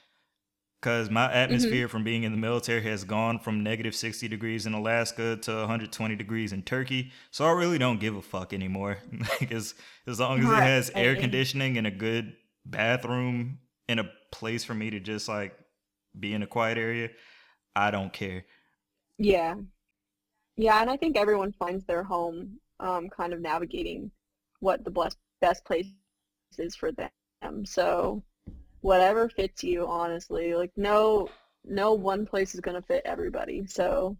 because 0.82 1.10
my 1.10 1.26
mm-hmm. 1.26 1.36
atmosphere 1.36 1.86
mm-hmm. 1.86 1.90
from 1.90 2.02
being 2.02 2.24
in 2.24 2.32
the 2.32 2.38
military 2.38 2.82
has 2.82 3.04
gone 3.04 3.38
from 3.38 3.62
negative 3.62 3.94
60 3.94 4.26
degrees 4.26 4.66
in 4.66 4.74
Alaska 4.74 5.36
to 5.36 5.52
120 5.52 6.16
degrees 6.16 6.52
in 6.52 6.62
Turkey. 6.62 7.12
So 7.30 7.44
I 7.44 7.52
really 7.52 7.78
don't 7.78 8.00
give 8.00 8.16
a 8.16 8.22
fuck 8.22 8.52
anymore. 8.52 8.98
like 9.40 9.52
as, 9.52 9.74
as 10.08 10.18
long 10.18 10.40
as 10.40 10.46
it 10.46 10.54
has 10.54 10.90
air 10.94 11.14
conditioning 11.14 11.78
and 11.78 11.86
a 11.86 11.90
good 11.90 12.34
bathroom 12.66 13.58
and 13.88 14.00
a 14.00 14.10
place 14.32 14.64
for 14.64 14.74
me 14.74 14.90
to 14.90 14.98
just 14.98 15.28
like 15.28 15.56
be 16.18 16.34
in 16.34 16.42
a 16.42 16.48
quiet 16.48 16.78
area, 16.78 17.10
I 17.76 17.92
don't 17.92 18.12
care. 18.12 18.44
Yeah. 19.18 19.54
Yeah, 20.56 20.80
and 20.80 20.90
I 20.90 20.96
think 20.96 21.16
everyone 21.16 21.52
finds 21.52 21.84
their 21.84 22.02
home 22.02 22.58
um, 22.80 23.08
kind 23.08 23.32
of 23.32 23.40
navigating 23.40 24.10
what 24.58 24.84
the 24.84 24.90
best, 24.90 25.16
best 25.40 25.64
place 25.64 25.86
is 26.58 26.74
for 26.74 26.90
them. 26.92 27.64
So 27.64 28.22
whatever 28.82 29.28
fits 29.28 29.64
you 29.64 29.86
honestly 29.86 30.54
like 30.54 30.72
no 30.76 31.28
no 31.64 31.94
one 31.94 32.26
place 32.26 32.54
is 32.54 32.60
going 32.60 32.80
to 32.80 32.86
fit 32.86 33.02
everybody 33.06 33.66
so 33.66 34.16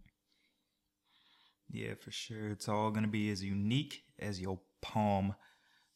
Yeah, 1.69 1.95
for 1.99 2.11
sure. 2.11 2.49
It's 2.49 2.69
all 2.69 2.91
gonna 2.91 3.07
be 3.07 3.31
as 3.31 3.43
unique 3.43 4.03
as 4.19 4.39
your 4.39 4.59
palm. 4.81 5.35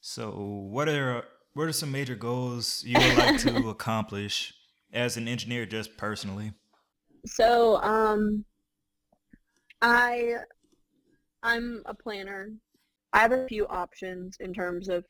So, 0.01 0.31
what 0.31 0.89
are 0.89 1.25
what 1.53 1.67
are 1.67 1.73
some 1.73 1.91
major 1.91 2.15
goals 2.15 2.83
you 2.83 2.97
would 2.99 3.17
like 3.17 3.39
to 3.41 3.69
accomplish 3.69 4.53
as 4.91 5.17
an 5.17 5.27
engineer, 5.27 5.65
just 5.65 5.97
personally? 5.97 6.53
So, 7.25 7.77
um, 7.83 8.45
I 9.81 10.37
I'm 11.43 11.83
a 11.85 11.93
planner. 11.93 12.51
I 13.13 13.19
have 13.19 13.31
a 13.31 13.47
few 13.47 13.67
options 13.67 14.37
in 14.39 14.53
terms 14.53 14.89
of 14.89 15.05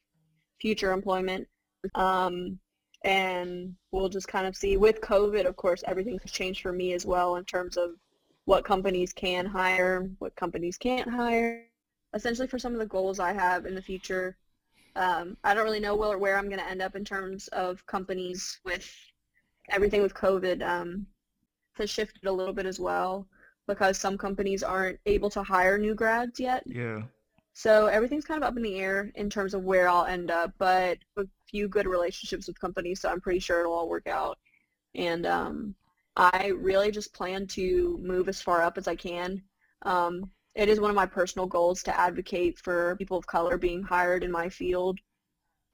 future 0.62 0.92
employment. 0.92 1.48
Um, 1.96 2.60
and 3.04 3.76
we'll 3.92 4.10
just 4.10 4.28
kind 4.28 4.48
of 4.48 4.56
see. 4.56 4.78
With 4.78 5.02
COVID, 5.02 5.46
of 5.46 5.56
course, 5.56 5.84
everything's 5.88 6.32
changed 6.32 6.62
for 6.62 6.72
me 6.72 6.94
as 6.94 7.06
well 7.06 7.36
in 7.36 7.46
terms 7.46 7.78
of 7.78 7.92
what 8.46 8.64
companies 8.64 9.14
can 9.14 9.46
hire, 9.46 10.10
what 10.20 10.36
companies 10.36 10.78
can't 10.78 11.10
hire. 11.10 11.66
Essentially, 12.14 12.48
for 12.48 12.60
some 12.60 12.74
of 12.74 12.80
the 12.80 12.86
goals 12.86 13.20
I 13.20 13.34
have 13.34 13.66
in 13.66 13.76
the 13.76 13.82
future, 13.82 14.38
um, 14.96 15.38
I 15.44 15.54
don't 15.54 15.66
really 15.66 15.80
know 15.80 15.96
where, 15.96 16.18
where 16.18 16.38
I'm 16.38 16.48
going 16.48 16.60
to 16.60 16.70
end 16.70 16.82
up 16.82 16.96
in 16.96 17.06
terms 17.06 17.48
of 17.50 17.86
companies 17.86 18.60
with 18.66 18.90
everything 19.70 20.02
with 20.02 20.14
COVID 20.14 20.66
um, 20.68 21.06
has 21.74 21.90
shifted 21.90 22.26
a 22.26 22.32
little 22.32 22.54
bit 22.54 22.66
as 22.66 22.80
well 22.80 23.28
because 23.68 23.98
some 23.98 24.18
companies 24.18 24.64
aren't 24.64 25.00
able 25.06 25.30
to 25.30 25.44
hire 25.44 25.78
new 25.78 25.94
grads 25.94 26.40
yet. 26.40 26.64
Yeah. 26.66 27.04
So 27.58 27.88
everything's 27.88 28.24
kind 28.24 28.44
of 28.44 28.48
up 28.48 28.56
in 28.56 28.62
the 28.62 28.76
air 28.76 29.12
in 29.16 29.32
terms 29.32 29.56
of 29.56 29.64
where 29.64 29.90
I'll 29.90 30.06
end 30.06 30.30
up, 30.30 30.54
but 30.60 31.00
a 31.18 31.24
few 31.50 31.68
good 31.68 31.88
relationships 31.88 32.46
with 32.46 32.62
companies, 32.62 33.02
so 33.02 33.10
I'm 33.10 33.20
pretty 33.20 33.40
sure 33.40 33.62
it'll 33.62 33.74
all 33.74 33.90
work 33.90 34.06
out. 34.06 34.38
And 34.94 35.26
um, 35.26 35.74
I 36.16 36.52
really 36.56 36.92
just 36.92 37.16
plan 37.16 37.48
to 37.48 37.98
move 38.00 38.30
as 38.30 38.40
far 38.40 38.62
up 38.62 38.78
as 38.78 38.88
I 38.88 38.96
can. 38.96 39.42
Um, 39.82 40.30
it 40.54 40.70
is 40.70 40.80
one 40.80 40.92
of 40.92 40.96
my 40.96 41.08
personal 41.08 41.48
goals 41.48 41.82
to 41.84 42.00
advocate 42.00 42.60
for 42.60 42.96
people 42.98 43.18
of 43.18 43.26
color 43.26 43.58
being 43.58 43.82
hired 43.82 44.24
in 44.24 44.32
my 44.32 44.50
field, 44.50 45.00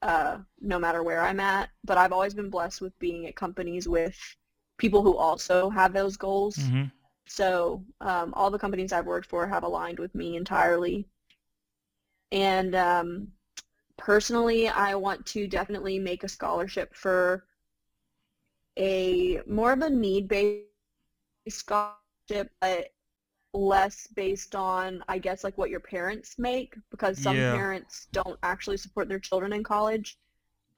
uh, 0.00 0.38
no 0.62 0.78
matter 0.78 1.02
where 1.02 1.20
I'm 1.20 1.38
at. 1.38 1.68
But 1.84 1.98
I've 1.98 2.12
always 2.12 2.32
been 2.32 2.48
blessed 2.48 2.80
with 2.80 2.98
being 2.98 3.26
at 3.26 3.36
companies 3.36 3.86
with 3.86 4.16
people 4.78 5.02
who 5.02 5.18
also 5.18 5.68
have 5.68 5.92
those 5.92 6.16
goals. 6.16 6.56
Mm-hmm. 6.56 6.84
So 7.26 7.84
um, 8.00 8.32
all 8.32 8.50
the 8.50 8.58
companies 8.58 8.90
I've 8.90 9.04
worked 9.04 9.28
for 9.28 9.46
have 9.46 9.64
aligned 9.64 9.98
with 9.98 10.14
me 10.14 10.36
entirely. 10.36 11.06
And 12.32 12.74
um, 12.74 13.28
personally, 13.96 14.68
I 14.68 14.94
want 14.94 15.24
to 15.26 15.46
definitely 15.46 15.98
make 15.98 16.24
a 16.24 16.28
scholarship 16.28 16.94
for 16.94 17.46
a 18.78 19.40
more 19.46 19.72
of 19.72 19.82
a 19.82 19.90
need-based 19.90 20.64
scholarship, 21.48 22.50
but 22.60 22.88
less 23.54 24.08
based 24.08 24.54
on, 24.56 25.04
I 25.08 25.18
guess, 25.18 25.44
like 25.44 25.56
what 25.58 25.70
your 25.70 25.80
parents 25.80 26.38
make, 26.38 26.74
because 26.90 27.20
some 27.20 27.36
Yeah. 27.36 27.56
parents 27.56 28.08
don't 28.12 28.38
actually 28.42 28.76
support 28.78 29.08
their 29.08 29.20
children 29.20 29.52
in 29.52 29.62
college. 29.62 30.18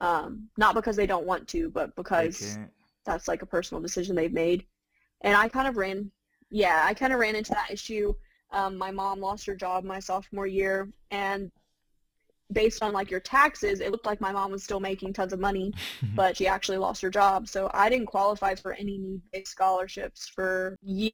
Um, 0.01 0.49
not 0.57 0.75
because 0.75 0.95
they 0.95 1.07
don't 1.07 1.25
want 1.25 1.47
to, 1.49 1.69
but 1.71 1.95
because 1.95 2.59
that's 3.05 3.27
like 3.27 3.41
a 3.41 3.47
personal 3.47 3.81
decision 3.81 4.15
they've 4.15 4.33
made. 4.33 4.67
And 5.21 5.35
I 5.35 5.49
kind 5.49 5.67
of 5.67 5.77
ran, 5.77 6.11
yeah, 6.51 6.81
I 6.85 6.93
kind 6.93 7.13
of 7.13 7.19
ran 7.19 7.35
into 7.35 7.51
that 7.53 7.71
issue. 7.71 8.13
Um, 8.51 8.77
my 8.77 8.91
mom 8.91 9.19
lost 9.19 9.45
her 9.45 9.55
job 9.55 9.83
my 9.83 9.99
sophomore 9.99 10.47
year, 10.47 10.89
and 11.11 11.51
based 12.51 12.81
on 12.81 12.93
like 12.93 13.11
your 13.11 13.19
taxes, 13.19 13.81
it 13.81 13.91
looked 13.91 14.05
like 14.05 14.21
my 14.21 14.31
mom 14.31 14.51
was 14.51 14.63
still 14.63 14.79
making 14.79 15.13
tons 15.13 15.33
of 15.33 15.39
money, 15.39 15.73
but 16.15 16.37
she 16.37 16.47
actually 16.47 16.77
lost 16.77 17.01
her 17.01 17.09
job. 17.09 17.47
So 17.47 17.69
I 17.73 17.89
didn't 17.89 18.07
qualify 18.07 18.55
for 18.55 18.73
any 18.73 18.97
need-based 18.97 19.51
scholarships 19.51 20.27
for 20.27 20.77
years. 20.81 21.13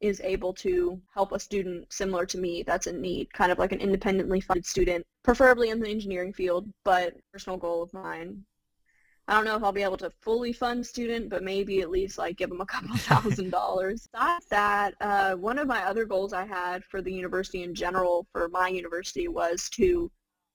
Is 0.00 0.20
able 0.20 0.52
to 0.54 1.00
help 1.14 1.32
a 1.32 1.38
student 1.38 1.90
similar 1.90 2.26
to 2.26 2.36
me 2.36 2.62
that's 2.62 2.86
in 2.86 3.00
need, 3.00 3.32
kind 3.32 3.50
of 3.50 3.58
like 3.58 3.72
an 3.72 3.80
independently 3.80 4.38
funded 4.38 4.66
student, 4.66 5.06
preferably 5.22 5.70
in 5.70 5.80
the 5.80 5.88
engineering 5.88 6.30
field, 6.30 6.68
but 6.84 7.14
personal 7.32 7.56
goal 7.56 7.82
of 7.82 7.94
mine 7.94 8.44
I 9.26 9.34
don't 9.34 9.46
know 9.46 9.56
if 9.56 9.64
I'll 9.64 9.72
be 9.72 9.82
able 9.82 9.96
to 9.98 10.10
fully 10.20 10.52
fund 10.52 10.84
student, 10.84 11.30
but 11.30 11.42
maybe 11.42 11.80
at 11.80 11.90
least 11.90 12.18
like 12.18 12.36
give 12.36 12.50
them 12.50 12.60
a 12.60 12.66
couple 12.66 12.94
thousand 12.96 13.50
dollars. 13.50 14.06
Besides 14.12 14.46
that, 14.50 14.94
uh, 15.00 15.34
one 15.34 15.58
of 15.58 15.66
my 15.66 15.84
other 15.84 16.04
goals 16.04 16.32
I 16.34 16.44
had 16.44 16.84
for 16.84 17.00
the 17.00 17.12
university 17.12 17.62
in 17.62 17.74
general, 17.74 18.26
for 18.32 18.48
my 18.50 18.68
university, 18.68 19.28
was 19.28 19.70
to 19.70 20.10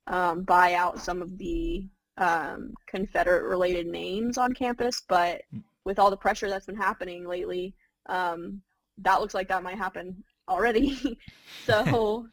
um, 0.08 0.44
buy 0.44 0.76
out 0.76 1.00
some 1.00 1.22
of 1.22 1.36
the 1.38 1.88
um, 2.18 2.74
Confederate-related 2.88 3.88
names 3.88 4.38
on 4.38 4.54
campus. 4.54 5.02
But 5.08 5.42
with 5.84 5.98
all 5.98 6.12
the 6.12 6.18
pressure 6.18 6.50
that's 6.50 6.68
been 6.68 6.76
happening 6.76 7.28
lately, 7.28 7.74
um, 8.08 8.62
that 9.00 9.20
looks 9.20 9.34
like 9.34 9.48
that 9.48 9.64
might 9.64 9.78
happen 9.78 10.24
already. 10.48 11.18
so 11.66 12.28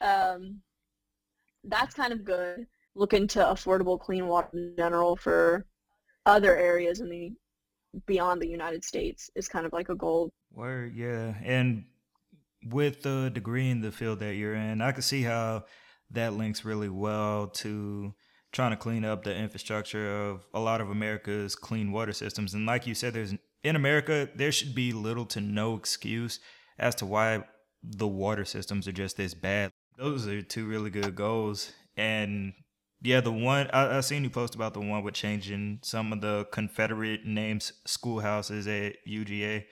um, 0.00 0.60
that's 1.64 1.94
kind 1.94 2.12
of 2.12 2.24
good. 2.24 2.66
Look 2.94 3.14
into 3.14 3.40
affordable 3.40 3.98
clean 3.98 4.28
water 4.28 4.48
in 4.52 4.74
general 4.76 5.16
for 5.16 5.64
other 6.26 6.56
areas 6.56 7.00
in 7.00 7.08
the 7.08 7.32
beyond 8.06 8.40
the 8.40 8.48
United 8.48 8.84
States 8.84 9.30
is 9.34 9.48
kind 9.48 9.66
of 9.66 9.72
like 9.72 9.88
a 9.88 9.94
goal. 9.94 10.30
Word, 10.52 10.94
yeah. 10.94 11.34
And 11.44 11.84
with 12.64 13.02
the 13.02 13.30
degree 13.32 13.70
in 13.70 13.80
the 13.80 13.92
field 13.92 14.20
that 14.20 14.34
you're 14.34 14.54
in, 14.54 14.80
I 14.80 14.92
can 14.92 15.02
see 15.02 15.22
how 15.22 15.64
that 16.10 16.34
links 16.34 16.64
really 16.64 16.88
well 16.88 17.48
to 17.48 18.14
trying 18.52 18.70
to 18.70 18.76
clean 18.76 19.04
up 19.04 19.24
the 19.24 19.34
infrastructure 19.34 20.28
of 20.28 20.46
a 20.52 20.60
lot 20.60 20.80
of 20.80 20.90
America's 20.90 21.56
clean 21.56 21.90
water 21.90 22.12
systems. 22.12 22.54
And 22.54 22.66
like 22.66 22.86
you 22.86 22.94
said, 22.94 23.14
there's 23.14 23.34
in 23.64 23.76
America, 23.76 24.28
there 24.34 24.52
should 24.52 24.74
be 24.74 24.92
little 24.92 25.24
to 25.26 25.40
no 25.40 25.74
excuse 25.74 26.40
as 26.78 26.94
to 26.96 27.06
why 27.06 27.44
the 27.82 28.08
water 28.08 28.44
systems 28.44 28.86
are 28.86 28.92
just 28.92 29.16
this 29.16 29.34
bad. 29.34 29.70
Those 29.96 30.26
are 30.26 30.42
two 30.42 30.66
really 30.66 30.90
good 30.90 31.14
goals. 31.14 31.72
And 31.96 32.54
yeah, 33.02 33.20
the 33.20 33.32
one 33.32 33.68
I, 33.72 33.98
I 33.98 34.00
seen 34.00 34.24
you 34.24 34.30
post 34.30 34.54
about 34.54 34.74
the 34.74 34.80
one 34.80 35.02
with 35.02 35.14
changing 35.14 35.80
some 35.82 36.12
of 36.12 36.20
the 36.20 36.46
Confederate 36.52 37.26
names 37.26 37.72
schoolhouses 37.84 38.66
at 38.66 38.94
UGA, 39.06 39.64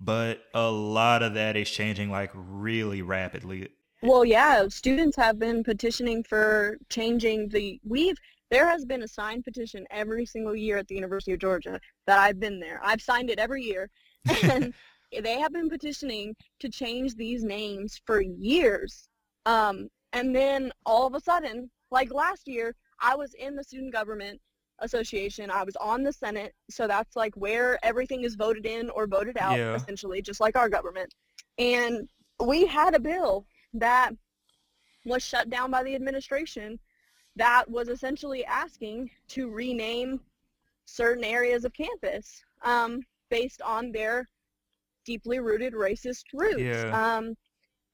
but 0.00 0.40
a 0.52 0.70
lot 0.70 1.22
of 1.22 1.34
that 1.34 1.56
is 1.56 1.70
changing 1.70 2.10
like 2.10 2.30
really 2.34 3.02
rapidly. 3.02 3.68
Well, 4.02 4.24
yeah, 4.24 4.66
students 4.68 5.16
have 5.16 5.38
been 5.38 5.64
petitioning 5.64 6.22
for 6.24 6.78
changing 6.88 7.48
the 7.48 7.80
we've 7.84 8.16
there 8.50 8.66
has 8.66 8.84
been 8.84 9.02
a 9.02 9.08
signed 9.08 9.44
petition 9.44 9.86
every 9.90 10.24
single 10.24 10.54
year 10.54 10.78
at 10.78 10.86
the 10.86 10.94
University 10.94 11.32
of 11.32 11.40
Georgia 11.40 11.80
that 12.06 12.18
I've 12.18 12.38
been 12.38 12.60
there. 12.60 12.80
I've 12.82 13.02
signed 13.02 13.30
it 13.30 13.38
every 13.38 13.62
year. 13.62 13.90
And 14.42 14.74
they 15.22 15.38
have 15.38 15.52
been 15.52 15.68
petitioning 15.68 16.34
to 16.60 16.68
change 16.68 17.14
these 17.14 17.44
names 17.44 18.00
for 18.06 18.20
years. 18.20 19.08
Um, 19.46 19.88
and 20.12 20.34
then 20.34 20.72
all 20.84 21.06
of 21.06 21.14
a 21.14 21.20
sudden, 21.20 21.70
like 21.90 22.12
last 22.12 22.48
year, 22.48 22.74
I 23.00 23.14
was 23.14 23.34
in 23.34 23.54
the 23.56 23.64
student 23.64 23.92
government 23.92 24.40
association. 24.80 25.50
I 25.50 25.62
was 25.62 25.76
on 25.76 26.02
the 26.02 26.12
Senate, 26.12 26.54
so 26.70 26.86
that's 26.86 27.16
like 27.16 27.34
where 27.36 27.78
everything 27.84 28.24
is 28.24 28.34
voted 28.34 28.66
in 28.66 28.90
or 28.90 29.06
voted 29.06 29.36
out, 29.38 29.58
Yeah. 29.58 29.74
essentially, 29.74 30.20
just 30.22 30.40
like 30.40 30.56
our 30.56 30.68
government. 30.68 31.14
And 31.58 32.08
we 32.44 32.66
had 32.66 32.94
a 32.94 33.00
bill 33.00 33.46
that 33.74 34.10
was 35.04 35.22
shut 35.22 35.48
down 35.48 35.70
by 35.70 35.82
the 35.82 35.94
administration 35.94 36.78
that 37.36 37.68
was 37.70 37.88
essentially 37.88 38.44
asking 38.44 39.10
to 39.28 39.50
rename 39.50 40.20
certain 40.86 41.24
areas 41.24 41.64
of 41.64 41.72
campus 41.72 42.42
um, 42.62 43.00
based 43.30 43.60
on 43.62 43.92
their 43.92 44.28
deeply 45.04 45.38
rooted 45.38 45.74
racist 45.74 46.24
roots. 46.32 46.60
Yeah. 46.60 47.16
Um, 47.16 47.34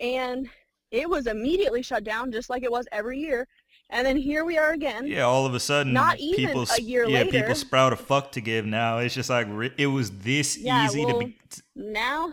and 0.01 0.49
it 0.91 1.09
was 1.09 1.27
immediately 1.27 1.83
shut 1.83 2.05
down 2.05 2.31
just 2.33 2.51
like 2.51 2.63
it 2.63 2.71
was 2.73 2.87
every 2.93 3.19
year. 3.19 3.47
And 3.91 4.07
then 4.07 4.17
here 4.17 4.45
we 4.45 4.57
are 4.57 4.73
again. 4.73 5.07
Yeah, 5.07 5.23
all 5.23 5.45
of 5.45 5.55
a 5.55 5.61
sudden, 5.61 5.93
Not 5.93 6.19
even 6.19 6.49
people, 6.49 6.67
a 6.77 6.81
year 6.81 7.07
yeah, 7.07 7.25
later. 7.25 7.31
people 7.31 7.55
sprout 7.55 7.93
a 7.93 7.97
fuck 7.97 8.33
to 8.33 8.41
give 8.41 8.65
now. 8.65 8.99
It's 8.99 9.15
just 9.15 9.29
like 9.31 9.47
it 9.77 9.87
was 9.87 10.11
this 10.11 10.57
Yeah, 10.57 10.87
easy 10.87 11.05
well, 11.05 11.13
to 11.13 11.19
be. 11.27 11.37
now 11.77 12.33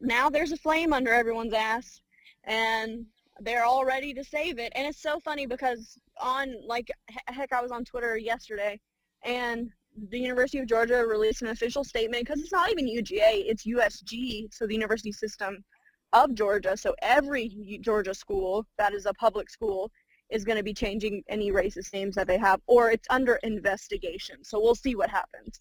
now 0.00 0.30
there's 0.30 0.52
a 0.52 0.56
flame 0.56 0.92
under 0.92 1.12
everyone's 1.12 1.52
ass 1.52 2.00
and 2.44 3.04
they're 3.40 3.64
all 3.64 3.84
ready 3.84 4.14
to 4.14 4.22
save 4.22 4.58
it 4.58 4.72
and 4.76 4.86
it's 4.86 5.02
so 5.02 5.18
funny 5.20 5.46
because 5.46 5.98
on 6.20 6.54
like 6.66 6.90
heck 7.28 7.52
i 7.52 7.60
was 7.60 7.72
on 7.72 7.84
twitter 7.84 8.16
yesterday 8.16 8.78
and 9.24 9.70
the 10.10 10.18
university 10.18 10.58
of 10.58 10.66
georgia 10.66 11.04
released 11.06 11.42
an 11.42 11.48
official 11.48 11.84
statement 11.84 12.22
because 12.24 12.40
it's 12.40 12.52
not 12.52 12.70
even 12.70 12.86
uga 12.86 13.42
it's 13.46 13.66
usg 13.66 14.52
so 14.52 14.66
the 14.66 14.74
university 14.74 15.12
system 15.12 15.64
of 16.12 16.32
georgia 16.34 16.76
so 16.76 16.94
every 17.02 17.78
georgia 17.80 18.14
school 18.14 18.64
that 18.78 18.92
is 18.92 19.06
a 19.06 19.14
public 19.14 19.50
school 19.50 19.90
is 20.30 20.44
going 20.44 20.56
to 20.56 20.64
be 20.64 20.74
changing 20.74 21.22
any 21.28 21.52
racist 21.52 21.92
names 21.92 22.14
that 22.14 22.26
they 22.26 22.38
have 22.38 22.60
or 22.66 22.90
it's 22.90 23.06
under 23.10 23.36
investigation 23.42 24.42
so 24.42 24.60
we'll 24.60 24.74
see 24.74 24.94
what 24.94 25.10
happens 25.10 25.60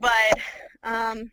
but 0.00 0.38
um, 0.82 1.30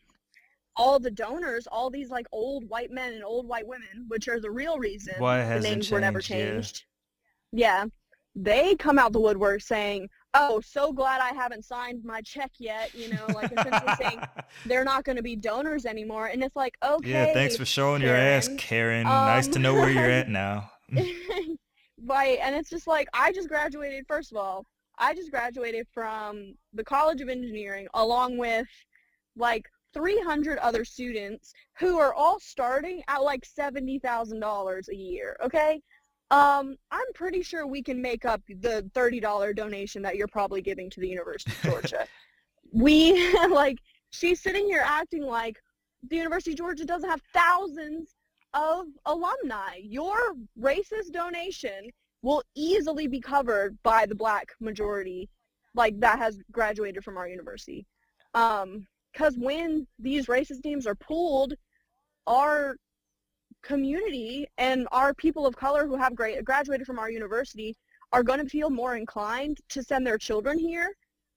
all 0.80 0.97
the 0.97 1.11
donors, 1.11 1.67
all 1.67 1.89
these 1.89 2.09
like 2.09 2.26
old 2.32 2.67
white 2.70 2.91
men 2.91 3.13
and 3.13 3.24
old 3.24 3.47
white 3.47 3.67
women, 3.67 4.05
which 4.07 4.28
are 4.28 4.39
the 4.39 4.49
real 4.49 4.80
reason 4.80 5.15
Why 5.17 5.43
the 5.43 5.59
names 5.59 5.91
were 5.91 5.99
never 5.99 6.22
changed, 6.22 6.86
yeah. 7.51 7.82
Yeah. 7.82 7.86
They 8.36 8.76
come 8.76 8.97
out 8.97 9.11
the 9.11 9.20
woodwork 9.20 9.61
saying, 9.61 10.07
oh, 10.34 10.61
so 10.61 10.93
glad 10.93 11.20
I 11.20 11.34
haven't 11.34 11.65
signed 11.65 12.05
my 12.05 12.22
check 12.22 12.51
yet. 12.59 12.93
You 12.93 13.09
know, 13.09 13.26
like 13.34 13.51
essentially 13.51 13.93
saying 13.99 14.22
they're 14.65 14.86
not 14.86 15.03
going 15.03 15.17
to 15.17 15.24
be 15.24 15.36
donors 15.36 15.86
anymore. 15.86 16.28
And 16.28 16.43
it's 16.43 16.55
like, 16.55 16.78
okay. 16.86 17.09
Yeah, 17.09 17.34
thanks 17.34 17.57
for 17.57 17.65
showing 17.65 18.01
your 18.01 18.15
ass, 18.15 18.49
Karen. 18.57 19.03
nice 19.03 19.47
to 19.47 19.59
know 19.59 19.74
where 19.74 19.89
you're 19.89 20.09
at 20.09 20.28
Um, 20.28 20.34
now. 20.34 20.72
right. 22.06 22.39
And 22.41 22.56
it's 22.56 22.70
just 22.70 22.88
like, 22.88 23.08
I 23.14 23.32
just 23.32 23.50
graduated, 23.50 24.06
first 24.08 24.32
of 24.32 24.38
all, 24.38 24.66
I 24.97 25.14
just 25.14 25.32
graduated 25.32 25.88
from 25.93 26.56
the 26.74 26.84
College 26.84 27.22
of 27.22 27.30
Engineering 27.30 27.88
along 27.93 28.38
with 28.38 28.68
like 29.36 29.66
300 29.93 30.58
other 30.60 30.86
students 30.86 31.54
who 31.80 31.97
are 31.97 32.14
all 32.14 32.39
starting 32.39 33.02
at 33.08 33.24
like 33.24 33.45
$70,000 33.45 34.88
a 34.89 34.95
year. 34.95 35.38
Okay. 35.43 35.82
Um, 36.32 36.76
I'm 36.91 37.14
pretty 37.16 37.41
sure 37.41 37.66
we 37.66 37.82
can 37.82 38.02
make 38.02 38.26
up 38.26 38.41
the 38.47 38.88
$30 38.93 39.56
donation 39.56 40.02
that 40.04 40.16
you're 40.16 40.28
probably 40.28 40.62
giving 40.62 40.89
to 40.91 41.00
the 41.00 41.08
University 41.08 41.52
of 41.52 41.62
Georgia. 41.72 42.08
we 42.72 43.34
like 43.50 43.80
she's 44.12 44.41
sitting 44.41 44.66
here 44.66 44.84
acting 44.86 45.24
like 45.24 45.58
the 46.08 46.18
University 46.18 46.52
of 46.52 46.58
Georgia 46.58 46.86
doesn't 46.86 47.10
have 47.10 47.22
thousands 47.34 48.16
of 48.54 48.88
alumni. 49.06 49.76
Your 49.82 50.36
racist 50.60 51.12
donation 51.12 51.89
will 52.22 52.43
easily 52.56 53.08
be 53.08 53.20
covered 53.20 53.78
by 53.84 54.06
the 54.06 54.16
black 54.16 54.47
majority 54.60 55.30
like 55.76 56.00
that 56.00 56.20
has 56.20 56.39
graduated 56.52 57.04
from 57.04 57.18
our 57.18 57.28
university. 57.28 57.86
Um, 58.34 58.86
because 59.12 59.36
when 59.38 59.88
these 59.97 60.28
racist 60.28 60.62
teams 60.62 60.86
are 60.86 60.95
pulled, 60.95 61.54
our 62.28 62.76
community 63.64 64.47
and 64.58 64.88
our 64.91 65.14
people 65.14 65.45
of 65.45 65.56
color 65.56 65.88
who 65.88 65.95
have 65.95 66.16
gra- 66.16 66.41
graduated 66.43 66.86
from 66.86 67.00
our 67.00 67.10
university 67.10 67.76
are 68.12 68.24
going 68.24 68.39
to 68.39 68.50
feel 68.50 68.70
more 68.70 68.95
inclined 68.95 69.58
to 69.70 69.84
send 69.84 70.06
their 70.06 70.18
children 70.18 70.58
here 70.58 70.93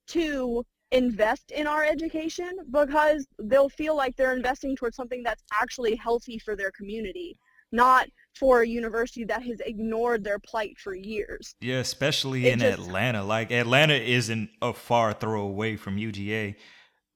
to 0.08 0.64
invest 0.92 1.50
in 1.50 1.66
our 1.66 1.84
education 1.84 2.50
because 2.70 3.26
they'll 3.38 3.68
feel 3.68 3.96
like 3.96 4.14
they're 4.16 4.34
investing 4.36 4.76
towards 4.76 4.94
something 4.96 5.22
that's 5.22 5.42
actually 5.60 5.96
healthy 5.96 6.38
for 6.38 6.54
their 6.54 6.70
community, 6.70 7.36
not 7.72 8.06
for 8.38 8.62
a 8.62 8.66
university 8.66 9.24
that 9.24 9.42
has 9.42 9.60
ignored 9.66 10.22
their 10.24 10.38
plight 10.38 10.78
for 10.78 10.94
years. 10.94 11.54
Yeah, 11.60 11.78
especially 11.78 12.46
It 12.46 12.54
in 12.54 12.58
just- 12.60 12.78
Atlanta. 12.78 13.24
Like 13.24 13.50
Atlanta 13.50 13.94
isn't 13.94 14.50
a 14.60 14.72
far 14.72 15.12
throw 15.12 15.42
away 15.42 15.76
from 15.76 15.96
UGA. 15.96 16.56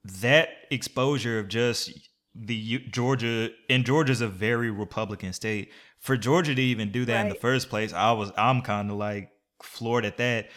That 0.05 0.49
exposure 0.70 1.39
of 1.39 1.49
just 1.49 1.91
the 2.35 2.55
U- 2.55 2.79
Georgia 2.91 3.51
and 3.70 3.85
Georgia's 3.85 4.20
a 4.20 4.29
very 4.29 4.70
Republican 4.70 5.33
state. 5.33 5.70
For 5.99 6.16
Georgia 6.16 6.55
to 6.55 6.62
even 6.62 6.93
do 6.93 7.05
that 7.07 7.22
in 7.22 7.29
the 7.31 7.35
first 7.35 7.68
place, 7.68 7.93
I 7.93 8.12
was 8.12 8.31
I'm 8.37 8.62
kind 8.62 8.91
of 8.91 8.97
like 8.99 9.31
floored 9.62 10.05
at 10.05 10.18
that. 10.18 10.51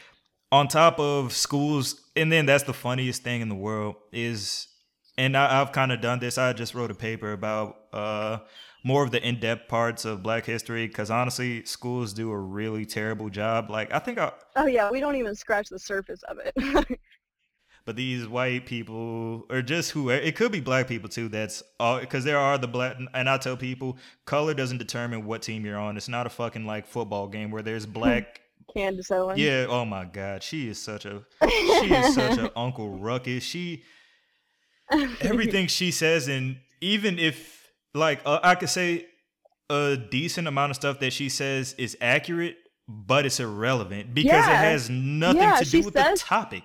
On 0.52 0.68
top 0.68 1.00
of 1.00 1.34
schools, 1.34 2.02
and 2.16 2.32
then 2.32 2.45
that's 2.45 2.64
the 2.64 2.74
funniest 2.74 3.24
thing 3.24 3.41
in 3.41 3.50
the 3.50 3.56
world 3.56 3.95
is, 4.12 4.68
and 5.18 5.38
I, 5.38 5.62
I've 5.62 5.72
kind 5.72 5.91
of 5.91 6.02
done 6.02 6.20
this. 6.20 6.38
I 6.38 6.54
just 6.54 6.74
wrote 6.74 6.89
a 6.89 6.95
paper 6.95 7.32
about 7.34 7.78
uh 7.93 8.39
more 8.84 9.04
of 9.04 9.12
the 9.12 9.22
in-depth 9.22 9.68
parts 9.68 10.06
of 10.06 10.24
Black 10.24 10.45
history 10.45 10.88
because 10.88 11.12
honestly, 11.12 11.66
schools 11.66 12.14
do 12.14 12.32
a 12.32 12.38
really 12.38 12.86
terrible 12.86 13.30
job. 13.30 13.70
Like 13.70 13.93
I 13.93 14.00
think 14.00 14.18
I, 14.18 14.32
Oh 14.56 14.66
yeah, 14.66 14.89
we 14.89 15.00
don't 15.00 15.16
even 15.16 15.36
scratch 15.36 15.70
the 15.70 15.80
surface 15.80 16.24
of 16.24 16.38
it. 16.39 17.00
but 17.86 17.95
these 17.95 18.28
white 18.28 18.66
people 18.66 19.45
or 19.50 19.62
just 19.62 19.91
who 19.91 20.10
it 20.10 20.36
could 20.36 20.52
be 20.52 20.60
black 20.60 20.88
people 20.88 21.10
too 21.10 21.28
that's 21.28 21.64
all 21.80 22.00
because 22.00 22.24
there 22.24 22.38
are 22.38 22.56
the 22.56 22.68
black 22.68 22.95
and 23.16 23.28
i 23.28 23.36
tell 23.36 23.58
people 23.58 23.97
color 24.26 24.54
doesn't 24.54 24.78
determine 24.78 25.26
what 25.26 25.41
team 25.41 25.66
you're 25.66 25.76
on 25.76 25.97
it's 25.97 26.08
not 26.08 26.28
a 26.28 26.30
fucking 26.30 26.68
like 26.68 26.86
football 26.86 27.28
game 27.28 27.50
where 27.50 27.64
there's 27.64 27.88
black 27.88 28.41
Candace 28.76 29.12
Owens. 29.12 29.40
yeah 29.40 29.66
oh 29.70 29.86
my 29.86 30.06
god 30.06 30.44
she 30.44 30.68
is 30.70 30.82
such 30.82 31.06
a 31.06 31.24
she 31.44 31.94
is 31.94 32.16
such 32.16 32.38
a 32.38 32.52
uncle 32.60 32.98
ruckus 32.98 33.44
she 33.44 33.84
everything 35.22 35.68
she 35.68 35.92
says 35.92 36.28
and 36.28 36.58
even 36.82 37.20
if 37.20 37.72
like 37.94 38.22
uh, 38.26 38.40
i 38.44 38.56
could 38.56 38.70
say 38.70 39.06
a 39.70 39.96
decent 39.98 40.48
amount 40.48 40.72
of 40.72 40.76
stuff 40.76 41.00
that 41.00 41.14
she 41.14 41.30
says 41.30 41.74
is 41.78 41.98
accurate 42.02 42.58
but 42.88 43.26
it's 43.26 43.40
irrelevant 43.40 44.14
because 44.14 44.46
it 44.48 44.56
has 44.56 44.90
nothing 44.90 45.42
Yeah, 45.42 45.58
to 45.60 45.66
do 45.66 45.82
with 45.84 45.94
says- 45.94 46.20
the 46.22 46.26
topic 46.26 46.64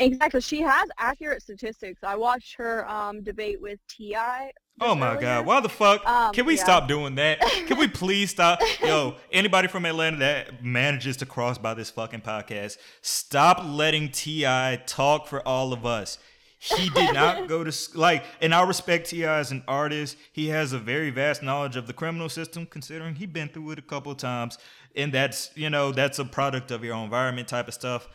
Exactly. 0.00 0.40
She 0.40 0.60
has 0.62 0.88
accurate 0.96 1.42
statistics. 1.42 2.04
I 2.04 2.14
watched 2.14 2.54
her 2.56 2.88
um, 2.88 3.22
debate 3.24 3.60
with 3.60 3.80
T.I. 3.88 4.52
Oh 4.80 4.94
my 4.94 5.08
earlier. 5.08 5.20
god, 5.20 5.46
why 5.46 5.60
the 5.60 5.68
fuck? 5.68 6.06
Um, 6.06 6.32
Can 6.32 6.46
we 6.46 6.56
yeah. 6.56 6.62
stop 6.62 6.88
doing 6.88 7.16
that? 7.16 7.40
Can 7.66 7.78
we 7.78 7.88
please 7.88 8.30
stop? 8.30 8.60
Yo, 8.82 9.16
anybody 9.32 9.68
from 9.68 9.84
Atlanta 9.84 10.18
that 10.18 10.64
manages 10.64 11.16
to 11.18 11.26
cross 11.26 11.58
by 11.58 11.74
this 11.74 11.90
fucking 11.90 12.20
podcast, 12.20 12.78
stop 13.02 13.60
letting 13.64 14.10
T.I. 14.10 14.82
talk 14.86 15.26
for 15.26 15.46
all 15.46 15.72
of 15.72 15.84
us. 15.84 16.18
He 16.60 16.90
did 16.90 17.14
not 17.14 17.48
go 17.48 17.64
to 17.64 17.72
like, 17.94 18.24
and 18.40 18.54
I 18.54 18.62
respect 18.64 19.10
T.I. 19.10 19.38
as 19.38 19.50
an 19.52 19.62
artist. 19.68 20.16
He 20.32 20.48
has 20.48 20.72
a 20.72 20.78
very 20.78 21.10
vast 21.10 21.42
knowledge 21.42 21.76
of 21.76 21.86
the 21.86 21.92
criminal 21.92 22.28
system, 22.28 22.66
considering 22.66 23.16
he's 23.16 23.28
been 23.28 23.48
through 23.48 23.70
it 23.72 23.78
a 23.78 23.82
couple 23.82 24.12
of 24.12 24.18
times, 24.18 24.58
and 24.96 25.12
that's 25.12 25.50
you 25.54 25.70
know 25.70 25.92
that's 25.92 26.18
a 26.18 26.24
product 26.24 26.70
of 26.70 26.84
your 26.84 26.96
environment 26.96 27.48
type 27.48 27.68
of 27.68 27.74
stuff. 27.74 28.08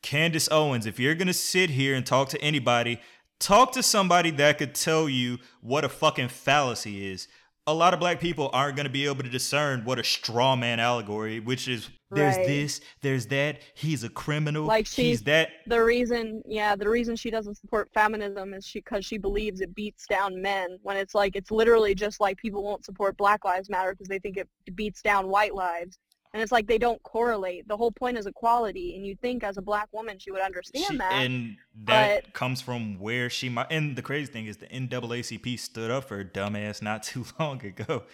Candace 0.00 0.48
Owens, 0.52 0.86
if 0.86 1.00
you're 1.00 1.16
gonna 1.16 1.32
sit 1.32 1.70
here 1.70 1.96
and 1.96 2.06
talk 2.06 2.28
to 2.28 2.40
anybody, 2.40 3.00
talk 3.40 3.72
to 3.72 3.82
somebody 3.82 4.30
that 4.32 4.58
could 4.58 4.74
tell 4.74 5.08
you 5.08 5.38
what 5.60 5.84
a 5.84 5.88
fucking 5.88 6.28
fallacy 6.28 7.10
is. 7.10 7.28
A 7.66 7.74
lot 7.74 7.92
of 7.92 8.00
black 8.00 8.18
people 8.18 8.48
aren't 8.54 8.76
gonna 8.78 8.88
be 8.88 9.04
able 9.04 9.22
to 9.22 9.28
discern 9.28 9.84
what 9.84 9.98
a 9.98 10.04
straw 10.04 10.56
man 10.56 10.80
allegory, 10.80 11.38
which 11.38 11.68
is 11.68 11.90
there's 12.10 12.36
Right. 12.38 12.46
this, 12.46 12.80
there's 13.02 13.26
that, 13.26 13.60
he's 13.74 14.02
a 14.02 14.08
criminal, 14.08 14.64
Like 14.64 14.86
he's 14.86 14.94
she's- 14.94 15.20
that. 15.22 15.50
The 15.66 15.84
reason, 15.84 16.42
yeah, 16.46 16.74
the 16.74 16.88
reason 16.88 17.14
she 17.16 17.30
doesn't 17.30 17.56
support 17.56 17.90
feminism 17.92 18.54
is 18.54 18.66
she 18.66 18.78
because 18.78 19.04
she 19.04 19.18
believes 19.18 19.60
it 19.60 19.74
beats 19.74 20.06
down 20.06 20.40
men. 20.40 20.78
When 20.82 20.96
it's 20.96 21.14
like 21.14 21.36
it's 21.36 21.50
literally 21.50 21.94
just 21.94 22.18
like 22.20 22.38
people 22.38 22.62
won't 22.64 22.86
support 22.86 23.18
Black 23.18 23.44
Lives 23.44 23.68
Matter 23.68 23.92
because 23.92 24.08
they 24.08 24.18
think 24.18 24.38
it 24.38 24.48
beats 24.74 25.02
down 25.02 25.28
white 25.28 25.54
lives, 25.54 25.98
and 26.32 26.42
it's 26.42 26.52
like 26.52 26.66
they 26.66 26.78
don't 26.78 27.02
correlate. 27.02 27.66
The 27.68 27.76
whole 27.76 27.90
point 27.92 28.18
is 28.18 28.26
equality, 28.26 28.94
and 28.96 29.04
you'd 29.06 29.20
think 29.20 29.42
as 29.42 29.56
a 29.56 29.62
black 29.62 29.88
woman 29.92 30.18
she 30.18 30.30
would 30.30 30.42
understand 30.42 30.86
She, 30.88 30.96
that. 30.98 31.12
and 31.12 31.56
that 31.84 32.24
but- 32.24 32.34
comes 32.34 32.60
from 32.60 32.98
where 32.98 33.30
she 33.30 33.48
might. 33.48 33.68
And 33.70 33.96
the 33.96 34.02
crazy 34.02 34.30
thing 34.32 34.46
is, 34.46 34.58
the 34.58 34.66
NAACP 34.66 35.58
stood 35.58 35.90
up 35.90 36.04
for 36.04 36.24
dumbass 36.24 36.82
not 36.82 37.02
too 37.04 37.24
long 37.38 37.64
ago. 37.64 38.04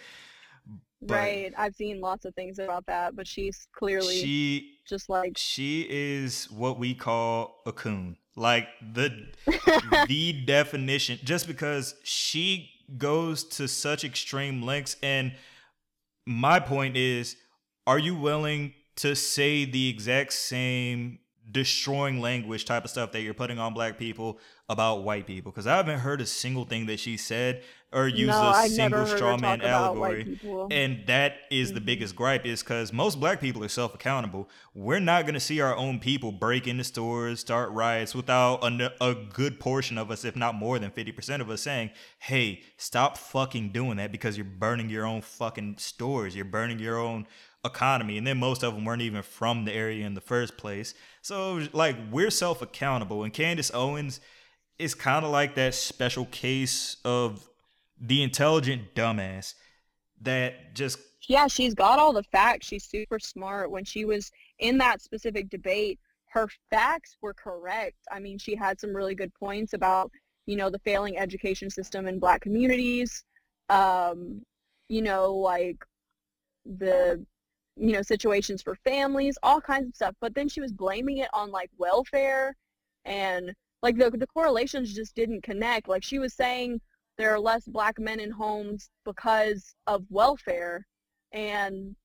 But 1.01 1.15
right. 1.15 1.53
I've 1.57 1.75
seen 1.75 1.99
lots 2.01 2.25
of 2.25 2.33
things 2.33 2.57
about 2.57 2.85
that, 2.87 3.15
but 3.15 3.27
she's 3.27 3.67
clearly 3.75 4.15
She 4.15 4.79
just 4.87 5.07
like 5.09 5.33
she 5.37 5.85
is 5.89 6.49
what 6.49 6.79
we 6.79 6.95
call 6.95 7.61
a 7.65 7.71
coon. 7.71 8.17
Like 8.35 8.67
the 8.81 9.27
the 10.07 10.43
definition 10.45 11.19
just 11.23 11.47
because 11.47 11.95
she 12.03 12.71
goes 12.97 13.43
to 13.43 13.67
such 13.67 14.03
extreme 14.03 14.61
lengths 14.63 14.95
and 15.03 15.33
my 16.25 16.59
point 16.59 16.97
is 16.97 17.35
are 17.87 17.99
you 17.99 18.15
willing 18.15 18.73
to 18.97 19.15
say 19.15 19.65
the 19.65 19.89
exact 19.89 20.33
same 20.33 21.19
destroying 21.51 22.19
language 22.19 22.65
type 22.65 22.83
of 22.83 22.89
stuff 22.89 23.11
that 23.11 23.21
you're 23.21 23.33
putting 23.33 23.59
on 23.59 23.73
black 23.73 23.99
people 23.99 24.39
about 24.67 25.03
white 25.03 25.27
people 25.27 25.51
because 25.51 25.67
i 25.67 25.75
haven't 25.75 25.99
heard 25.99 26.19
a 26.19 26.25
single 26.25 26.65
thing 26.65 26.87
that 26.87 26.99
she 26.99 27.15
said 27.15 27.61
or 27.93 28.07
used 28.07 28.41
no, 28.41 28.47
a 28.47 28.51
I've 28.51 28.71
single 28.71 29.05
straw 29.05 29.37
man 29.37 29.59
talk 29.59 29.67
about 29.67 29.95
white 29.95 30.27
allegory 30.27 30.67
and 30.71 31.05
that 31.05 31.33
is 31.51 31.71
the 31.71 31.79
Mhm. 31.79 31.85
biggest 31.85 32.15
gripe 32.15 32.45
is 32.45 32.63
because 32.63 32.91
most 32.91 33.19
black 33.19 33.39
people 33.39 33.63
are 33.63 33.69
self-accountable. 33.69 34.49
We're 34.73 34.99
not 34.99 35.21
going 35.25 35.35
to 35.35 35.39
see 35.39 35.61
our 35.61 35.75
own 35.75 35.99
people 35.99 36.31
break 36.31 36.67
into 36.67 36.83
stores, 36.83 37.39
start 37.39 37.69
riots 37.71 38.13
without 38.15 38.63
a, 38.63 38.91
a 39.01 39.13
good 39.13 39.59
portion 39.59 39.97
of 39.97 40.09
us, 40.11 40.25
if 40.25 40.35
not 40.35 40.55
more 40.55 40.79
than 40.79 40.91
50% 40.91 41.41
of 41.41 41.49
us 41.49 41.61
saying, 41.61 41.91
hey, 42.19 42.63
stop 42.75 43.17
fucking 43.17 43.69
doing 43.69 43.95
that 43.97 44.11
because 44.11 44.35
you're 44.35 44.45
burning 44.45 44.89
your 44.89 45.05
own 45.05 45.21
fucking 45.21 45.75
stores. 45.77 46.35
You're 46.35 46.43
burning 46.45 46.79
your 46.79 46.97
own 46.97 47.27
economy. 47.65 48.17
And 48.17 48.25
then 48.25 48.37
most 48.37 48.63
of 48.63 48.75
them 48.75 48.85
weren't 48.85 49.01
even 49.01 49.23
from 49.23 49.65
the 49.65 49.73
area 49.73 50.05
in 50.05 50.13
the 50.13 50.21
first 50.21 50.57
place. 50.57 50.93
So 51.21 51.61
like 51.73 51.95
we're 52.11 52.31
self-accountable 52.31 53.23
and 53.23 53.33
Candace 53.33 53.71
Owens 53.73 54.21
is 54.77 54.93
kind 54.93 55.25
of 55.25 55.31
like 55.31 55.55
that 55.55 55.73
special 55.73 56.25
case 56.25 56.97
of 57.03 57.49
the 57.99 58.21
intelligent 58.21 58.93
dumbass 58.93 59.53
that 60.21 60.75
just 60.75 60.99
yeah, 61.27 61.47
she's 61.47 61.73
got 61.73 61.97
all 61.97 62.13
the 62.13 62.23
facts. 62.23 62.67
She's 62.67 62.85
super 62.85 63.19
smart. 63.19 63.71
When 63.71 63.83
she 63.83 64.05
was 64.05 64.31
in 64.59 64.77
that 64.77 65.01
specific 65.01 65.49
debate, 65.49 65.99
her 66.27 66.47
facts 66.69 67.17
were 67.21 67.33
correct. 67.33 67.97
I 68.11 68.19
mean, 68.19 68.37
she 68.37 68.55
had 68.55 68.79
some 68.79 68.95
really 68.95 69.15
good 69.15 69.33
points 69.33 69.73
about, 69.73 70.11
you 70.45 70.55
know, 70.55 70.69
the 70.69 70.79
failing 70.79 71.17
education 71.17 71.69
system 71.69 72.07
in 72.07 72.19
black 72.19 72.41
communities, 72.41 73.23
um, 73.69 74.41
you 74.87 75.01
know, 75.01 75.33
like 75.33 75.77
the, 76.65 77.25
you 77.77 77.91
know, 77.93 78.01
situations 78.01 78.61
for 78.61 78.75
families, 78.75 79.37
all 79.43 79.61
kinds 79.61 79.89
of 79.89 79.95
stuff. 79.95 80.15
But 80.21 80.33
then 80.35 80.47
she 80.47 80.61
was 80.61 80.71
blaming 80.71 81.17
it 81.17 81.29
on 81.33 81.51
like 81.51 81.69
welfare 81.77 82.55
and 83.03 83.53
like 83.81 83.97
the, 83.97 84.09
the 84.09 84.27
correlations 84.27 84.93
just 84.93 85.15
didn't 85.15 85.43
connect. 85.43 85.87
Like 85.87 86.03
she 86.03 86.19
was 86.19 86.33
saying 86.33 86.79
there 87.17 87.33
are 87.33 87.39
less 87.39 87.65
black 87.65 87.99
men 87.99 88.19
in 88.19 88.31
homes 88.31 88.89
because 89.05 89.75
of 89.87 90.03
welfare 90.09 90.85
and 91.31 91.95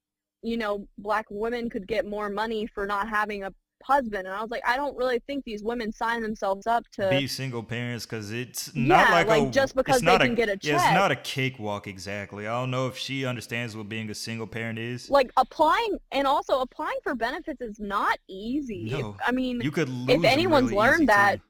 you 0.42 0.56
know 0.56 0.86
black 0.98 1.26
women 1.30 1.68
could 1.68 1.86
get 1.86 2.06
more 2.06 2.28
money 2.28 2.66
for 2.66 2.86
not 2.86 3.08
having 3.08 3.44
a 3.44 3.52
husband 3.82 4.26
and 4.26 4.34
i 4.34 4.40
was 4.42 4.50
like 4.50 4.62
i 4.66 4.76
don't 4.76 4.96
really 4.96 5.18
think 5.26 5.44
these 5.44 5.62
women 5.62 5.90
sign 5.92 6.22
themselves 6.22 6.66
up 6.66 6.84
to 6.92 7.08
be 7.10 7.26
single 7.26 7.62
parents 7.62 8.04
because 8.06 8.30
it's 8.32 8.74
not 8.74 9.08
Yeah, 9.08 9.14
like, 9.14 9.26
like, 9.26 9.42
a, 9.48 9.50
just 9.50 9.74
because 9.74 10.00
they 10.00 10.18
can 10.18 10.34
get 10.34 10.48
a 10.48 10.58
yeah, 10.62 10.74
it's 10.76 10.94
not 10.94 11.10
a 11.10 11.16
cakewalk 11.16 11.86
exactly. 11.86 12.46
I 12.46 12.60
don't 12.60 12.70
know 12.70 12.86
if 12.88 12.96
she 12.96 13.24
understands 13.24 13.76
what 13.76 13.88
being 13.88 14.10
a 14.10 14.14
single 14.14 14.46
parent 14.46 14.78
is. 14.78 15.08
like 15.10 15.30
applying 15.36 15.98
and 16.12 16.26
also 16.26 16.60
applying 16.60 16.98
for 17.02 17.14
benefits 17.14 17.60
is 17.60 17.78
not 17.80 18.18
easy 18.28 18.88
No. 18.90 19.16
i 19.26 19.32
mean 19.32 19.60
you 19.60 19.70
could 19.70 19.88
if 20.08 20.24
anyone's 20.24 20.70
really 20.70 20.76
learned 20.82 21.08
that, 21.08 21.36
too. 21.36 21.42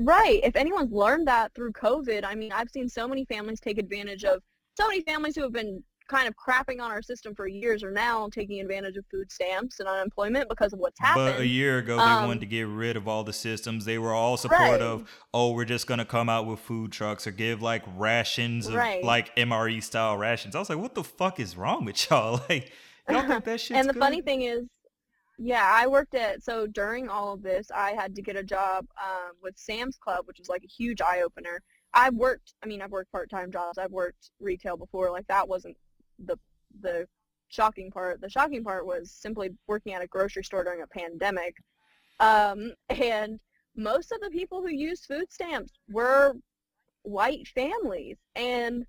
Right. 0.00 0.40
If 0.42 0.56
anyone's 0.56 0.90
learned 0.92 1.28
that 1.28 1.54
through 1.54 1.70
COVID, 1.72 2.24
I 2.24 2.34
mean, 2.34 2.50
I've 2.50 2.68
seen 2.68 2.88
so 2.88 3.06
many 3.06 3.24
families 3.26 3.60
take 3.60 3.78
advantage 3.78 4.24
of 4.24 4.42
so 4.76 4.88
many 4.88 5.02
families 5.02 5.36
who 5.36 5.42
have 5.42 5.52
been 5.52 5.84
kind 6.08 6.28
of 6.28 6.34
crapping 6.36 6.80
on 6.82 6.90
our 6.90 7.00
system 7.02 7.34
for 7.34 7.46
years 7.46 7.82
are 7.82 7.90
now 7.90 8.28
taking 8.28 8.60
advantage 8.60 8.96
of 8.96 9.04
food 9.10 9.32
stamps 9.32 9.80
and 9.80 9.88
unemployment 9.88 10.48
because 10.48 10.72
of 10.72 10.78
what's 10.78 11.00
happened. 11.00 11.34
But 11.36 11.40
a 11.40 11.46
year 11.46 11.78
ago, 11.78 11.96
they 11.96 12.02
Um, 12.02 12.26
wanted 12.26 12.40
to 12.40 12.46
get 12.46 12.66
rid 12.68 12.96
of 12.96 13.08
all 13.08 13.24
the 13.24 13.32
systems. 13.32 13.84
They 13.86 13.98
were 13.98 14.12
all 14.12 14.36
supportive. 14.36 15.00
Right. 15.00 15.08
Oh, 15.32 15.52
we're 15.52 15.64
just 15.64 15.86
gonna 15.86 16.04
come 16.04 16.28
out 16.28 16.46
with 16.46 16.60
food 16.60 16.92
trucks 16.92 17.26
or 17.26 17.30
give 17.30 17.62
like 17.62 17.82
rations 17.96 18.66
of 18.66 18.74
Right. 18.74 19.02
like 19.02 19.34
MRE 19.36 19.80
style 19.80 20.16
rations. 20.18 20.54
I 20.54 20.58
was 20.58 20.68
like, 20.68 20.78
what 20.78 20.94
the 20.94 21.04
fuck 21.04 21.40
is 21.40 21.56
wrong 21.56 21.84
with 21.84 22.10
y'all? 22.10 22.40
Like, 22.48 22.70
y'all 23.08 23.26
think 23.28 23.44
that 23.44 23.60
shit's 23.60 23.78
and 23.78 23.88
the 23.88 23.92
good? 23.92 24.00
funny 24.00 24.20
thing 24.22 24.42
is, 24.42 24.64
yeah, 25.38 25.68
I 25.72 25.86
worked 25.86 26.14
at 26.14 26.42
so 26.42 26.66
during 26.66 27.08
all 27.08 27.32
of 27.32 27.42
this, 27.42 27.70
I 27.74 27.92
had 27.92 28.14
to 28.14 28.22
get 28.22 28.36
a 28.36 28.42
job 28.42 28.86
um, 29.02 29.32
with 29.42 29.58
Sam's 29.58 29.96
Club, 29.96 30.26
which 30.26 30.38
was 30.38 30.48
like 30.48 30.62
a 30.64 30.68
huge 30.68 31.00
eye 31.00 31.22
opener. 31.22 31.60
I've 31.92 32.14
worked, 32.14 32.54
I 32.62 32.66
mean, 32.66 32.82
I've 32.82 32.90
worked 32.92 33.10
part 33.12 33.30
time 33.30 33.50
jobs. 33.52 33.78
I've 33.78 33.90
worked 33.90 34.30
retail 34.40 34.76
before. 34.76 35.10
Like 35.10 35.26
that 35.28 35.48
wasn't 35.48 35.76
the 36.18 36.38
the 36.80 37.06
shocking 37.48 37.90
part. 37.90 38.20
The 38.20 38.30
shocking 38.30 38.64
part 38.64 38.86
was 38.86 39.10
simply 39.10 39.50
working 39.66 39.94
at 39.94 40.02
a 40.02 40.06
grocery 40.06 40.44
store 40.44 40.64
during 40.64 40.82
a 40.82 40.86
pandemic, 40.86 41.56
um, 42.20 42.72
and 42.88 43.38
most 43.76 44.12
of 44.12 44.20
the 44.20 44.30
people 44.30 44.62
who 44.62 44.70
used 44.70 45.06
food 45.06 45.32
stamps 45.32 45.72
were 45.90 46.34
white 47.02 47.46
families, 47.48 48.16
and 48.34 48.86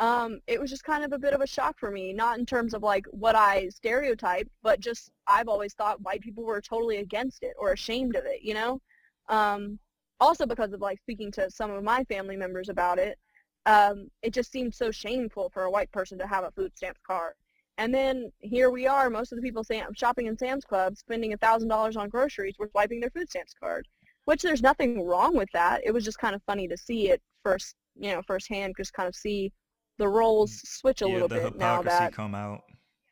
um, 0.00 0.40
it 0.46 0.58
was 0.58 0.70
just 0.70 0.84
kind 0.84 1.04
of 1.04 1.12
a 1.12 1.18
bit 1.18 1.34
of 1.34 1.42
a 1.42 1.46
shock 1.46 1.78
for 1.78 1.90
me, 1.90 2.12
not 2.12 2.38
in 2.38 2.46
terms 2.46 2.72
of 2.72 2.82
like 2.82 3.04
what 3.10 3.36
I 3.36 3.68
stereotyped, 3.68 4.50
but 4.62 4.80
just 4.80 5.10
I've 5.26 5.48
always 5.48 5.74
thought 5.74 6.00
white 6.00 6.22
people 6.22 6.42
were 6.42 6.60
totally 6.60 6.96
against 6.98 7.42
it 7.42 7.54
or 7.58 7.72
ashamed 7.72 8.16
of 8.16 8.24
it, 8.24 8.40
you 8.42 8.54
know? 8.54 8.80
Um, 9.28 9.78
also 10.18 10.46
because 10.46 10.72
of 10.72 10.80
like 10.80 10.98
speaking 11.00 11.30
to 11.32 11.50
some 11.50 11.70
of 11.70 11.84
my 11.84 12.04
family 12.04 12.36
members 12.36 12.70
about 12.70 12.98
it, 12.98 13.18
um, 13.66 14.10
it 14.22 14.32
just 14.32 14.50
seemed 14.52 14.74
so 14.74 14.90
shameful 14.90 15.50
for 15.50 15.64
a 15.64 15.70
white 15.70 15.90
person 15.92 16.18
to 16.18 16.26
have 16.26 16.44
a 16.44 16.50
food 16.52 16.72
stamps 16.76 17.00
card. 17.06 17.34
And 17.78 17.94
then 17.94 18.30
here 18.40 18.70
we 18.70 18.86
are, 18.86 19.08
most 19.08 19.32
of 19.32 19.36
the 19.36 19.42
people 19.42 19.64
Sam, 19.64 19.92
shopping 19.94 20.26
in 20.26 20.36
Sam's 20.36 20.64
Club, 20.64 20.96
spending 20.96 21.32
$1,000 21.32 21.96
on 21.96 22.08
groceries, 22.08 22.56
were 22.58 22.68
swiping 22.70 23.00
their 23.00 23.10
food 23.10 23.30
stamps 23.30 23.54
card, 23.58 23.86
which 24.26 24.42
there's 24.42 24.62
nothing 24.62 25.02
wrong 25.04 25.34
with 25.36 25.48
that. 25.52 25.80
It 25.84 25.92
was 25.92 26.04
just 26.04 26.18
kind 26.18 26.34
of 26.34 26.42
funny 26.44 26.68
to 26.68 26.76
see 26.76 27.10
it 27.10 27.22
first, 27.42 27.74
you 27.96 28.12
know, 28.12 28.22
firsthand, 28.26 28.74
just 28.76 28.92
kind 28.92 29.08
of 29.08 29.14
see 29.14 29.52
the 29.98 30.08
roles 30.08 30.60
switch 30.64 31.02
a 31.02 31.06
yeah, 31.06 31.12
little 31.12 31.28
the 31.28 31.34
bit 31.36 31.56
now 31.56 31.82
that 31.82 32.12
come 32.12 32.34
out. 32.34 32.62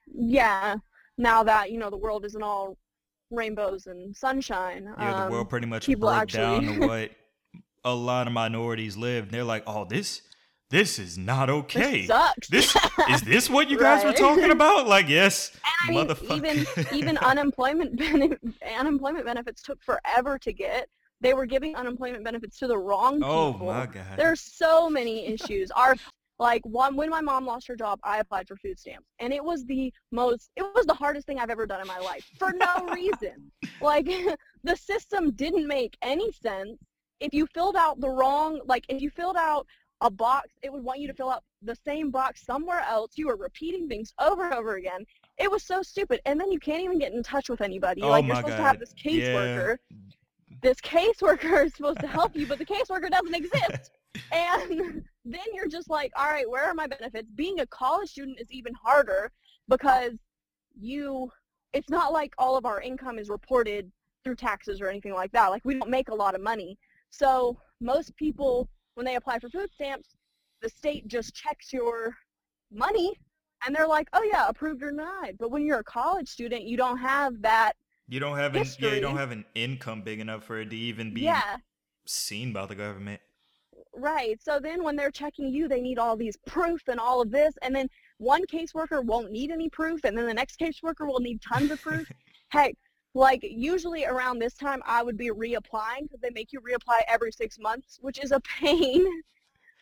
yeah 0.07 0.77
now 1.19 1.43
that 1.43 1.71
you 1.71 1.79
know 1.79 1.91
the 1.91 1.97
world 1.97 2.25
isn't 2.25 2.43
all 2.43 2.77
rainbows 3.31 3.87
and 3.87 4.17
sunshine 4.17 4.89
Yeah, 4.99 5.13
the 5.13 5.23
um, 5.25 5.31
world 5.31 5.51
pretty 5.51 5.67
much 5.67 5.87
broke 5.87 6.29
down 6.29 6.63
to 6.65 6.73
what 6.87 7.11
a 7.85 7.95
lot 7.95 8.27
of 8.27 8.33
minorities 8.33 8.97
live. 8.97 9.25
And 9.25 9.33
they're 9.33 9.45
like, 9.45 9.63
oh, 9.67 9.85
this, 9.85 10.23
this 10.71 10.99
is 10.99 11.16
not 11.16 11.49
okay. 11.49 12.07
this 12.07 12.07
sucks 12.09 12.49
This 12.49 12.77
is 13.11 13.23
this 13.23 13.51
what 13.51 13.71
you 13.71 13.79
guys 13.79 14.05
were 14.05 14.12
talking 14.27 14.51
about? 14.51 14.87
Like, 14.87 15.09
yes, 15.09 15.53
I 15.64 15.91
mean, 15.91 16.07
motherfucker. 16.07 16.37
even 16.37 16.66
even 16.99 17.19
unemployment 17.19 17.97
bene- 17.97 18.37
unemployment 18.79 19.25
benefits 19.25 19.62
took 19.62 19.83
forever 19.83 20.39
to 20.41 20.53
get 20.53 20.89
they 21.21 21.35
were 21.35 21.47
giving 21.47 21.75
unemployment 21.75 22.23
benefits 22.23 22.59
to 22.59 22.66
the 22.69 22.79
wrong 22.79 23.14
people. 23.16 23.31
oh 23.31 23.53
my 23.64 23.87
god. 23.87 24.05
There's 24.16 24.41
so 24.41 24.89
many 24.91 25.27
issues. 25.27 25.71
Our 25.73 25.97
like 26.39 26.64
one 26.64 26.95
when 26.97 27.11
my 27.11 27.21
mom 27.21 27.47
lost 27.47 27.66
her 27.66 27.75
job, 27.75 27.99
I 28.05 28.19
applied 28.19 28.47
for 28.47 28.57
food 28.57 28.79
stamps, 28.79 29.07
and 29.19 29.33
it 29.33 29.43
was 29.43 29.64
the 29.64 29.93
most 30.12 30.51
it 30.57 30.62
was 30.75 30.87
the 30.87 30.95
hardest 30.95 31.27
thing 31.27 31.41
I've 31.41 31.51
ever 31.51 31.66
done 31.66 31.81
in 31.81 31.87
my 31.89 31.99
life 31.99 32.25
for 32.39 32.53
no 32.53 32.87
reason. 32.95 33.51
Like 33.81 34.07
the 34.62 34.77
system 34.77 35.33
didn't 35.33 35.66
make 35.66 35.97
any 36.03 36.31
sense. 36.33 36.79
If 37.21 37.35
you 37.35 37.49
filled 37.53 37.75
out 37.75 38.01
the 38.01 38.11
wrong 38.11 38.61
like 38.66 38.85
if 38.89 39.01
you 39.03 39.11
filled 39.11 39.37
out 39.37 39.66
a 40.01 40.11
box, 40.11 40.49
it 40.63 40.73
would 40.73 40.83
want 40.85 41.01
you 41.01 41.09
to 41.09 41.15
fill 41.15 41.31
out 41.31 41.43
the 41.63 41.75
same 41.75 42.11
box 42.11 42.45
somewhere 42.45 42.81
else. 42.81 43.13
You 43.17 43.27
were 43.27 43.37
repeating 43.37 43.89
things 43.89 44.13
over 44.21 44.45
and 44.45 44.55
over 44.55 44.77
again. 44.77 45.05
It 45.39 45.51
was 45.51 45.63
so 45.65 45.83
stupid. 45.83 46.21
And 46.25 46.41
then 46.41 46.53
you 46.53 46.61
can't 46.61 46.83
even 46.83 46.99
get 46.99 47.13
in 47.13 47.23
touch 47.23 47.49
with 47.49 47.61
anybody. 47.61 48.03
Oh 48.03 48.11
like 48.11 48.25
you're 48.25 48.37
supposed 48.37 48.57
to 48.57 48.63
have 48.63 48.79
God. 48.79 48.81
this 48.81 48.95
Yeah. 49.03 49.11
caseworker. 49.11 49.77
This 50.63 50.81
caseworker 50.81 51.67
is 51.67 51.75
supposed 51.75 52.01
to 52.01 52.07
help 52.07 52.37
you, 52.37 52.47
but 52.47 52.59
the 52.59 52.65
caseworker 52.75 53.11
doesn't 53.11 53.35
exist. 53.35 53.91
And 54.33 55.05
then 55.25 55.45
you're 55.53 55.69
just 55.69 55.91
like, 55.91 56.13
all 56.17 56.27
right, 56.29 56.49
where 56.49 56.65
are 56.65 56.75
my 56.75 56.87
benefits? 56.87 57.29
Being 57.35 57.61
a 57.61 57.67
college 57.67 58.11
student 58.11 58.41
is 58.41 58.51
even 58.51 58.75
harder 58.75 59.31
because 59.69 60.13
you, 60.81 61.31
it's 61.73 61.91
not 61.91 62.13
like 62.13 62.35
all 62.39 62.57
of 62.57 62.65
our 62.67 62.81
income 62.81 63.19
is 63.19 63.29
reported 63.29 63.91
through 64.25 64.37
taxes 64.37 64.81
or 64.81 64.89
anything 64.89 65.15
like 65.15 65.33
that. 65.33 65.49
Like 65.49 65.65
we 65.65 65.75
don't 65.79 65.91
make 65.91 66.09
a 66.09 66.15
lot 66.15 66.35
of 66.35 66.41
money. 66.41 66.79
So 67.11 67.59
most 67.81 68.15
people, 68.17 68.69
when 68.99 69.07
they 69.07 69.15
apply 69.15 69.39
for 69.39 69.49
food 69.49 69.71
stamps, 69.73 70.09
the 70.61 70.69
state 70.69 71.07
just 71.07 71.33
checks 71.33 71.73
your 71.73 72.17
money 72.73 73.15
and 73.65 73.75
they're 73.75 73.87
like, 73.87 74.09
oh 74.13 74.25
yeah, 74.25 74.49
approved 74.49 74.83
or 74.83 74.91
denied. 74.91 75.37
But 75.39 75.53
when 75.53 75.65
you're 75.65 75.79
a 75.79 75.85
college 75.85 76.29
student, 76.29 76.65
you 76.65 76.77
don't 76.77 76.99
have 76.99 77.41
that. 77.43 77.75
You 78.09 78.19
don't 78.19 78.37
have 78.37 78.57
an 78.57 78.67
yeah, 78.81 78.95
you 78.95 79.01
don't 79.01 79.17
have 79.17 79.31
an 79.31 79.45
income 79.55 80.03
big 80.03 80.19
enough 80.19 80.43
for 80.43 80.59
it 80.61 80.71
to 80.71 80.77
even 80.77 81.15
be 81.15 81.21
Yeah, 81.21 81.59
seen 82.07 82.53
by 82.53 82.67
the 82.67 82.75
government. 82.75 83.21
Right. 83.95 84.43
So 84.43 84.59
then 84.61 84.83
when 84.83 84.97
they're 84.97 85.13
checking 85.13 85.49
you, 85.49 85.69
they 85.69 85.81
need 85.81 86.01
all 86.01 86.17
these 86.17 86.37
proof 86.47 86.83
and 86.89 86.99
all 86.99 87.21
of 87.23 87.31
this. 87.31 87.55
And 87.63 87.75
then 87.75 87.89
one 88.19 88.45
caseworker 88.47 89.05
won't 89.05 89.31
need 89.31 89.53
any 89.53 89.69
proof. 89.69 90.03
And 90.05 90.19
then 90.19 90.27
the 90.27 90.35
next 90.35 90.59
caseworker 90.59 91.07
will 91.07 91.21
need 91.21 91.41
tons 91.41 91.71
of 91.71 91.81
proof. 91.81 92.09
Heck, 92.49 92.75
like 93.19 93.41
usually 93.43 94.07
around 94.07 94.39
this 94.39 94.55
time, 94.55 94.81
I 94.87 95.03
would 95.03 95.16
be 95.16 95.31
reapplying 95.31 96.03
because 96.03 96.21
they 96.23 96.31
make 96.31 96.53
you 96.53 96.61
reapply 96.61 97.01
every 97.09 97.33
six 97.33 97.59
months, 97.59 97.99
which 98.01 98.23
is 98.23 98.31
a 98.31 98.41
pain. 98.61 99.07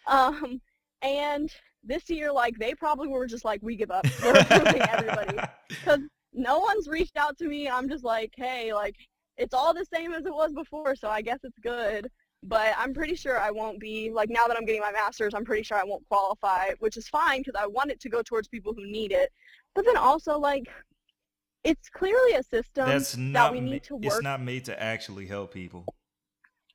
Um, 0.06 0.60
and 1.02 1.50
this 1.84 2.08
year, 2.08 2.32
like 2.32 2.58
they 2.58 2.74
probably 2.74 3.08
were 3.08 3.26
just 3.26 3.44
like, 3.44 3.60
we 3.62 3.76
give 3.76 3.90
up. 3.90 4.06
We're 4.22 4.36
everybody 4.48 5.38
because 5.68 6.00
no 6.32 6.60
one's 6.60 6.88
reached 6.88 7.16
out 7.16 7.36
to 7.38 7.46
me. 7.46 7.68
I'm 7.68 7.88
just 7.88 8.04
like, 8.04 8.32
hey, 8.36 8.72
like 8.72 8.96
it's 9.36 9.52
all 9.52 9.74
the 9.74 9.84
same 9.84 10.14
as 10.14 10.24
it 10.24 10.32
was 10.32 10.52
before, 10.52 10.96
so 10.96 11.08
I 11.08 11.20
guess 11.20 11.40
it's 11.44 11.58
good. 11.58 12.10
But 12.42 12.74
I'm 12.78 12.94
pretty 12.94 13.16
sure 13.16 13.38
I 13.38 13.50
won't 13.50 13.80
be 13.80 14.10
like 14.10 14.30
now 14.30 14.46
that 14.46 14.56
I'm 14.56 14.64
getting 14.64 14.80
my 14.80 14.92
master's. 14.92 15.34
I'm 15.34 15.44
pretty 15.44 15.62
sure 15.62 15.76
I 15.76 15.84
won't 15.84 16.08
qualify, 16.08 16.70
which 16.78 16.96
is 16.96 17.06
fine 17.08 17.40
because 17.40 17.60
I 17.60 17.66
want 17.66 17.90
it 17.90 18.00
to 18.00 18.08
go 18.08 18.22
towards 18.22 18.48
people 18.48 18.72
who 18.72 18.90
need 18.90 19.12
it. 19.12 19.30
But 19.74 19.84
then 19.84 19.98
also 19.98 20.38
like, 20.38 20.68
it's 21.64 21.88
clearly 21.88 22.32
a 22.34 22.42
system 22.42 22.88
That's 22.88 23.12
that 23.12 23.20
not 23.20 23.52
we 23.52 23.60
ma- 23.60 23.70
need 23.72 23.82
to 23.84 23.96
work. 23.96 24.04
it's 24.04 24.22
not 24.22 24.40
made 24.40 24.64
to 24.66 24.82
actually 24.82 25.26
help 25.26 25.52
people. 25.52 25.84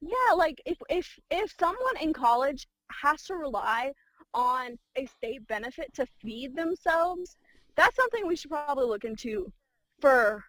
Yeah, 0.01 0.33
like 0.35 0.61
if 0.65 0.77
if 0.89 1.07
if 1.29 1.53
someone 1.59 1.97
in 2.01 2.13
college 2.13 2.67
has 3.01 3.23
to 3.25 3.35
rely 3.35 3.91
on 4.33 4.77
a 4.97 5.05
state 5.05 5.45
benefit 5.47 5.93
to 5.95 6.05
feed 6.21 6.55
themselves, 6.55 7.37
that's 7.75 7.95
something 7.95 8.27
we 8.27 8.35
should 8.35 8.51
probably 8.51 8.85
look 8.85 9.03
into 9.05 9.51
for 9.99 10.43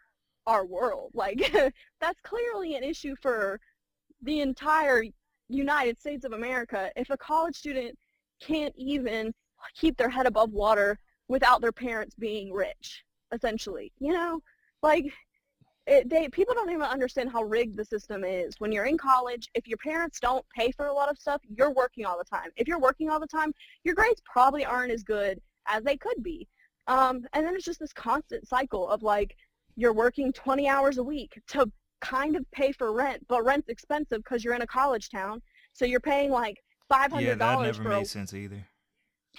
our 0.47 0.65
world. 0.67 1.11
Like 1.15 1.53
that's 2.01 2.21
clearly 2.23 2.75
an 2.77 2.83
issue 2.83 3.15
for 3.21 3.61
the 4.23 4.41
entire 4.41 5.05
United 5.49 6.01
States 6.01 6.25
of 6.25 6.33
America. 6.33 6.91
If 6.97 7.11
a 7.11 7.17
college 7.17 7.57
student 7.57 7.97
can't 8.41 8.75
even 8.77 9.33
keep 9.75 9.97
their 9.97 10.09
head 10.09 10.27
above 10.27 10.51
water 10.51 10.99
without 11.29 11.61
their 11.61 11.73
parents 11.73 12.15
being 12.19 12.53
rich, 12.53 13.05
essentially, 13.33 13.93
you 13.99 14.13
know, 14.13 14.41
like 14.83 15.07
it, 15.87 16.09
they 16.09 16.29
people 16.29 16.55
don't 16.55 16.71
even 16.71 16.83
understand 16.83 17.31
how 17.31 17.43
rigged 17.43 17.77
the 17.77 17.85
system 17.85 18.25
is. 18.25 18.55
When 18.59 18.71
you're 18.71 18.85
in 18.85 18.99
college, 18.99 19.49
if 19.55 19.67
your 19.67 19.79
parents 19.79 20.21
don't 20.21 20.45
pay 20.57 20.71
for 20.71 20.87
a 20.87 20.93
lot 20.93 21.11
of 21.11 21.19
stuff, 21.19 21.41
you're 21.57 21.73
working 21.73 22.07
all 22.07 22.19
the 22.19 22.25
time. 22.25 22.51
If 22.57 22.69
you're 22.69 22.81
working 22.81 23.11
all 23.11 23.19
the 23.19 23.27
time, 23.27 23.53
your 23.85 23.95
grades 23.95 24.23
probably 24.25 24.65
aren't 24.65 24.93
as 24.93 25.03
good 25.03 25.41
as 25.69 25.83
they 25.83 25.97
could 25.97 26.23
be. 26.23 26.49
Um, 26.87 27.25
and 27.33 27.47
then 27.47 27.55
it's 27.55 27.65
just 27.65 27.81
this 27.81 27.93
constant 27.93 28.47
cycle 28.47 28.89
of 28.89 29.03
like 29.03 29.37
you're 29.77 29.93
working 29.93 30.33
20 30.33 30.69
hours 30.69 30.99
a 30.99 31.03
week 31.03 31.41
to 31.49 31.71
kind 32.01 32.37
of 32.37 32.45
pay 32.53 32.73
for 32.73 32.93
rent, 32.93 33.25
but 33.29 33.45
rent's 33.45 33.69
expensive 33.69 34.19
because 34.19 34.45
you're 34.45 34.55
in 34.55 34.63
a 34.63 34.67
college 34.67 35.09
town. 35.09 35.41
So 35.73 35.85
you're 35.85 36.01
paying 36.01 36.31
like 36.31 36.59
$500 36.93 37.21
Yeah, 37.21 37.35
that 37.35 37.61
never 37.61 37.83
for 37.83 37.91
a 37.91 37.99
made 37.99 38.07
sense 38.09 38.35
either. 38.35 38.67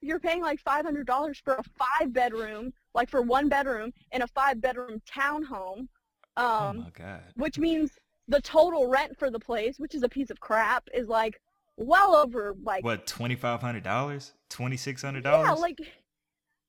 you're 0.00 0.20
paying 0.20 0.40
like 0.42 0.60
five 0.60 0.84
hundred 0.84 1.06
dollars 1.06 1.40
for 1.44 1.54
a 1.54 1.62
five 1.78 2.12
bedroom, 2.12 2.72
like 2.94 3.08
for 3.10 3.22
one 3.22 3.48
bedroom 3.48 3.92
in 4.12 4.22
a 4.22 4.26
five 4.26 4.60
bedroom 4.60 5.00
townhome, 5.10 5.88
oh 6.36 6.68
um, 6.68 6.78
my 6.78 6.90
god. 6.92 7.22
which 7.36 7.58
means 7.58 7.92
the 8.28 8.40
total 8.40 8.88
rent 8.88 9.18
for 9.18 9.30
the 9.30 9.38
place, 9.40 9.78
which 9.78 9.94
is 9.94 10.02
a 10.02 10.08
piece 10.08 10.30
of 10.30 10.40
crap, 10.40 10.88
is 10.94 11.08
like 11.08 11.40
well 11.76 12.14
over 12.14 12.54
like 12.62 12.84
What, 12.84 13.06
twenty 13.06 13.36
five 13.36 13.60
hundred 13.60 13.84
dollars? 13.84 14.32
Twenty 14.48 14.76
six 14.76 15.02
hundred 15.02 15.24
dollars. 15.24 15.46
yeah, 15.48 15.52
like, 15.54 15.78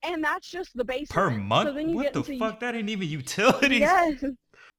and 0.03 0.23
that's 0.23 0.49
just 0.49 0.75
the 0.75 0.85
base 0.85 1.07
per 1.09 1.29
month? 1.29 1.69
So 1.75 1.83
what 1.93 2.13
the 2.13 2.23
fuck? 2.23 2.59
That 2.59 2.75
ain't 2.75 2.89
even 2.89 3.07
utilities. 3.07 3.79
yes, 3.79 4.23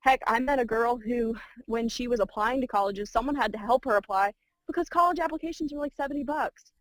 Heck, 0.01 0.21
I 0.27 0.41
met 0.41 0.59
a 0.59 0.65
girl 0.65 0.97
who, 0.97 1.37
when 1.67 1.89
she 1.89 2.09
was 2.09 2.19
applying 2.19 2.61
to 2.61 2.67
colleges, 2.67 3.09
someone 3.09 3.37
had 3.37 3.53
to 3.53 3.59
help 3.59 3.85
her 3.85 3.97
apply 3.97 4.33
because 4.67 4.89
college 4.89 5.21
applications 5.21 5.73
are 5.73 5.79
like 5.79 5.95
70 5.95 6.25
bucks. 6.25 6.73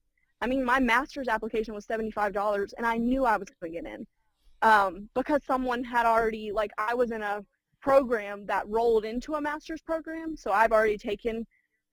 I 0.42 0.48
mean, 0.48 0.64
my 0.64 0.80
master's 0.80 1.28
application 1.28 1.74
was 1.74 1.86
$75 1.86 2.74
and 2.78 2.86
I 2.86 2.98
knew 2.98 3.26
I 3.26 3.38
was 3.38 3.48
going 3.50 3.72
to 3.72 3.82
get 3.82 3.92
in 3.92 4.08
um, 4.62 5.10
because 5.14 5.42
someone 5.46 5.84
had 5.84 6.06
already, 6.06 6.52
like 6.52 6.72
I 6.78 6.94
was 6.94 7.12
in 7.12 7.22
a 7.22 7.44
program 7.82 8.46
that 8.48 8.68
rolled 8.68 9.06
into 9.06 9.36
a 9.36 9.42
master's 9.42 9.82
program. 9.82 10.36
So 10.36 10.52
I've 10.52 10.72
already 10.72 10.98
taken 10.98 11.46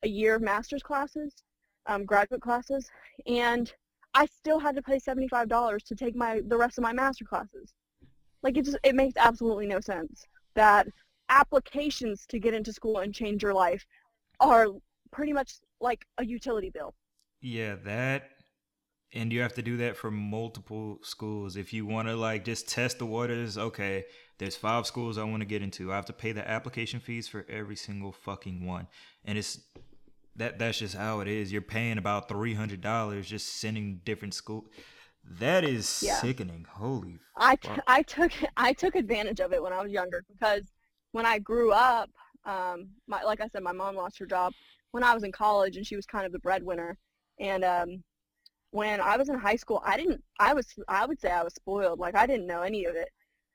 a 0.03 0.09
year 0.09 0.37
of 0.37 0.43
master's 0.43 0.83
classes, 0.83 1.35
um, 1.87 2.05
graduate 2.05 2.41
classes, 2.41 2.89
and 3.27 3.73
I 4.15 4.27
still 4.27 4.59
had 4.59 4.77
to 4.77 4.83
pay 4.83 4.99
$75 4.99 5.85
to 5.85 5.95
take 5.95 6.17
my 6.17 6.41
the 6.47 6.57
rest 6.57 6.79
of 6.79 6.83
my 6.83 6.93
master 6.93 7.25
classes. 7.25 7.73
Like 8.43 8.57
it 8.57 8.65
just 8.65 8.79
it 8.83 8.95
makes 8.95 9.15
absolutely 9.17 9.67
no 9.67 9.81
sense 9.81 10.25
that 10.55 10.87
applications 11.29 12.27
to 12.27 12.39
get 12.39 12.55
into 12.55 12.73
school 12.73 12.99
and 12.99 13.15
change 13.15 13.43
your 13.43 13.55
life 13.55 13.85
are 14.41 14.69
pretty 15.11 15.33
much 15.33 15.55
like 15.81 16.05
a 16.19 16.25
utility 16.25 16.71
bill. 16.71 16.95
Yeah, 17.41 17.77
that 17.85 18.31
and 19.13 19.33
you 19.33 19.41
have 19.41 19.55
to 19.55 19.63
do 19.63 19.77
that 19.79 19.97
for 19.97 20.11
multiple 20.11 20.99
schools. 21.03 21.57
If 21.57 21.73
you 21.73 21.87
want 21.87 22.09
to 22.09 22.17
like 22.17 22.45
just 22.45 22.69
test 22.69 22.99
the 22.99 23.07
waters, 23.07 23.57
okay, 23.57 24.05
there's 24.39 24.57
five 24.57 24.87
schools 24.87 25.19
I 25.19 25.25
want 25.25 25.41
to 25.41 25.47
get 25.47 25.63
into. 25.63 25.93
I 25.93 25.97
have 25.97 26.05
to 26.07 26.13
pay 26.13 26.33
the 26.33 26.49
application 26.49 27.01
fees 27.01 27.27
for 27.29 27.47
every 27.49 27.77
single 27.77 28.13
fucking 28.13 28.67
one. 28.67 28.87
And 29.25 29.39
it's 29.39 29.61
that 30.37 30.59
that's 30.59 30.79
just 30.79 30.95
how 30.95 31.21
it 31.21 31.29
is. 31.29 31.53
You're 31.53 31.63
paying 31.63 31.99
about 31.99 32.29
$300 32.29 33.23
just 33.27 33.61
sending 33.61 34.01
different 34.05 34.35
school. 34.35 34.67
That 35.25 35.65
is 35.65 36.03
Yeah. 36.05 36.21
sickening. 36.21 36.67
Holy 36.71 37.19
I, 37.37 37.57
t-. 37.57 37.71
I 37.87 38.03
took 38.03 38.33
I 38.57 38.73
took 38.73 38.95
advantage 38.95 39.41
of 39.41 39.53
it 39.53 39.63
when 39.63 39.73
I 39.73 39.83
was 39.83 39.93
younger 39.93 40.25
because 40.29 40.63
when 41.13 41.27
I 41.27 41.39
grew 41.39 41.73
up, 41.73 42.11
um, 42.45 42.89
my 43.07 43.23
like 43.23 43.41
I 43.41 43.49
said, 43.49 43.63
my 43.63 43.73
mom 43.73 43.97
lost 43.97 44.19
her 44.19 44.27
job 44.27 44.53
when 44.93 45.03
I 45.05 45.13
was 45.15 45.23
in 45.25 45.33
college, 45.33 45.77
and 45.77 45.87
she 45.87 45.97
was 45.97 46.07
kind 46.07 46.25
of 46.25 46.33
the 46.33 46.39
breadwinner. 46.39 46.97
And 47.41 47.65
um, 47.65 48.03
when 48.71 49.01
I 49.01 49.17
was 49.17 49.29
in 49.29 49.39
high 49.39 49.57
school, 49.57 49.83
I 49.85 49.97
didn't. 49.97 50.23
I 50.39 50.55
was 50.55 50.67
I 50.89 51.07
would 51.07 51.21
say 51.21 51.31
I 51.31 51.43
was 51.43 51.55
spoiled. 51.55 51.99
Like 51.99 52.15
I 52.17 52.27
didn't 52.27 52.47
know 52.47 52.63
any 52.63 52.85
of 52.85 52.95
it. 52.97 53.09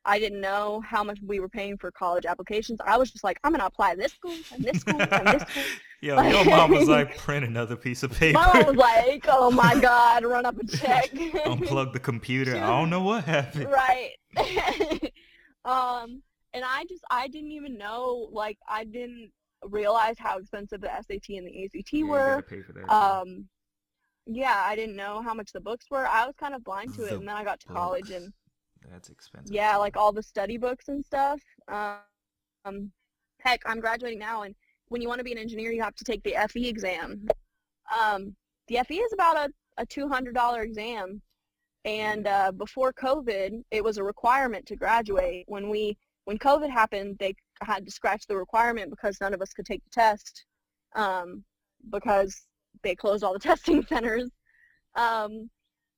I 0.06 0.20
didn't 0.20 0.42
know 0.42 0.82
how 0.86 1.02
much 1.04 1.20
we 1.26 1.40
were 1.40 1.48
paying 1.48 1.78
for 1.78 1.90
college 1.92 2.26
applications. 2.26 2.80
I 2.86 2.98
was 2.98 3.10
just 3.12 3.24
like, 3.24 3.40
I'm 3.44 3.52
gonna 3.54 3.66
apply 3.66 3.96
this 3.96 4.12
school 4.12 4.36
and 4.52 4.64
this 4.64 4.82
school 4.82 5.00
and 5.00 5.28
this 5.28 5.42
school. 5.44 5.64
Yo, 6.02 6.22
your 6.22 6.44
mom 6.44 6.72
was 6.72 6.90
like, 6.90 7.18
print 7.18 7.46
another 7.46 7.78
piece 7.78 8.04
of 8.04 8.12
paper. 8.20 8.38
My 8.38 8.46
mom 8.54 8.66
was 8.68 8.76
like, 8.76 9.26
oh 9.30 9.50
my 9.52 9.76
god, 9.82 10.26
run 10.26 10.46
up 10.46 10.58
a 10.58 10.68
check. 10.68 11.10
Unplug 11.12 11.94
the 11.94 12.00
computer. 12.00 12.56
I 12.56 12.68
don't 12.68 12.90
know 12.90 13.02
what 13.02 13.24
happened. 13.24 13.70
right 13.72 14.12
um 15.66 16.22
and 16.54 16.64
i 16.66 16.84
just 16.90 17.04
i 17.10 17.28
didn't 17.28 17.52
even 17.52 17.78
know 17.78 18.28
like 18.32 18.58
i 18.68 18.84
didn't 18.84 19.32
realize 19.66 20.16
how 20.20 20.38
expensive 20.38 20.82
the 20.82 20.88
sat 20.88 21.06
and 21.30 21.48
the 21.48 21.64
act 21.80 21.94
Yeah, 21.94 22.04
were 22.04 22.36
gotta 22.36 22.42
pay 22.42 22.62
for 22.62 22.74
that, 22.74 22.92
um 22.92 23.48
yeah 24.26 24.64
i 24.66 24.76
didn't 24.76 24.96
know 24.96 25.22
how 25.22 25.34
much 25.34 25.52
the 25.52 25.60
books 25.60 25.86
were. 25.92 26.08
I 26.08 26.26
was 26.26 26.36
kind 26.40 26.54
of 26.54 26.64
blind 26.64 26.94
to 26.96 27.04
it 27.04 27.10
The 27.10 27.16
and 27.18 27.28
then 27.28 27.36
i 27.36 27.44
got 27.44 27.60
to 27.62 27.68
college 27.68 28.10
and 28.12 28.32
That's 28.92 29.10
expensive. 29.10 29.54
yeah 29.54 29.76
like 29.78 29.98
all 29.98 30.12
the 30.12 30.24
study 30.24 30.58
books 30.58 30.88
and 30.88 31.04
stuff. 31.04 31.42
Um 31.68 32.92
heck 33.40 33.62
i'm 33.66 33.80
graduating 33.82 34.20
now 34.20 34.44
and 34.44 34.56
when 34.88 35.02
you 35.02 35.08
want 35.08 35.20
to 35.20 35.24
be 35.24 35.32
an 35.34 35.38
engineer 35.38 35.72
you 35.72 35.82
have 35.82 35.96
to 35.96 36.04
take 36.06 36.24
the 36.24 36.36
fe 36.50 36.66
exam. 36.68 37.26
Um 38.02 38.36
the 38.70 38.80
fe 38.88 38.96
is 38.96 39.12
about 39.14 39.36
a, 39.38 39.82
a 39.82 39.86
$200 39.86 40.64
exam 40.64 41.22
and 41.84 42.28
uh, 42.28 42.52
before 42.54 42.94
covid 42.94 43.62
it 43.72 43.84
was 43.84 43.98
a 43.98 44.04
requirement 44.04 44.66
to 44.68 44.76
graduate. 44.78 45.44
When 45.48 45.70
we 45.70 45.98
when 46.26 46.38
covid 46.40 46.70
happened 46.70 47.18
they 47.20 47.36
had 47.62 47.86
to 47.86 47.92
scratch 47.92 48.26
the 48.28 48.38
requirement 48.38 48.90
because 48.90 49.18
none 49.20 49.34
of 49.34 49.42
us 49.42 49.52
could 49.54 49.66
take 49.66 49.84
the 49.84 49.90
test 49.90 50.46
um, 50.96 51.44
because 51.92 52.44
they 52.84 52.96
closed 52.96 53.24
all 53.24 53.34
the 53.34 53.40
testing 53.52 53.86
centers. 53.86 54.30
Um, 54.96 55.50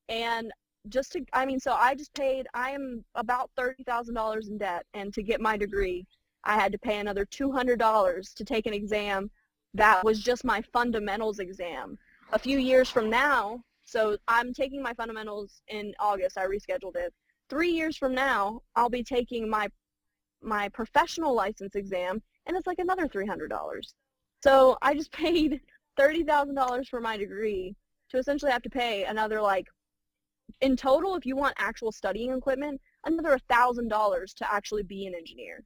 and 0.09 0.51
just 0.89 1.13
to 1.13 1.25
i 1.33 1.45
mean 1.45 1.59
so 1.59 1.73
i 1.73 1.95
just 1.95 2.13
paid 2.13 2.47
i 2.53 2.69
am 2.69 3.03
about 3.15 3.49
$30000 3.57 4.49
in 4.49 4.57
debt 4.57 4.85
and 4.93 5.13
to 5.13 5.23
get 5.23 5.41
my 5.41 5.57
degree 5.57 6.05
i 6.43 6.55
had 6.55 6.71
to 6.71 6.77
pay 6.77 6.99
another 6.99 7.25
$200 7.25 8.33
to 8.33 8.45
take 8.45 8.65
an 8.65 8.73
exam 8.73 9.29
that 9.73 10.03
was 10.05 10.21
just 10.21 10.45
my 10.45 10.61
fundamentals 10.71 11.39
exam. 11.39 11.97
A 12.31 12.39
few 12.39 12.59
years 12.59 12.89
from 12.89 13.09
now 13.09 13.61
so 13.83 14.17
i'm 14.27 14.53
taking 14.53 14.81
my 14.81 14.93
fundamentals 14.93 15.61
in 15.67 15.93
august 15.99 16.37
i 16.37 16.45
rescheduled 16.45 16.95
it. 16.95 17.13
Three 17.49 17.71
years 17.71 17.97
from 17.97 18.13
now 18.13 18.61
i'll 18.75 18.89
be 18.89 19.03
taking 19.03 19.49
my 19.49 19.67
my 20.41 20.69
professional 20.69 21.33
license 21.33 21.75
exam 21.75 22.21
and 22.45 22.55
it's 22.55 22.67
like 22.67 22.79
another 22.79 23.07
$300 23.07 23.49
so 24.43 24.77
i 24.81 24.93
just 24.93 25.11
paid 25.25 25.61
$30000 25.99 26.87
for 26.87 26.99
my 27.01 27.17
degree 27.17 27.75
to 28.09 28.17
essentially 28.17 28.51
have 28.51 28.61
to 28.63 28.69
pay 28.69 29.03
another 29.05 29.41
like 29.41 29.67
in 30.61 30.75
total 30.75 31.15
if 31.15 31.25
you 31.25 31.35
want 31.35 31.53
actual 31.57 31.91
studying 31.91 32.31
equipment 32.31 32.79
another 33.05 33.37
$1000 33.49 34.33
to 34.35 34.53
actually 34.53 34.83
be 34.83 35.05
an 35.07 35.13
engineer 35.15 35.63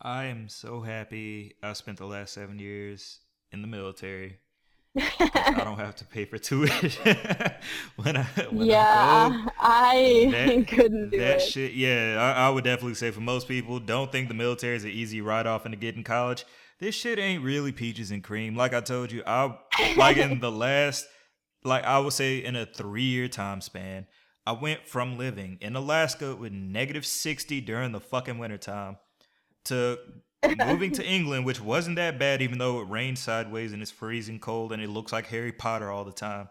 I 0.00 0.24
am 0.24 0.48
so 0.48 0.80
happy 0.82 1.54
I 1.62 1.72
spent 1.72 1.98
the 1.98 2.06
last 2.06 2.32
seven 2.34 2.58
years 2.58 3.20
in 3.52 3.62
the 3.62 3.68
military 3.68 4.38
I 4.96 5.64
don't 5.64 5.78
have 5.78 5.96
to 5.96 6.04
pay 6.04 6.24
for 6.24 6.38
tuition 6.38 7.16
when 7.96 8.16
I 8.16 8.22
when 8.50 8.70
I 8.70 8.76
yeah 8.76 9.28
go. 9.46 9.52
i 9.60 10.28
That- 10.30 10.68
couldn't 10.68 11.10
do 11.10 11.18
that 11.18 11.40
it 11.40 11.40
shit, 11.40 11.72
yeah, 11.72 12.16
I, 12.20 12.46
I 12.46 12.50
would 12.50 12.64
definitely 12.64 12.94
say 12.94 13.10
for 13.10 13.20
most 13.20 13.48
people, 13.48 13.78
don't 13.80 14.10
think 14.12 14.28
the 14.28 14.34
military 14.34 14.76
is 14.76 14.84
an 14.84 14.90
easy 14.90 15.20
ride 15.20 15.46
off 15.46 15.64
into 15.66 15.76
getting 15.76 16.04
college. 16.04 16.44
This 16.80 16.94
shit 16.94 17.18
ain't 17.18 17.44
really 17.44 17.72
peaches 17.72 18.10
and 18.10 18.22
cream. 18.22 18.56
Like 18.56 18.74
I 18.74 18.80
told 18.80 19.12
you, 19.12 19.22
I 19.26 19.56
like 19.96 20.16
in 20.16 20.40
the 20.40 20.50
last, 20.50 21.06
like 21.62 21.84
I 21.84 21.98
would 21.98 22.12
say 22.12 22.38
in 22.38 22.56
a 22.56 22.66
three 22.66 23.02
year 23.02 23.28
time 23.28 23.60
span, 23.60 24.06
I 24.46 24.52
went 24.52 24.86
from 24.86 25.16
living 25.16 25.58
in 25.60 25.76
Alaska 25.76 26.36
with 26.36 26.52
negative 26.52 27.06
sixty 27.06 27.60
during 27.60 27.92
the 27.92 28.00
fucking 28.00 28.38
wintertime 28.38 28.96
to 29.66 29.98
moving 30.66 30.92
to 30.92 31.04
England, 31.06 31.46
which 31.46 31.60
wasn't 31.60 31.96
that 31.96 32.18
bad, 32.18 32.42
even 32.42 32.58
though 32.58 32.80
it 32.80 32.88
rains 32.88 33.20
sideways 33.20 33.72
and 33.72 33.80
it's 33.80 33.90
freezing 33.90 34.38
cold 34.38 34.72
and 34.72 34.82
it 34.82 34.90
looks 34.90 35.12
like 35.12 35.26
Harry 35.26 35.52
Potter 35.52 35.90
all 35.90 36.04
the 36.04 36.12
time. 36.12 36.48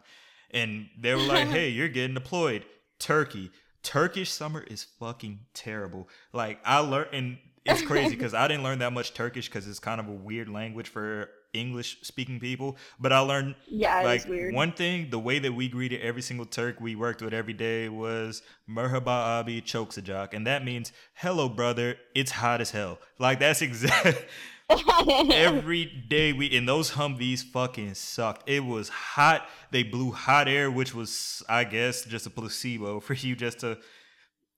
And 0.52 0.88
they 0.98 1.14
were 1.14 1.22
like, 1.22 1.48
hey, 1.50 1.70
you're 1.70 1.90
getting 1.90 2.14
deployed. 2.16 2.66
Turkey. 3.00 3.52
Turkish 3.82 4.32
summer 4.32 4.62
is 4.62 4.84
fucking 4.84 5.42
terrible. 5.54 6.08
Like, 6.32 6.60
I 6.64 6.80
learned, 6.80 7.10
and 7.12 7.38
it's 7.66 7.82
crazy 7.86 8.16
because 8.16 8.34
I 8.34 8.48
didn't 8.48 8.64
learn 8.64 8.80
that 8.80 8.94
much 8.94 9.14
Turkish 9.14 9.48
because 9.48 9.68
it's 9.68 9.80
kind 9.80 10.00
of 10.00 10.08
a 10.08 10.12
weird 10.12 10.50
language 10.50 10.90
for 10.90 11.30
English 11.54 12.00
speaking 12.02 12.40
people. 12.40 12.78
But 13.00 13.14
I 13.14 13.20
learned 13.20 13.56
yeah 13.68 14.02
like 14.02 14.28
weird 14.28 14.54
one 14.54 14.72
thing, 14.72 15.10
the 15.10 15.20
way 15.20 15.40
that 15.40 15.54
we 15.54 15.70
greeted 15.70 16.02
every 16.02 16.22
single 16.22 16.46
Turk 16.46 16.80
we 16.82 16.96
worked 16.96 17.22
with 17.22 17.34
every 17.34 17.54
day 17.54 17.90
was 17.90 18.42
"Merhaba 18.70 19.40
abi 19.40 19.62
çok 19.62 19.94
sıcak," 19.94 20.34
and 20.34 20.48
that 20.48 20.64
means 20.66 20.92
"Hello, 21.14 21.48
brother, 21.50 21.98
it's 22.16 22.32
hot 22.32 22.62
as 22.62 22.72
hell." 22.72 23.00
Like 23.20 23.40
that's 23.40 23.62
exact. 23.62 24.26
every 25.34 25.86
day 26.08 26.34
we 26.34 26.48
in 26.48 26.66
those 26.66 26.92
Humvees 26.92 27.44
fucking 27.44 27.94
sucked. 27.94 28.50
It 28.50 28.66
was 28.66 28.90
hot. 28.90 29.48
They 29.72 29.84
blew 29.84 30.12
hot 30.12 30.48
air, 30.48 30.72
which 30.72 30.96
was, 30.96 31.44
I 31.50 31.64
guess, 31.64 32.06
just 32.06 32.26
a 32.26 32.30
placebo 32.30 33.00
for 33.00 33.14
you 33.14 33.36
just 33.36 33.60
to. 33.60 33.78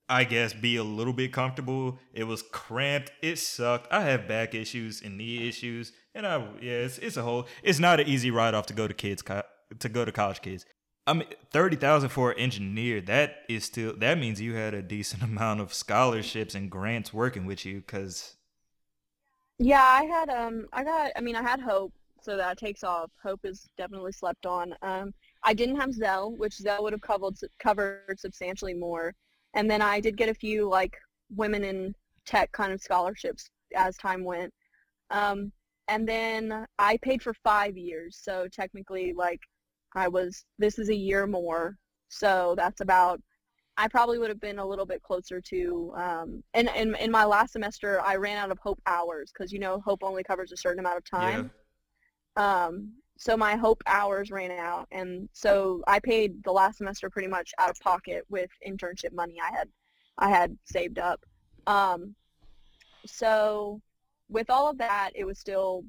I 0.08 0.22
guess 0.24 0.52
be 0.54 0.76
a 0.76 0.84
little 0.84 1.12
bit 1.12 1.32
comfortable. 1.32 1.98
It 2.12 2.24
was 2.24 2.42
cramped. 2.42 3.10
It 3.22 3.38
sucked. 3.38 3.92
I 3.92 4.02
have 4.02 4.28
back 4.28 4.54
issues 4.54 5.02
and 5.02 5.18
knee 5.18 5.48
issues, 5.48 5.92
and 6.14 6.26
I 6.26 6.38
yeah, 6.60 6.84
it's, 6.84 6.98
it's 6.98 7.16
a 7.16 7.22
whole. 7.22 7.46
It's 7.62 7.80
not 7.80 7.98
an 7.98 8.06
easy 8.06 8.30
ride 8.30 8.54
off 8.54 8.66
to 8.66 8.74
go 8.74 8.86
to 8.86 8.94
kids 8.94 9.22
to 9.80 9.88
go 9.88 10.04
to 10.04 10.12
college 10.12 10.42
kids. 10.42 10.64
I 11.08 11.12
mean, 11.14 11.26
thirty 11.50 11.76
thousand 11.76 12.10
for 12.10 12.30
an 12.30 12.38
engineer. 12.38 13.00
That 13.00 13.38
is 13.48 13.64
still 13.64 13.96
that 13.96 14.18
means 14.18 14.40
you 14.40 14.54
had 14.54 14.74
a 14.74 14.82
decent 14.82 15.22
amount 15.30 15.60
of 15.60 15.74
scholarships 15.74 16.54
and 16.54 16.70
grants 16.70 17.12
working 17.12 17.44
with 17.44 17.66
you, 17.66 17.76
because 17.80 18.36
Yeah, 19.58 19.82
I 19.82 20.04
had 20.04 20.28
um 20.30 20.66
I 20.72 20.84
got 20.84 21.12
I 21.16 21.20
mean 21.20 21.36
I 21.36 21.42
had 21.42 21.60
Hope, 21.60 21.92
so 22.20 22.36
that 22.36 22.58
takes 22.58 22.84
off. 22.84 23.10
Hope 23.22 23.40
is 23.44 23.68
definitely 23.78 24.12
slept 24.12 24.46
on. 24.46 24.74
Um 24.82 25.14
I 25.42 25.54
didn't 25.54 25.76
have 25.76 25.92
Zell, 25.94 26.32
which 26.36 26.54
Zell 26.54 26.82
would 26.82 26.92
have 26.92 27.00
covered 27.02 27.36
covered 27.58 28.18
substantially 28.20 28.74
more. 28.74 29.14
And 29.56 29.68
then 29.68 29.82
I 29.82 30.00
did 30.00 30.16
get 30.16 30.28
a 30.28 30.34
few 30.34 30.68
like 30.68 30.96
women 31.34 31.64
in 31.64 31.94
tech 32.24 32.52
kind 32.52 32.72
of 32.72 32.80
scholarships 32.80 33.50
as 33.74 33.96
time 33.96 34.22
went. 34.22 34.52
Um 35.10 35.50
and 35.88 36.08
then 36.08 36.66
I 36.78 36.98
paid 36.98 37.22
for 37.22 37.34
5 37.34 37.76
years. 37.76 38.18
So 38.22 38.46
technically 38.52 39.12
like 39.12 39.40
I 39.94 40.08
was 40.08 40.44
this 40.58 40.78
is 40.78 40.90
a 40.90 40.94
year 40.94 41.26
more. 41.26 41.76
So 42.08 42.54
that's 42.56 42.80
about 42.80 43.20
I 43.78 43.88
probably 43.88 44.18
would 44.18 44.30
have 44.30 44.40
been 44.40 44.58
a 44.58 44.66
little 44.66 44.86
bit 44.86 45.02
closer 45.02 45.40
to, 45.40 45.92
um, 45.96 46.42
and 46.54 46.70
in, 46.74 46.94
in 46.96 47.10
my 47.10 47.24
last 47.24 47.52
semester, 47.52 48.00
I 48.00 48.16
ran 48.16 48.38
out 48.38 48.50
of 48.50 48.58
Hope 48.58 48.80
hours 48.86 49.30
because, 49.32 49.52
you 49.52 49.58
know, 49.58 49.80
Hope 49.84 50.02
only 50.02 50.22
covers 50.22 50.50
a 50.50 50.56
certain 50.56 50.80
amount 50.80 50.96
of 50.96 51.04
time. 51.04 51.50
Yeah. 52.38 52.64
Um, 52.66 52.92
so 53.18 53.36
my 53.36 53.56
Hope 53.56 53.82
hours 53.86 54.30
ran 54.30 54.50
out. 54.50 54.86
And 54.90 55.28
so 55.32 55.82
I 55.86 55.98
paid 56.00 56.42
the 56.44 56.52
last 56.52 56.78
semester 56.78 57.08
pretty 57.10 57.28
much 57.28 57.52
out 57.58 57.70
of 57.70 57.80
pocket 57.80 58.24
with 58.28 58.50
internship 58.66 59.12
money 59.12 59.36
I 59.42 59.56
had, 59.56 59.68
I 60.18 60.28
had 60.30 60.56
saved 60.64 60.98
up. 60.98 61.24
Um, 61.66 62.14
so 63.06 63.80
with 64.28 64.50
all 64.50 64.68
of 64.68 64.78
that, 64.78 65.10
it 65.14 65.24
was 65.24 65.38
still, 65.38 65.84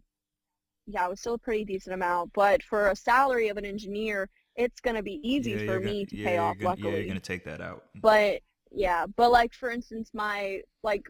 yeah, 0.85 1.05
it 1.05 1.09
was 1.09 1.19
still 1.19 1.33
a 1.35 1.39
pretty 1.39 1.65
decent 1.65 1.93
amount. 1.93 2.31
But 2.33 2.63
for 2.63 2.89
a 2.89 2.95
salary 2.95 3.49
of 3.49 3.57
an 3.57 3.65
engineer, 3.65 4.29
it's 4.55 4.79
going 4.79 4.95
to 4.95 5.03
be 5.03 5.19
easy 5.23 5.51
Yeah, 5.51 5.65
for 5.65 5.79
me 5.79 5.93
gonna, 5.93 6.05
to 6.05 6.17
yeah, 6.17 6.25
pay 6.27 6.37
off, 6.37 6.57
gonna, 6.57 6.69
luckily. 6.69 6.91
yeah, 6.91 6.97
you're 6.99 7.07
gonna 7.07 7.19
take 7.19 7.43
that 7.45 7.61
out. 7.61 7.83
But 8.01 8.41
yeah, 8.71 9.05
but 9.15 9.31
like 9.31 9.53
for 9.53 9.69
instance, 9.69 10.11
my 10.13 10.61
like 10.83 11.03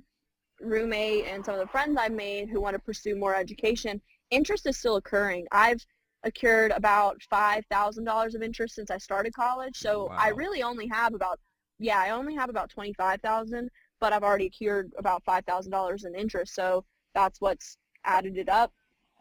roommate 0.60 1.26
and 1.28 1.46
some 1.46 1.54
of 1.54 1.60
the 1.62 1.68
friends 1.68 1.98
I've 1.98 2.12
made 2.12 2.50
who 2.50 2.60
want 2.60 2.74
to 2.76 2.80
pursue 2.80 3.16
more 3.16 3.36
education, 3.36 4.02
interest 4.32 4.66
is 4.66 4.78
still 4.78 4.98
occurring. 4.98 5.46
I've 5.52 5.86
accrued 6.24 6.72
about 6.72 7.22
five 7.30 7.64
thousand 7.70 8.04
dollars 8.06 8.36
of 8.36 8.42
interest 8.42 8.76
since 8.76 8.92
I 8.92 8.98
started 8.98 9.34
college, 9.34 9.78
so 9.78 10.08
I 10.08 10.30
really 10.30 10.64
only 10.64 10.88
have 10.88 11.14
about 11.14 11.40
yeah, 11.80 12.00
I 12.00 12.12
only 12.12 12.36
have 12.36 12.50
about 12.50 12.70
twenty 12.70 12.94
five 12.94 13.22
thousand, 13.22 13.70
but 14.00 14.14
I've 14.14 14.24
already 14.24 14.48
accrued 14.48 14.92
about 14.98 15.24
five 15.24 15.46
thousand 15.46 15.72
dollars 15.72 16.06
in 16.06 16.16
interest, 16.16 16.54
so 16.56 16.84
that's 17.14 17.42
what's 17.42 17.78
added 18.06 18.38
it 18.38 18.50
up. 18.50 18.72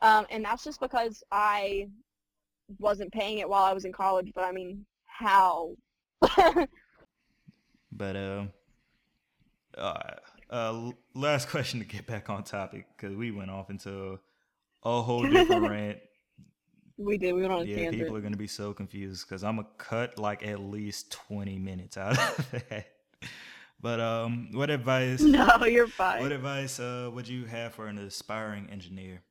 Um, 0.03 0.27
and 0.31 0.45
that's 0.45 0.65
just 0.65 0.81
because 0.81 1.23
I 1.31 1.87
wasn't 2.79 3.13
paying 3.13 3.39
it 3.39 3.49
while 3.49 3.65
I 3.65 3.73
was 3.73 3.85
in 3.85 3.93
college. 3.93 4.33
But 4.35 4.45
I 4.45 4.53
mean, 4.53 4.85
how? 5.07 5.75
But 7.97 8.17
uh, 8.17 8.45
uh, 9.77 10.01
uh, 10.51 10.91
last 11.15 11.49
question 11.51 11.81
to 11.81 11.87
get 11.87 12.07
back 12.07 12.29
on 12.29 12.45
topic 12.45 12.87
because 12.97 13.17
we 13.17 13.31
went 13.31 13.51
off 13.51 13.71
into 13.71 14.19
a 14.83 15.03
whole 15.03 15.29
different 15.29 15.63
rant. 15.71 15.99
We 16.99 17.19
did. 17.19 17.33
We 17.35 17.43
went 17.43 17.53
on 17.53 17.63
a 17.63 17.67
Yeah, 17.67 17.69
tangent. 17.69 17.95
people 17.99 18.17
are 18.17 18.21
gonna 18.21 18.37
be 18.37 18.47
so 18.47 18.73
confused 18.75 19.27
because 19.27 19.43
I'm 19.43 19.57
gonna 19.57 19.69
cut 19.79 20.19
like 20.19 20.47
at 20.47 20.61
least 20.61 21.11
20 21.11 21.59
minutes 21.59 21.97
out 21.97 22.19
of 22.39 22.51
that. 22.69 22.87
But 23.81 24.01
um, 24.01 24.51
what 24.53 24.71
advice? 24.71 25.29
No, 25.33 25.65
you're 25.65 25.89
fine. 25.97 26.23
What 26.23 26.33
advice 26.33 26.81
uh 26.81 27.11
would 27.13 27.29
you 27.29 27.45
have 27.47 27.75
for 27.75 27.87
an 27.89 27.99
aspiring 27.99 28.69
engineer? 28.71 29.23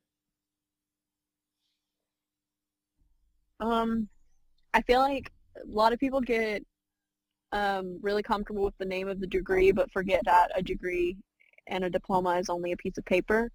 Um, 3.59 4.07
I 4.73 4.81
feel 4.83 5.01
like 5.01 5.31
a 5.57 5.67
lot 5.67 5.93
of 5.93 5.99
people 5.99 6.21
get 6.21 6.63
um, 7.53 7.99
really 8.01 8.23
comfortable 8.23 8.63
with 8.65 8.77
the 8.79 8.85
name 8.85 9.07
of 9.09 9.19
the 9.19 9.27
degree, 9.27 9.71
but 9.71 9.91
forget 9.91 10.21
that 10.25 10.51
a 10.55 10.63
degree 10.63 11.17
and 11.67 11.83
a 11.85 11.89
diploma 11.89 12.37
is 12.39 12.49
only 12.49 12.71
a 12.73 12.77
piece 12.77 12.97
of 12.97 13.05
paper. 13.05 13.51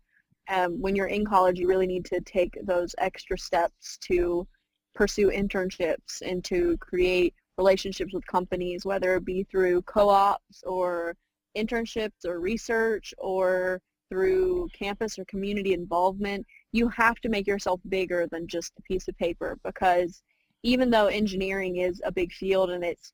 Um, 0.51 0.81
when 0.81 0.97
you're 0.97 1.07
in 1.07 1.25
college, 1.25 1.59
you 1.59 1.69
really 1.69 1.87
need 1.87 2.05
to 2.07 2.21
take 2.21 2.59
those 2.65 2.95
extra 2.99 3.39
steps 3.39 3.99
to 4.09 4.47
pursue 4.95 5.31
internships 5.31 6.21
and 6.23 6.45
to 6.45 6.77
create 6.79 7.35
relationships 7.57 8.13
with 8.13 8.27
companies, 8.27 8.85
whether 8.85 9.15
it 9.15 9.25
be 9.25 9.45
through 9.45 9.83
co-ops 9.83 10.63
or 10.65 11.17
internships 11.57 12.25
or 12.25 12.41
research 12.41 13.15
or 13.19 13.81
through 14.09 14.69
campus 14.77 15.19
or 15.19 15.25
community 15.27 15.73
involvement. 15.73 16.45
You 16.73 16.89
have 16.89 17.21
to 17.21 17.29
make 17.29 17.47
yourself 17.47 17.81
bigger 17.89 18.27
than 18.27 18.49
just 18.49 18.73
a 18.79 18.83
piece 18.83 19.07
of 19.07 19.17
paper 19.19 19.59
because 19.65 20.23
even 20.65 20.91
though 20.91 21.07
engineering 21.07 21.77
is 21.77 22.03
a 22.05 22.13
big 22.13 22.33
field 22.33 22.71
and 22.71 22.85
it's 22.85 23.13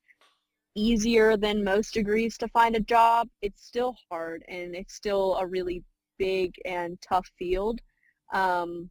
easier 0.74 1.36
than 1.36 1.64
most 1.64 1.94
degrees 1.94 2.36
to 2.38 2.48
find 2.48 2.76
a 2.76 2.80
job, 2.80 3.28
it's 3.42 3.64
still 3.64 3.94
hard 4.10 4.42
and 4.48 4.74
it's 4.74 4.94
still 4.94 5.36
a 5.36 5.46
really 5.46 5.82
big 6.18 6.54
and 6.64 6.98
tough 7.00 7.30
field. 7.38 7.80
Um, 8.32 8.90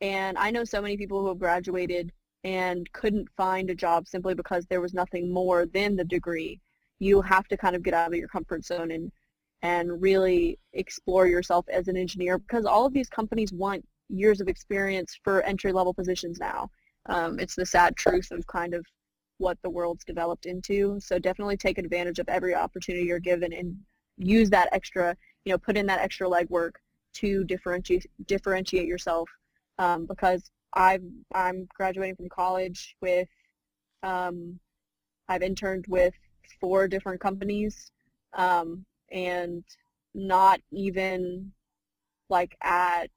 and 0.00 0.36
I 0.38 0.50
know 0.50 0.64
so 0.64 0.82
many 0.82 0.96
people 0.96 1.20
who 1.20 1.28
have 1.28 1.38
graduated 1.38 2.12
and 2.44 2.90
couldn't 2.92 3.28
find 3.36 3.70
a 3.70 3.74
job 3.74 4.06
simply 4.06 4.34
because 4.34 4.66
there 4.66 4.80
was 4.80 4.94
nothing 4.94 5.32
more 5.32 5.66
than 5.66 5.96
the 5.96 6.04
degree. 6.04 6.60
You 6.98 7.22
have 7.22 7.48
to 7.48 7.56
kind 7.56 7.74
of 7.74 7.82
get 7.82 7.94
out 7.94 8.08
of 8.08 8.14
your 8.14 8.28
comfort 8.28 8.64
zone 8.64 8.90
and 8.90 9.10
and 9.62 10.02
really 10.02 10.58
explore 10.74 11.26
yourself 11.26 11.64
as 11.72 11.88
an 11.88 11.96
engineer 11.96 12.36
because 12.36 12.66
all 12.66 12.84
of 12.84 12.92
these 12.92 13.08
companies 13.08 13.50
want 13.50 13.82
years 14.10 14.42
of 14.42 14.48
experience 14.48 15.18
for 15.24 15.40
entry 15.42 15.72
level 15.72 15.94
positions 15.94 16.38
now. 16.38 16.70
Um, 17.06 17.40
it's 17.40 17.54
the 17.54 17.64
sad 17.64 17.96
truth 17.96 18.30
of 18.30 18.46
kind 18.46 18.74
of 18.74 18.84
what 19.38 19.56
the 19.62 19.70
world's 19.70 20.04
developed 20.04 20.44
into. 20.44 20.98
So 21.00 21.18
definitely 21.18 21.56
take 21.56 21.78
advantage 21.78 22.18
of 22.18 22.28
every 22.28 22.54
opportunity 22.54 23.06
you're 23.06 23.18
given 23.18 23.54
and 23.54 23.74
use 24.18 24.50
that 24.50 24.68
extra, 24.72 25.16
you 25.44 25.52
know, 25.52 25.58
put 25.58 25.76
in 25.76 25.86
that 25.86 26.00
extra 26.00 26.28
legwork 26.28 26.72
to 27.14 27.44
differentiate 27.44 28.06
differentiate 28.26 28.86
yourself. 28.86 29.28
Um, 29.78 30.06
because 30.06 30.50
I've 30.72 31.02
I'm 31.34 31.68
graduating 31.74 32.16
from 32.16 32.28
college 32.28 32.96
with, 33.00 33.28
um, 34.02 34.58
I've 35.28 35.42
interned 35.42 35.86
with 35.88 36.14
four 36.60 36.88
different 36.88 37.20
companies. 37.20 37.90
Um, 38.34 38.84
and 39.12 39.64
not 40.14 40.60
even 40.70 41.52
like 42.30 42.56
at 42.62 43.08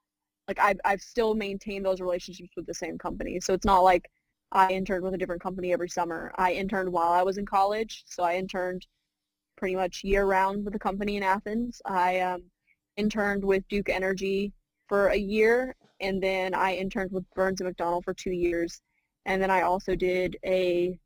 like 0.47 0.59
I've 0.59 0.79
I've 0.85 1.01
still 1.01 1.35
maintained 1.35 1.85
those 1.85 2.01
relationships 2.01 2.51
with 2.55 2.65
the 2.65 2.73
same 2.73 2.97
company. 2.97 3.39
So 3.39 3.53
it's 3.53 3.65
not 3.65 3.83
like 3.83 4.09
I 4.51 4.71
interned 4.71 5.03
with 5.03 5.13
a 5.13 5.17
different 5.17 5.41
company 5.41 5.73
every 5.73 5.89
summer. 5.89 6.31
I 6.37 6.53
interned 6.53 6.91
while 6.91 7.11
I 7.11 7.23
was 7.23 7.37
in 7.37 7.45
college, 7.45 8.03
so 8.07 8.23
I 8.23 8.35
interned 8.35 8.87
pretty 9.57 9.75
much 9.75 10.03
year 10.03 10.25
round 10.25 10.63
with 10.63 10.75
a 10.75 10.79
company 10.79 11.17
in 11.17 11.23
Athens. 11.23 11.81
I 11.85 12.19
um, 12.21 12.43
interned 12.95 13.43
with 13.43 13.67
Duke 13.67 13.89
Energy 13.89 14.53
for 14.87 15.07
a 15.07 15.17
year, 15.17 15.75
and 15.99 16.21
then 16.21 16.53
I 16.53 16.75
interned 16.75 17.11
with 17.11 17.25
Burns 17.35 17.59
and 17.59 17.75
McDonnell 17.75 18.03
for 18.03 18.13
two 18.13 18.31
years, 18.31 18.81
and 19.25 19.41
then 19.41 19.51
I 19.51 19.61
also 19.61 19.95
did 19.95 20.37
a 20.45 20.97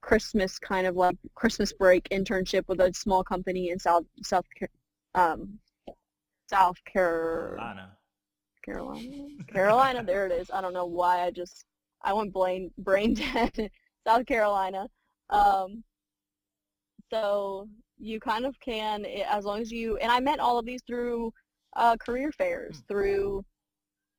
Christmas 0.00 0.58
kind 0.58 0.86
of 0.86 0.96
like 0.96 1.16
Christmas 1.34 1.72
break 1.72 2.08
internship 2.10 2.68
with 2.68 2.80
a 2.80 2.92
small 2.92 3.24
company 3.24 3.70
in 3.70 3.78
South 3.78 4.04
South 4.22 4.44
um, 5.14 5.58
South 6.48 6.76
Car- 6.92 7.56
Lana. 7.58 7.96
Carolina? 8.64 9.26
Carolina? 9.52 10.04
There 10.04 10.26
it 10.26 10.32
is. 10.32 10.50
I 10.52 10.60
don't 10.60 10.72
know 10.72 10.86
why 10.86 11.22
I 11.22 11.30
just 11.30 11.64
I 12.02 12.12
went 12.12 12.32
brain 12.32 12.70
brain 12.78 13.14
dead. 13.14 13.70
South 14.06 14.26
Carolina. 14.26 14.88
Um, 15.30 15.82
so 17.14 17.68
you 17.98 18.18
kind 18.18 18.44
of 18.44 18.58
can 18.58 19.04
as 19.04 19.44
long 19.44 19.60
as 19.60 19.70
you 19.70 19.96
and 19.98 20.10
I 20.10 20.18
met 20.18 20.40
all 20.40 20.58
of 20.58 20.66
these 20.66 20.82
through 20.86 21.32
uh, 21.76 21.96
career 21.96 22.32
fairs 22.32 22.82
through 22.88 23.44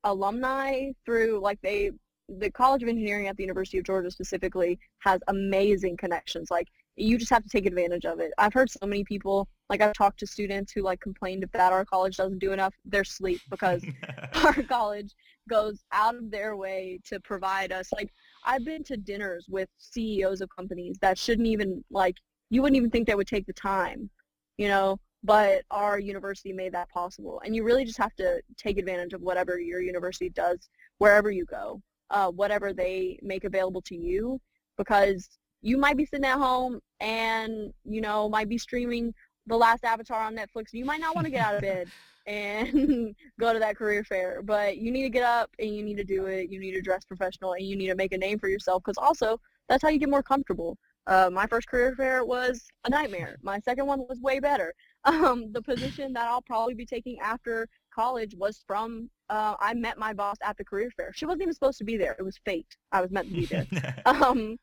alumni 0.04 0.92
through 1.04 1.40
like 1.40 1.60
they 1.62 1.90
the 2.28 2.50
College 2.50 2.82
of 2.82 2.88
Engineering 2.88 3.28
at 3.28 3.36
the 3.36 3.42
University 3.42 3.78
of 3.78 3.84
Georgia 3.84 4.10
specifically 4.10 4.78
has 4.98 5.20
amazing 5.28 5.96
connections. 5.96 6.50
Like 6.50 6.66
you 6.96 7.18
just 7.18 7.30
have 7.30 7.44
to 7.44 7.48
take 7.48 7.66
advantage 7.66 8.04
of 8.04 8.18
it. 8.18 8.32
I've 8.36 8.52
heard 8.52 8.68
so 8.68 8.84
many 8.84 9.04
people, 9.04 9.46
like 9.68 9.80
I've 9.80 9.92
talked 9.92 10.18
to 10.20 10.26
students 10.26 10.72
who 10.72 10.82
like 10.82 11.00
complained 11.00 11.46
that 11.52 11.72
our 11.72 11.84
college 11.84 12.16
doesn't 12.16 12.40
do 12.40 12.52
enough. 12.52 12.74
They're 12.84 13.04
sleep 13.04 13.40
because 13.48 13.84
our 14.44 14.60
college 14.64 15.14
goes 15.48 15.84
out 15.92 16.16
of 16.16 16.30
their 16.30 16.56
way 16.56 16.98
to 17.04 17.20
provide 17.20 17.70
us. 17.70 17.92
Like 17.92 18.10
I've 18.44 18.64
been 18.64 18.82
to 18.84 18.96
dinners 18.96 19.46
with 19.48 19.68
CEOs 19.78 20.40
of 20.40 20.48
companies 20.56 20.96
that 21.02 21.18
shouldn't 21.18 21.46
even 21.46 21.84
like 21.90 22.16
you 22.50 22.62
wouldn't 22.62 22.76
even 22.76 22.90
think 22.90 23.06
they 23.06 23.14
would 23.14 23.26
take 23.26 23.46
the 23.46 23.52
time, 23.52 24.10
you 24.56 24.68
know. 24.68 24.98
But 25.24 25.62
our 25.70 25.98
university 25.98 26.52
made 26.52 26.72
that 26.74 26.88
possible, 26.88 27.40
and 27.44 27.56
you 27.56 27.64
really 27.64 27.84
just 27.84 27.98
have 27.98 28.14
to 28.16 28.40
take 28.56 28.78
advantage 28.78 29.12
of 29.12 29.22
whatever 29.22 29.58
your 29.58 29.80
university 29.80 30.28
does 30.30 30.68
wherever 30.98 31.30
you 31.30 31.44
go 31.44 31.82
uh, 32.10 32.30
whatever 32.30 32.72
they 32.72 33.18
make 33.22 33.44
available 33.44 33.82
to 33.82 33.96
you 33.96 34.40
because 34.76 35.28
you 35.62 35.76
might 35.76 35.96
be 35.96 36.04
sitting 36.04 36.24
at 36.24 36.38
home 36.38 36.80
and 37.00 37.72
you 37.84 38.00
know 38.00 38.28
might 38.28 38.48
be 38.48 38.58
streaming 38.58 39.12
the 39.46 39.56
last 39.56 39.84
avatar 39.84 40.22
on 40.22 40.36
netflix. 40.36 40.72
You 40.72 40.84
might 40.84 41.00
not 41.00 41.14
want 41.14 41.26
to 41.26 41.30
get 41.30 41.44
out 41.44 41.54
of 41.54 41.62
bed 41.62 41.88
and 42.26 43.14
go 43.40 43.52
to 43.52 43.58
that 43.60 43.76
career 43.76 44.02
fair 44.02 44.42
but 44.42 44.78
you 44.78 44.90
need 44.90 45.04
to 45.04 45.10
get 45.10 45.22
up 45.22 45.48
and 45.58 45.74
you 45.74 45.82
need 45.82 45.96
to 45.96 46.04
do 46.04 46.26
it. 46.26 46.50
You 46.50 46.58
need 46.60 46.72
to 46.72 46.80
dress 46.80 47.04
professional 47.04 47.54
and 47.54 47.66
you 47.66 47.76
need 47.76 47.88
to 47.88 47.94
make 47.94 48.12
a 48.12 48.18
name 48.18 48.38
for 48.38 48.48
yourself 48.48 48.82
because 48.84 48.98
also 48.98 49.40
that's 49.68 49.82
how 49.82 49.88
you 49.88 49.98
get 49.98 50.10
more 50.10 50.22
comfortable 50.22 50.76
uh, 51.06 51.30
my 51.32 51.46
first 51.46 51.68
career 51.68 51.94
fair 51.96 52.24
was 52.24 52.66
a 52.84 52.90
nightmare 52.90 53.36
my 53.42 53.58
second 53.60 53.86
one 53.86 54.00
was 54.08 54.20
way 54.20 54.40
better 54.40 54.72
um, 55.04 55.52
the 55.52 55.62
position 55.62 56.12
that 56.12 56.26
i'll 56.28 56.42
probably 56.42 56.74
be 56.74 56.86
taking 56.86 57.18
after 57.20 57.68
college 57.94 58.34
was 58.36 58.62
from 58.66 59.08
uh, 59.28 59.56
I 59.58 59.74
met 59.74 59.98
my 59.98 60.12
boss 60.12 60.36
at 60.42 60.56
the 60.56 60.64
career 60.64 60.90
fair. 60.96 61.12
She 61.14 61.26
wasn't 61.26 61.42
even 61.42 61.54
supposed 61.54 61.78
to 61.78 61.84
be 61.84 61.96
there. 61.96 62.14
It 62.18 62.22
was 62.22 62.38
fate. 62.44 62.76
I 62.92 63.00
was 63.00 63.10
meant 63.10 63.28
to 63.28 63.34
be 63.34 63.46
there. 63.46 63.66
um, 64.06 64.56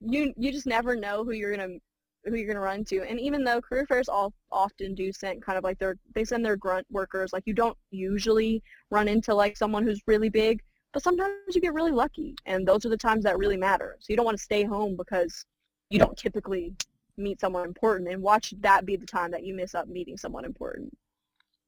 you 0.00 0.32
you 0.36 0.52
just 0.52 0.66
never 0.66 0.94
know 0.94 1.24
who 1.24 1.32
you're 1.32 1.56
gonna 1.56 1.78
who 2.24 2.36
you're 2.36 2.46
gonna 2.46 2.64
run 2.64 2.84
to. 2.86 3.02
And 3.02 3.18
even 3.18 3.42
though 3.42 3.60
career 3.60 3.86
fairs 3.86 4.08
all 4.08 4.32
often 4.52 4.94
do 4.94 5.12
send 5.12 5.42
kind 5.42 5.58
of 5.58 5.64
like 5.64 5.78
their 5.78 5.96
they 6.14 6.24
send 6.24 6.44
their 6.44 6.56
grunt 6.56 6.86
workers. 6.90 7.32
Like 7.32 7.44
you 7.46 7.54
don't 7.54 7.76
usually 7.90 8.62
run 8.90 9.08
into 9.08 9.34
like 9.34 9.56
someone 9.56 9.82
who's 9.82 10.00
really 10.06 10.28
big, 10.28 10.62
but 10.92 11.02
sometimes 11.02 11.54
you 11.54 11.60
get 11.60 11.74
really 11.74 11.92
lucky, 11.92 12.36
and 12.46 12.66
those 12.66 12.84
are 12.84 12.90
the 12.90 12.96
times 12.96 13.24
that 13.24 13.38
really 13.38 13.56
matter. 13.56 13.96
So 14.00 14.12
you 14.12 14.16
don't 14.16 14.26
want 14.26 14.38
to 14.38 14.44
stay 14.44 14.64
home 14.64 14.96
because 14.96 15.44
you 15.90 15.98
don't 15.98 16.16
typically 16.16 16.74
meet 17.16 17.40
someone 17.40 17.64
important, 17.66 18.08
and 18.10 18.22
watch 18.22 18.54
that 18.60 18.84
be 18.86 18.96
the 18.96 19.06
time 19.06 19.30
that 19.30 19.44
you 19.44 19.54
miss 19.54 19.74
up 19.74 19.88
meeting 19.88 20.16
someone 20.16 20.44
important. 20.44 20.96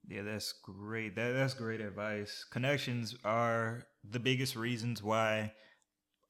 Yeah, 0.08 0.22
that's 0.22 0.52
great. 0.52 1.16
That 1.16 1.32
that's 1.32 1.54
great 1.54 1.80
advice. 1.80 2.44
Connections 2.50 3.16
are 3.24 3.84
the 4.08 4.20
biggest 4.20 4.54
reasons 4.56 5.02
why 5.02 5.52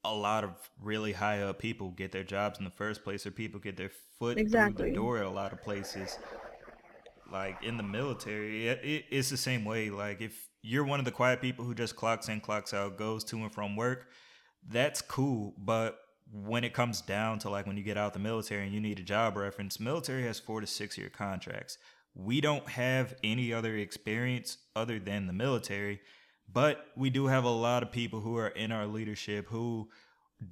a 0.04 0.14
lot 0.14 0.44
of 0.44 0.50
really 0.80 1.12
high 1.12 1.42
up 1.42 1.58
people 1.58 1.90
get 1.90 2.12
their 2.12 2.24
jobs 2.24 2.58
in 2.58 2.64
the 2.64 2.70
first 2.70 3.04
place, 3.04 3.26
or 3.26 3.30
people 3.30 3.60
get 3.60 3.76
their 3.76 3.90
foot 4.18 4.38
through 4.38 4.72
the 4.72 4.92
door 4.94 5.18
at 5.18 5.26
a 5.26 5.30
lot 5.30 5.52
of 5.52 5.62
places. 5.62 6.18
like 7.30 7.62
in 7.62 7.76
the 7.76 7.82
military, 7.82 8.68
it, 8.68 8.80
it, 8.84 9.04
it's 9.10 9.30
the 9.30 9.36
same 9.36 9.64
way. 9.64 9.90
Like 9.90 10.20
if 10.20 10.48
you're 10.62 10.84
one 10.84 10.98
of 10.98 11.04
the 11.04 11.10
quiet 11.10 11.40
people 11.40 11.64
who 11.64 11.74
just 11.74 11.96
clocks 11.96 12.28
in, 12.28 12.40
clocks 12.40 12.72
out, 12.72 12.96
goes 12.96 13.24
to 13.24 13.36
and 13.38 13.52
from 13.52 13.76
work, 13.76 14.06
that's 14.68 15.02
cool. 15.02 15.54
But 15.58 15.98
when 16.32 16.64
it 16.64 16.72
comes 16.72 17.00
down 17.00 17.38
to 17.40 17.50
like 17.50 17.66
when 17.66 17.76
you 17.76 17.82
get 17.82 17.96
out 17.96 18.12
the 18.12 18.18
military 18.18 18.64
and 18.64 18.74
you 18.74 18.80
need 18.80 18.98
a 18.98 19.02
job 19.02 19.36
reference, 19.36 19.78
military 19.78 20.22
has 20.24 20.38
four 20.38 20.60
to 20.60 20.66
six 20.66 20.98
year 20.98 21.08
contracts. 21.08 21.78
We 22.14 22.40
don't 22.40 22.68
have 22.68 23.14
any 23.22 23.52
other 23.52 23.76
experience 23.76 24.58
other 24.74 24.98
than 24.98 25.26
the 25.26 25.32
military, 25.32 26.00
but 26.52 26.86
we 26.96 27.10
do 27.10 27.26
have 27.26 27.44
a 27.44 27.50
lot 27.50 27.82
of 27.82 27.92
people 27.92 28.20
who 28.20 28.36
are 28.36 28.48
in 28.48 28.72
our 28.72 28.86
leadership 28.86 29.46
who 29.48 29.88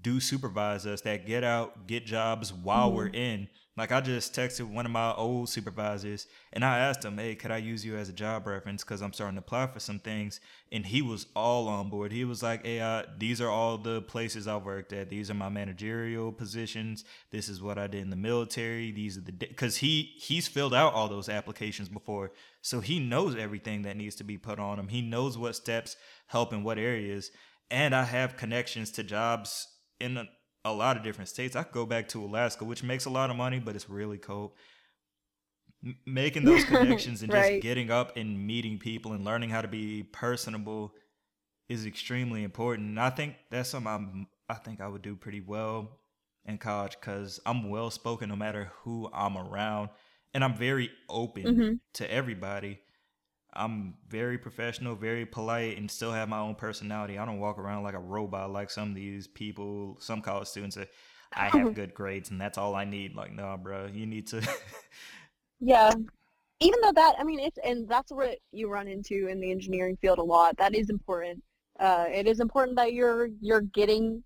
do 0.02 0.20
supervise 0.20 0.86
us 0.86 1.00
that 1.02 1.26
get 1.26 1.44
out, 1.44 1.86
get 1.86 2.06
jobs 2.06 2.52
while 2.52 2.88
mm-hmm. 2.88 2.96
we're 2.96 3.08
in 3.08 3.48
like 3.76 3.90
I 3.90 4.00
just 4.00 4.34
texted 4.34 4.72
one 4.72 4.86
of 4.86 4.92
my 4.92 5.12
old 5.14 5.48
supervisors 5.48 6.28
and 6.52 6.64
I 6.64 6.78
asked 6.78 7.04
him, 7.04 7.18
"Hey, 7.18 7.34
could 7.34 7.50
I 7.50 7.56
use 7.56 7.84
you 7.84 7.96
as 7.96 8.08
a 8.08 8.12
job 8.12 8.46
reference 8.46 8.84
because 8.84 9.02
I'm 9.02 9.12
starting 9.12 9.34
to 9.34 9.40
apply 9.40 9.66
for 9.66 9.80
some 9.80 9.98
things?" 9.98 10.40
And 10.70 10.86
he 10.86 11.02
was 11.02 11.26
all 11.34 11.66
on 11.66 11.90
board. 11.90 12.12
He 12.12 12.24
was 12.24 12.42
like, 12.42 12.64
"Hey, 12.64 12.80
uh, 12.80 13.02
these 13.18 13.40
are 13.40 13.50
all 13.50 13.76
the 13.76 14.02
places 14.02 14.46
I've 14.46 14.64
worked 14.64 14.92
at. 14.92 15.10
These 15.10 15.28
are 15.30 15.34
my 15.34 15.48
managerial 15.48 16.30
positions. 16.30 17.04
This 17.30 17.48
is 17.48 17.60
what 17.60 17.78
I 17.78 17.88
did 17.88 18.02
in 18.02 18.10
the 18.10 18.16
military. 18.16 18.92
These 18.92 19.18
are 19.18 19.22
the 19.22 19.32
because 19.32 19.78
he 19.78 20.14
he's 20.18 20.46
filled 20.46 20.74
out 20.74 20.94
all 20.94 21.08
those 21.08 21.28
applications 21.28 21.88
before, 21.88 22.32
so 22.62 22.80
he 22.80 23.00
knows 23.00 23.34
everything 23.34 23.82
that 23.82 23.96
needs 23.96 24.14
to 24.16 24.24
be 24.24 24.38
put 24.38 24.60
on 24.60 24.78
him. 24.78 24.88
He 24.88 25.02
knows 25.02 25.36
what 25.36 25.56
steps 25.56 25.96
help 26.28 26.52
in 26.52 26.62
what 26.62 26.78
areas, 26.78 27.32
and 27.70 27.94
I 27.94 28.04
have 28.04 28.36
connections 28.36 28.92
to 28.92 29.02
jobs 29.02 29.66
in 29.98 30.28
a 30.64 30.72
lot 30.72 30.96
of 30.96 31.02
different 31.02 31.28
states. 31.28 31.56
I 31.56 31.62
could 31.62 31.72
go 31.72 31.86
back 31.86 32.08
to 32.08 32.24
Alaska, 32.24 32.64
which 32.64 32.82
makes 32.82 33.04
a 33.04 33.10
lot 33.10 33.30
of 33.30 33.36
money, 33.36 33.58
but 33.58 33.76
it's 33.76 33.88
really 33.88 34.18
cold. 34.18 34.52
M- 35.84 35.96
making 36.06 36.44
those 36.44 36.64
connections 36.64 37.22
and 37.22 37.32
right. 37.32 37.54
just 37.54 37.62
getting 37.62 37.90
up 37.90 38.16
and 38.16 38.46
meeting 38.46 38.78
people 38.78 39.12
and 39.12 39.24
learning 39.24 39.50
how 39.50 39.60
to 39.60 39.68
be 39.68 40.02
personable 40.02 40.94
is 41.68 41.86
extremely 41.86 42.42
important. 42.42 42.88
And 42.88 43.00
I 43.00 43.10
think 43.10 43.34
that's 43.50 43.70
something 43.70 43.92
I'm, 43.92 44.26
I 44.48 44.54
think 44.54 44.80
I 44.80 44.88
would 44.88 45.02
do 45.02 45.16
pretty 45.16 45.40
well 45.40 45.98
in 46.44 46.58
college 46.58 46.96
because 47.00 47.40
I'm 47.46 47.70
well 47.70 47.90
spoken 47.90 48.28
no 48.28 48.36
matter 48.36 48.70
who 48.82 49.10
I'm 49.12 49.36
around, 49.36 49.90
and 50.32 50.44
I'm 50.44 50.56
very 50.56 50.90
open 51.08 51.44
mm-hmm. 51.44 51.74
to 51.94 52.12
everybody. 52.12 52.80
I'm 53.56 53.94
very 54.08 54.38
professional, 54.38 54.94
very 54.96 55.24
polite, 55.24 55.78
and 55.78 55.90
still 55.90 56.12
have 56.12 56.28
my 56.28 56.40
own 56.40 56.54
personality. 56.54 57.18
I 57.18 57.24
don't 57.24 57.38
walk 57.38 57.58
around 57.58 57.84
like 57.84 57.94
a 57.94 58.00
robot 58.00 58.50
like 58.50 58.70
some 58.70 58.90
of 58.90 58.94
these 58.94 59.26
people, 59.26 59.96
some 60.00 60.20
college 60.20 60.48
students 60.48 60.76
say, 60.76 60.88
I 61.32 61.48
have 61.48 61.74
good 61.74 61.94
grades 61.94 62.30
and 62.30 62.40
that's 62.40 62.58
all 62.58 62.74
I 62.74 62.84
need. 62.84 63.14
Like, 63.14 63.32
no, 63.32 63.56
bro, 63.56 63.86
you 63.86 64.06
need 64.06 64.26
to. 64.28 64.46
yeah. 65.60 65.92
Even 66.60 66.80
though 66.82 66.92
that, 66.92 67.16
I 67.18 67.24
mean, 67.24 67.40
it's, 67.40 67.58
and 67.64 67.88
that's 67.88 68.12
what 68.12 68.38
you 68.52 68.68
run 68.68 68.88
into 68.88 69.28
in 69.28 69.40
the 69.40 69.50
engineering 69.50 69.98
field 70.00 70.18
a 70.18 70.22
lot. 70.22 70.56
That 70.56 70.74
is 70.74 70.90
important. 70.90 71.42
Uh, 71.78 72.06
it 72.12 72.26
is 72.26 72.40
important 72.40 72.76
that 72.76 72.92
you're, 72.92 73.28
you're 73.40 73.60
getting 73.60 74.22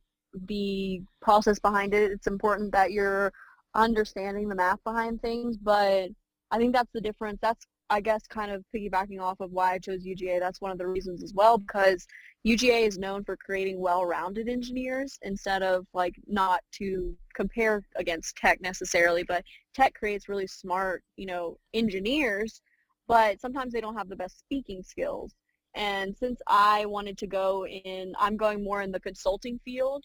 the 0.47 1.03
process 1.21 1.59
behind 1.59 1.95
it. 1.95 2.13
It's 2.13 2.27
important 2.27 2.73
that 2.73 2.93
you're 2.93 3.33
understanding 3.75 4.49
the 4.49 4.55
math 4.55 4.83
behind 4.85 5.21
things, 5.21 5.57
but 5.57 6.09
I 6.51 6.59
think 6.59 6.75
that's 6.75 6.93
the 6.93 7.01
difference. 7.01 7.39
That's 7.41 7.67
I 7.91 8.01
guess 8.01 8.27
kind 8.27 8.51
of 8.51 8.65
piggybacking 8.75 9.21
off 9.21 9.41
of 9.41 9.51
why 9.51 9.73
I 9.73 9.79
chose 9.79 10.05
UGA, 10.05 10.41
that's 10.41 10.61
one 10.61 10.71
of 10.71 10.79
the 10.79 10.87
reasons 10.87 11.23
as 11.23 11.33
well 11.33 11.59
because 11.59 12.07
UGA 12.47 12.87
is 12.87 12.99
known 12.99 13.25
for 13.25 13.37
creating 13.37 13.81
well-rounded 13.81 14.49
engineers 14.49 15.19
instead 15.23 15.63
of 15.63 15.87
like 15.95 16.15
not 16.27 16.61
to 16.73 17.17
compare 17.35 17.83
against 17.97 18.37
tech 18.37 18.61
necessarily, 18.61 19.23
but 19.23 19.43
tech 19.75 19.95
creates 19.95 20.29
really 20.29 20.47
smart, 20.47 21.03
you 21.17 21.27
know, 21.27 21.57
engineers, 21.73 22.61
but 23.07 23.41
sometimes 23.41 23.73
they 23.73 23.81
don't 23.81 23.97
have 23.97 24.09
the 24.09 24.17
best 24.17 24.39
speaking 24.39 24.83
skills. 24.83 25.35
And 25.75 26.17
since 26.17 26.41
I 26.47 26.87
wanted 26.87 27.17
to 27.19 27.27
go 27.27 27.67
in, 27.67 28.13
I'm 28.19 28.37
going 28.37 28.63
more 28.63 28.83
in 28.83 28.93
the 28.93 29.01
consulting 29.01 29.59
field, 29.65 30.05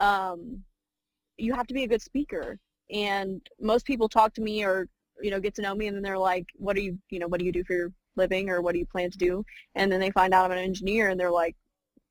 um, 0.00 0.62
you 1.36 1.54
have 1.54 1.66
to 1.68 1.74
be 1.74 1.84
a 1.84 1.88
good 1.88 2.02
speaker. 2.02 2.58
And 2.90 3.40
most 3.60 3.86
people 3.86 4.08
talk 4.08 4.34
to 4.34 4.40
me 4.40 4.64
or 4.64 4.88
you 5.22 5.30
know, 5.30 5.40
get 5.40 5.54
to 5.56 5.62
know 5.62 5.74
me 5.74 5.86
and 5.86 5.96
then 5.96 6.02
they're 6.02 6.18
like, 6.18 6.46
what 6.54 6.76
do 6.76 6.82
you, 6.82 6.98
you 7.10 7.18
know, 7.18 7.28
what 7.28 7.40
do 7.40 7.46
you 7.46 7.52
do 7.52 7.64
for 7.64 7.74
your 7.74 7.92
living 8.16 8.50
or 8.50 8.60
what 8.60 8.72
do 8.72 8.78
you 8.78 8.86
plan 8.86 9.10
to 9.10 9.18
do? 9.18 9.44
And 9.74 9.90
then 9.90 10.00
they 10.00 10.10
find 10.10 10.34
out 10.34 10.50
I'm 10.50 10.58
an 10.58 10.64
engineer 10.64 11.08
and 11.08 11.18
they're 11.18 11.30
like, 11.30 11.56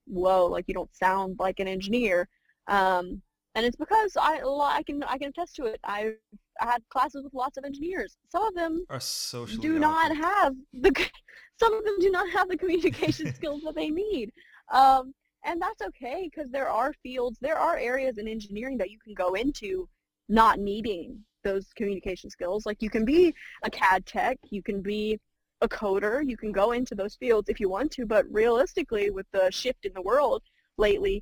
whoa, 0.05 0.45
like 0.45 0.65
you 0.67 0.73
don't 0.73 0.95
sound 0.95 1.37
like 1.39 1.59
an 1.59 1.67
engineer. 1.67 2.27
Um, 2.67 3.21
and 3.55 3.65
it's 3.65 3.75
because 3.75 4.15
I, 4.19 4.41
I 4.43 4.83
can, 4.83 5.03
I 5.03 5.17
can 5.17 5.29
attest 5.29 5.55
to 5.55 5.65
it. 5.65 5.79
I've 5.83 6.13
had 6.59 6.81
classes 6.89 7.23
with 7.23 7.33
lots 7.33 7.57
of 7.57 7.65
engineers. 7.65 8.17
Some 8.29 8.43
of 8.43 8.53
them 8.53 8.85
are 8.89 8.99
socially 8.99 9.61
do 9.61 9.77
awkward. 9.77 9.81
not 9.81 10.15
have 10.15 10.55
the, 10.73 11.09
some 11.59 11.73
of 11.73 11.83
them 11.83 11.95
do 11.99 12.11
not 12.11 12.29
have 12.31 12.47
the 12.47 12.57
communication 12.57 13.33
skills 13.35 13.61
that 13.63 13.75
they 13.75 13.89
need. 13.89 14.31
Um, 14.71 15.13
and 15.45 15.61
that's 15.61 15.81
okay 15.81 16.29
because 16.31 16.51
there 16.51 16.69
are 16.69 16.93
fields, 17.01 17.37
there 17.41 17.57
are 17.57 17.77
areas 17.77 18.17
in 18.17 18.27
engineering 18.27 18.77
that 18.77 18.91
you 18.91 18.99
can 19.03 19.13
go 19.13 19.33
into 19.33 19.87
not 20.27 20.59
needing 20.59 21.23
those 21.43 21.67
communication 21.75 22.29
skills. 22.29 22.65
Like 22.65 22.81
you 22.81 22.89
can 22.89 23.05
be 23.05 23.33
a 23.63 23.69
CAD 23.69 24.05
tech, 24.05 24.37
you 24.49 24.61
can 24.61 24.81
be 24.81 25.19
a 25.61 25.67
coder, 25.67 26.27
you 26.27 26.37
can 26.37 26.51
go 26.51 26.71
into 26.71 26.95
those 26.95 27.15
fields 27.15 27.49
if 27.49 27.59
you 27.59 27.69
want 27.69 27.91
to, 27.91 28.05
but 28.05 28.25
realistically 28.31 29.09
with 29.09 29.25
the 29.31 29.49
shift 29.51 29.85
in 29.85 29.93
the 29.93 30.01
world 30.01 30.41
lately, 30.77 31.21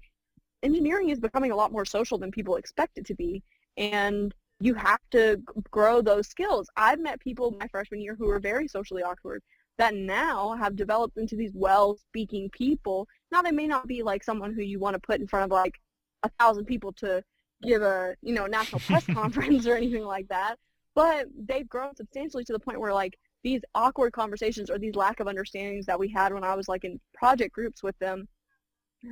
engineering 0.63 1.09
is 1.09 1.19
becoming 1.19 1.51
a 1.51 1.55
lot 1.55 1.71
more 1.71 1.85
social 1.85 2.17
than 2.17 2.31
people 2.31 2.55
expect 2.55 2.97
it 2.97 3.05
to 3.07 3.15
be. 3.15 3.43
And 3.77 4.33
you 4.59 4.73
have 4.73 4.99
to 5.11 5.41
grow 5.69 6.01
those 6.01 6.27
skills. 6.27 6.67
I've 6.75 6.99
met 6.99 7.19
people 7.19 7.55
my 7.59 7.67
freshman 7.67 8.01
year 8.01 8.15
who 8.17 8.25
were 8.25 8.39
very 8.39 8.67
socially 8.67 9.03
awkward 9.03 9.43
that 9.77 9.93
now 9.93 10.55
have 10.55 10.75
developed 10.75 11.17
into 11.17 11.35
these 11.35 11.51
well-speaking 11.53 12.49
people. 12.49 13.07
Now 13.31 13.43
they 13.43 13.51
may 13.51 13.67
not 13.67 13.87
be 13.87 14.01
like 14.01 14.23
someone 14.23 14.53
who 14.53 14.63
you 14.63 14.79
want 14.79 14.95
to 14.95 14.99
put 14.99 15.19
in 15.19 15.27
front 15.27 15.45
of 15.45 15.51
like 15.51 15.75
a 16.23 16.29
thousand 16.39 16.65
people 16.65 16.91
to 16.93 17.23
give 17.63 17.81
a 17.81 18.15
you 18.21 18.33
know 18.33 18.45
national 18.45 18.79
press 18.81 19.05
conference 19.13 19.65
or 19.65 19.75
anything 19.75 20.03
like 20.03 20.27
that 20.27 20.57
but 20.97 21.27
they've 21.47 21.69
grown 21.69 21.95
substantially 21.95 22.43
to 22.43 22.53
the 22.53 22.59
point 22.59 22.79
where 22.79 22.93
like 22.93 23.17
these 23.43 23.61
awkward 23.75 24.11
conversations 24.11 24.69
or 24.69 24.79
these 24.79 24.95
lack 24.95 25.19
of 25.19 25.27
understandings 25.27 25.85
that 25.85 25.99
we 25.99 26.09
had 26.09 26.33
when 26.33 26.43
I 26.43 26.55
was 26.55 26.67
like 26.67 26.83
in 26.85 26.99
project 27.13 27.53
groups 27.53 27.83
with 27.83 27.97
them 27.99 28.27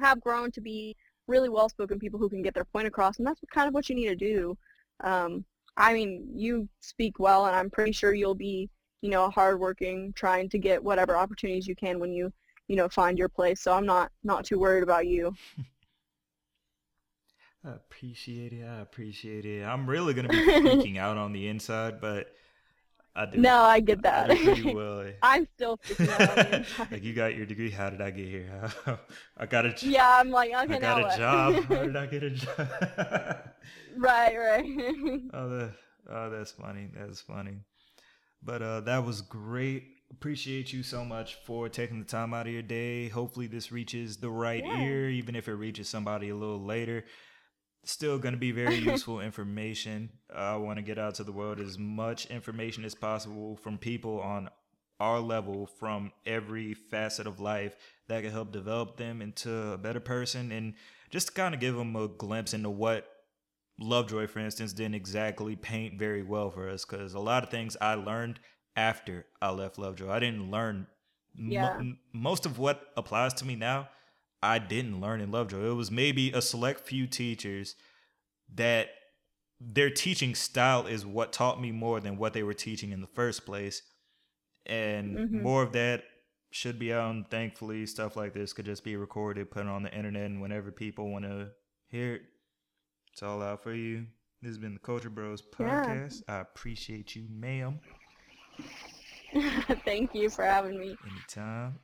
have 0.01 0.19
grown 0.19 0.51
to 0.53 0.61
be 0.61 0.95
really 1.27 1.47
well-spoken 1.47 1.99
people 1.99 2.19
who 2.19 2.27
can 2.27 2.41
get 2.41 2.55
their 2.55 2.65
point 2.65 2.87
across 2.87 3.17
and 3.19 3.27
that's 3.27 3.39
kind 3.53 3.67
of 3.67 3.73
what 3.75 3.87
you 3.87 3.95
need 3.95 4.07
to 4.07 4.15
do. 4.15 4.57
Um, 5.03 5.45
I 5.77 5.93
mean 5.93 6.27
you 6.33 6.67
speak 6.79 7.19
well 7.19 7.45
and 7.45 7.55
I'm 7.55 7.69
pretty 7.69 7.91
sure 7.91 8.15
you'll 8.15 8.33
be 8.33 8.67
you 9.01 9.11
know 9.11 9.29
hardworking 9.29 10.11
trying 10.13 10.49
to 10.49 10.57
get 10.57 10.83
whatever 10.83 11.15
opportunities 11.15 11.67
you 11.67 11.75
can 11.75 11.99
when 11.99 12.11
you 12.11 12.33
you 12.67 12.75
know 12.75 12.89
find 12.89 13.19
your 13.19 13.29
place 13.29 13.61
so 13.61 13.73
I'm 13.73 13.85
not 13.85 14.11
not 14.23 14.43
too 14.43 14.57
worried 14.57 14.81
about 14.81 15.05
you 15.05 15.35
I 17.65 17.71
appreciate 17.71 18.53
it. 18.53 18.63
I 18.63 18.81
appreciate 18.81 19.45
it. 19.45 19.63
I'm 19.63 19.89
really 19.89 20.13
gonna 20.13 20.27
be 20.27 20.35
freaking 20.45 20.97
out 20.97 21.17
on 21.17 21.33
the 21.33 21.47
inside, 21.47 21.99
but 21.99 22.27
I 23.15 23.25
do. 23.25 23.39
No, 23.39 23.57
I 23.61 23.79
get 23.79 24.03
that. 24.03 24.29
I 24.29 24.35
pretty 24.35 24.73
well. 24.73 25.05
I'm 25.23 25.47
still 25.55 25.77
freaking 25.77 26.69
out. 26.79 26.91
like 26.91 27.03
you 27.03 27.13
got 27.13 27.35
your 27.35 27.47
degree. 27.47 27.71
How 27.71 27.89
did 27.89 28.01
I 28.01 28.11
get 28.11 28.27
here? 28.27 28.69
I 29.37 29.45
got 29.47 29.65
a. 29.65 29.73
Yeah, 29.81 30.19
I'm 30.19 30.29
like 30.29 30.51
okay. 30.53 30.75
I 30.75 30.79
got 30.79 30.99
a 30.99 31.03
what? 31.03 31.17
job. 31.17 31.63
How 31.63 31.83
did 31.83 31.95
I 31.95 32.05
get 32.05 32.23
a 32.23 32.29
job? 32.29 32.67
right, 33.97 34.37
right. 34.37 34.65
oh, 35.33 35.49
the, 35.49 35.71
oh, 36.09 36.29
that's 36.29 36.51
funny. 36.51 36.89
That's 36.93 37.21
funny. 37.21 37.57
But 38.43 38.61
uh, 38.61 38.81
that 38.81 39.03
was 39.03 39.21
great. 39.21 39.85
Appreciate 40.11 40.71
you 40.71 40.83
so 40.83 41.03
much 41.03 41.33
for 41.45 41.67
taking 41.67 41.97
the 41.97 42.05
time 42.05 42.31
out 42.31 42.45
of 42.45 42.53
your 42.53 42.61
day. 42.61 43.07
Hopefully, 43.07 43.47
this 43.47 43.71
reaches 43.71 44.17
the 44.17 44.29
right 44.29 44.63
yeah. 44.63 44.81
ear, 44.81 45.09
even 45.09 45.35
if 45.35 45.47
it 45.47 45.55
reaches 45.55 45.89
somebody 45.89 46.29
a 46.29 46.35
little 46.35 46.63
later 46.63 47.05
still 47.85 48.17
going 48.17 48.33
to 48.33 48.39
be 48.39 48.51
very 48.51 48.75
useful 48.91 49.21
information. 49.21 50.09
I 50.33 50.55
want 50.57 50.77
to 50.77 50.83
get 50.83 50.97
out 50.97 51.15
to 51.15 51.23
the 51.23 51.31
world 51.31 51.59
as 51.59 51.77
much 51.77 52.25
information 52.27 52.85
as 52.85 52.95
possible 52.95 53.55
from 53.57 53.77
people 53.77 54.19
on 54.19 54.49
our 54.99 55.19
level 55.19 55.67
from 55.67 56.11
every 56.25 56.73
facet 56.73 57.27
of 57.27 57.39
life 57.39 57.75
that 58.07 58.23
can 58.23 58.31
help 58.31 58.51
develop 58.51 58.97
them 58.97 59.21
into 59.21 59.53
a 59.73 59.77
better 59.77 59.99
person 59.99 60.51
and 60.51 60.73
just 61.09 61.35
kind 61.35 61.53
of 61.53 61.59
give 61.59 61.75
them 61.75 61.95
a 61.95 62.07
glimpse 62.07 62.53
into 62.53 62.69
what 62.69 63.07
Lovejoy, 63.77 64.27
for 64.27 64.39
instance, 64.39 64.71
didn't 64.71 64.95
exactly 64.95 65.57
paint 65.57 65.99
very 65.99 66.23
well 66.23 66.49
for 66.49 66.69
us 66.69 66.85
because 66.85 67.13
a 67.13 67.19
lot 67.19 67.43
of 67.43 67.49
things 67.49 67.75
I 67.81 67.95
learned 67.95 68.39
after 68.77 69.25
I 69.41 69.49
left 69.49 69.77
Lovejoy. 69.77 70.09
I 70.09 70.19
didn't 70.19 70.49
learn 70.49 70.87
yeah. 71.37 71.77
mo- 71.77 71.95
most 72.13 72.45
of 72.45 72.57
what 72.57 72.81
applies 72.95 73.33
to 73.35 73.45
me 73.45 73.55
now 73.55 73.89
I 74.45 74.59
didn't 74.59 75.01
learn 75.01 75.21
in 75.21 75.31
Lovejoy. 75.31 75.71
It 75.71 75.75
was 75.75 75.91
maybe 75.91 76.31
a 76.31 76.41
select 76.41 76.81
few 76.81 77.07
teachers 77.07 77.75
that 78.53 78.89
their 79.59 79.89
teaching 79.89 80.35
style 80.35 80.85
is 80.85 81.05
what 81.05 81.33
taught 81.33 81.61
me 81.61 81.71
more 81.71 81.99
than 81.99 82.17
what 82.17 82.33
they 82.33 82.43
were 82.43 82.53
teaching 82.53 82.91
in 82.91 83.01
the 83.01 83.07
first 83.07 83.45
place. 83.45 83.81
And 84.65 85.17
mm-hmm. 85.17 85.41
more 85.41 85.63
of 85.63 85.71
that 85.73 86.03
should 86.51 86.79
be 86.79 86.93
out. 86.93 87.11
And 87.11 87.29
thankfully, 87.29 87.85
stuff 87.85 88.15
like 88.15 88.33
this 88.33 88.53
could 88.53 88.65
just 88.65 88.83
be 88.83 88.95
recorded, 88.95 89.51
put 89.51 89.67
on 89.67 89.83
the 89.83 89.95
internet, 89.95 90.25
and 90.25 90.41
whenever 90.41 90.71
people 90.71 91.11
want 91.11 91.25
to 91.25 91.49
hear 91.87 92.15
it, 92.15 92.21
it's 93.11 93.23
all 93.23 93.41
out 93.41 93.63
for 93.63 93.73
you. 93.73 94.05
This 94.41 94.49
has 94.49 94.57
been 94.57 94.73
the 94.73 94.79
Culture 94.79 95.09
Bros 95.09 95.41
podcast. 95.41 96.23
Yeah. 96.27 96.35
I 96.35 96.39
appreciate 96.41 97.15
you, 97.15 97.25
ma'am. 97.29 97.79
Thank 99.85 100.13
you 100.13 100.29
for 100.29 100.43
having 100.43 100.79
me. 100.79 100.95
Anytime. 101.09 101.79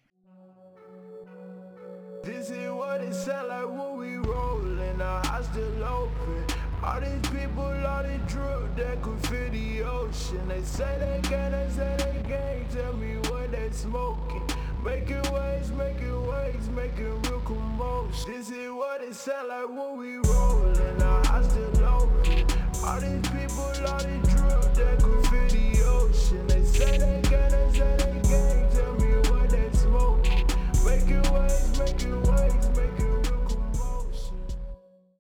This 2.23 2.51
is 2.51 2.69
what 2.71 3.01
it 3.01 3.15
sound 3.15 3.47
like 3.47 3.67
when 3.67 3.97
we 3.97 4.17
rollin', 4.17 4.97
The 4.99 5.03
eyes 5.03 5.45
still 5.47 5.83
open. 5.83 6.45
All 6.83 7.01
these 7.01 7.29
people, 7.31 7.63
all 7.63 8.03
this 8.03 8.21
drip 8.31 8.75
that 8.75 9.01
could 9.01 9.19
fill 9.27 9.49
the 9.49 9.81
ocean. 9.83 10.47
They 10.47 10.61
say 10.61 10.97
they 10.99 11.27
can, 11.27 11.51
they 11.51 11.67
say 11.73 11.95
they 11.97 12.29
can't. 12.29 12.69
Tell 12.71 12.93
me 12.93 13.15
what 13.29 13.51
they 13.51 13.69
smoking. 13.71 14.43
Making 14.83 15.23
waves, 15.33 15.71
making 15.71 16.27
waves, 16.27 16.69
making 16.69 17.21
real 17.23 17.41
commotion. 17.41 18.31
This 18.31 18.51
is 18.51 18.71
what 18.71 19.01
it 19.01 19.15
sound 19.15 19.47
like 19.47 19.69
when 19.69 19.97
we 19.97 20.17
rollin', 20.29 20.97
The 20.99 21.05
eyes 21.31 21.49
still 21.49 21.85
open. 21.85 22.45
All 22.85 22.99
these 22.99 23.29
people, 23.29 23.63
all 23.87 23.97
this 23.97 24.33
drip 24.33 24.73
that 24.75 24.99
could 25.01 25.10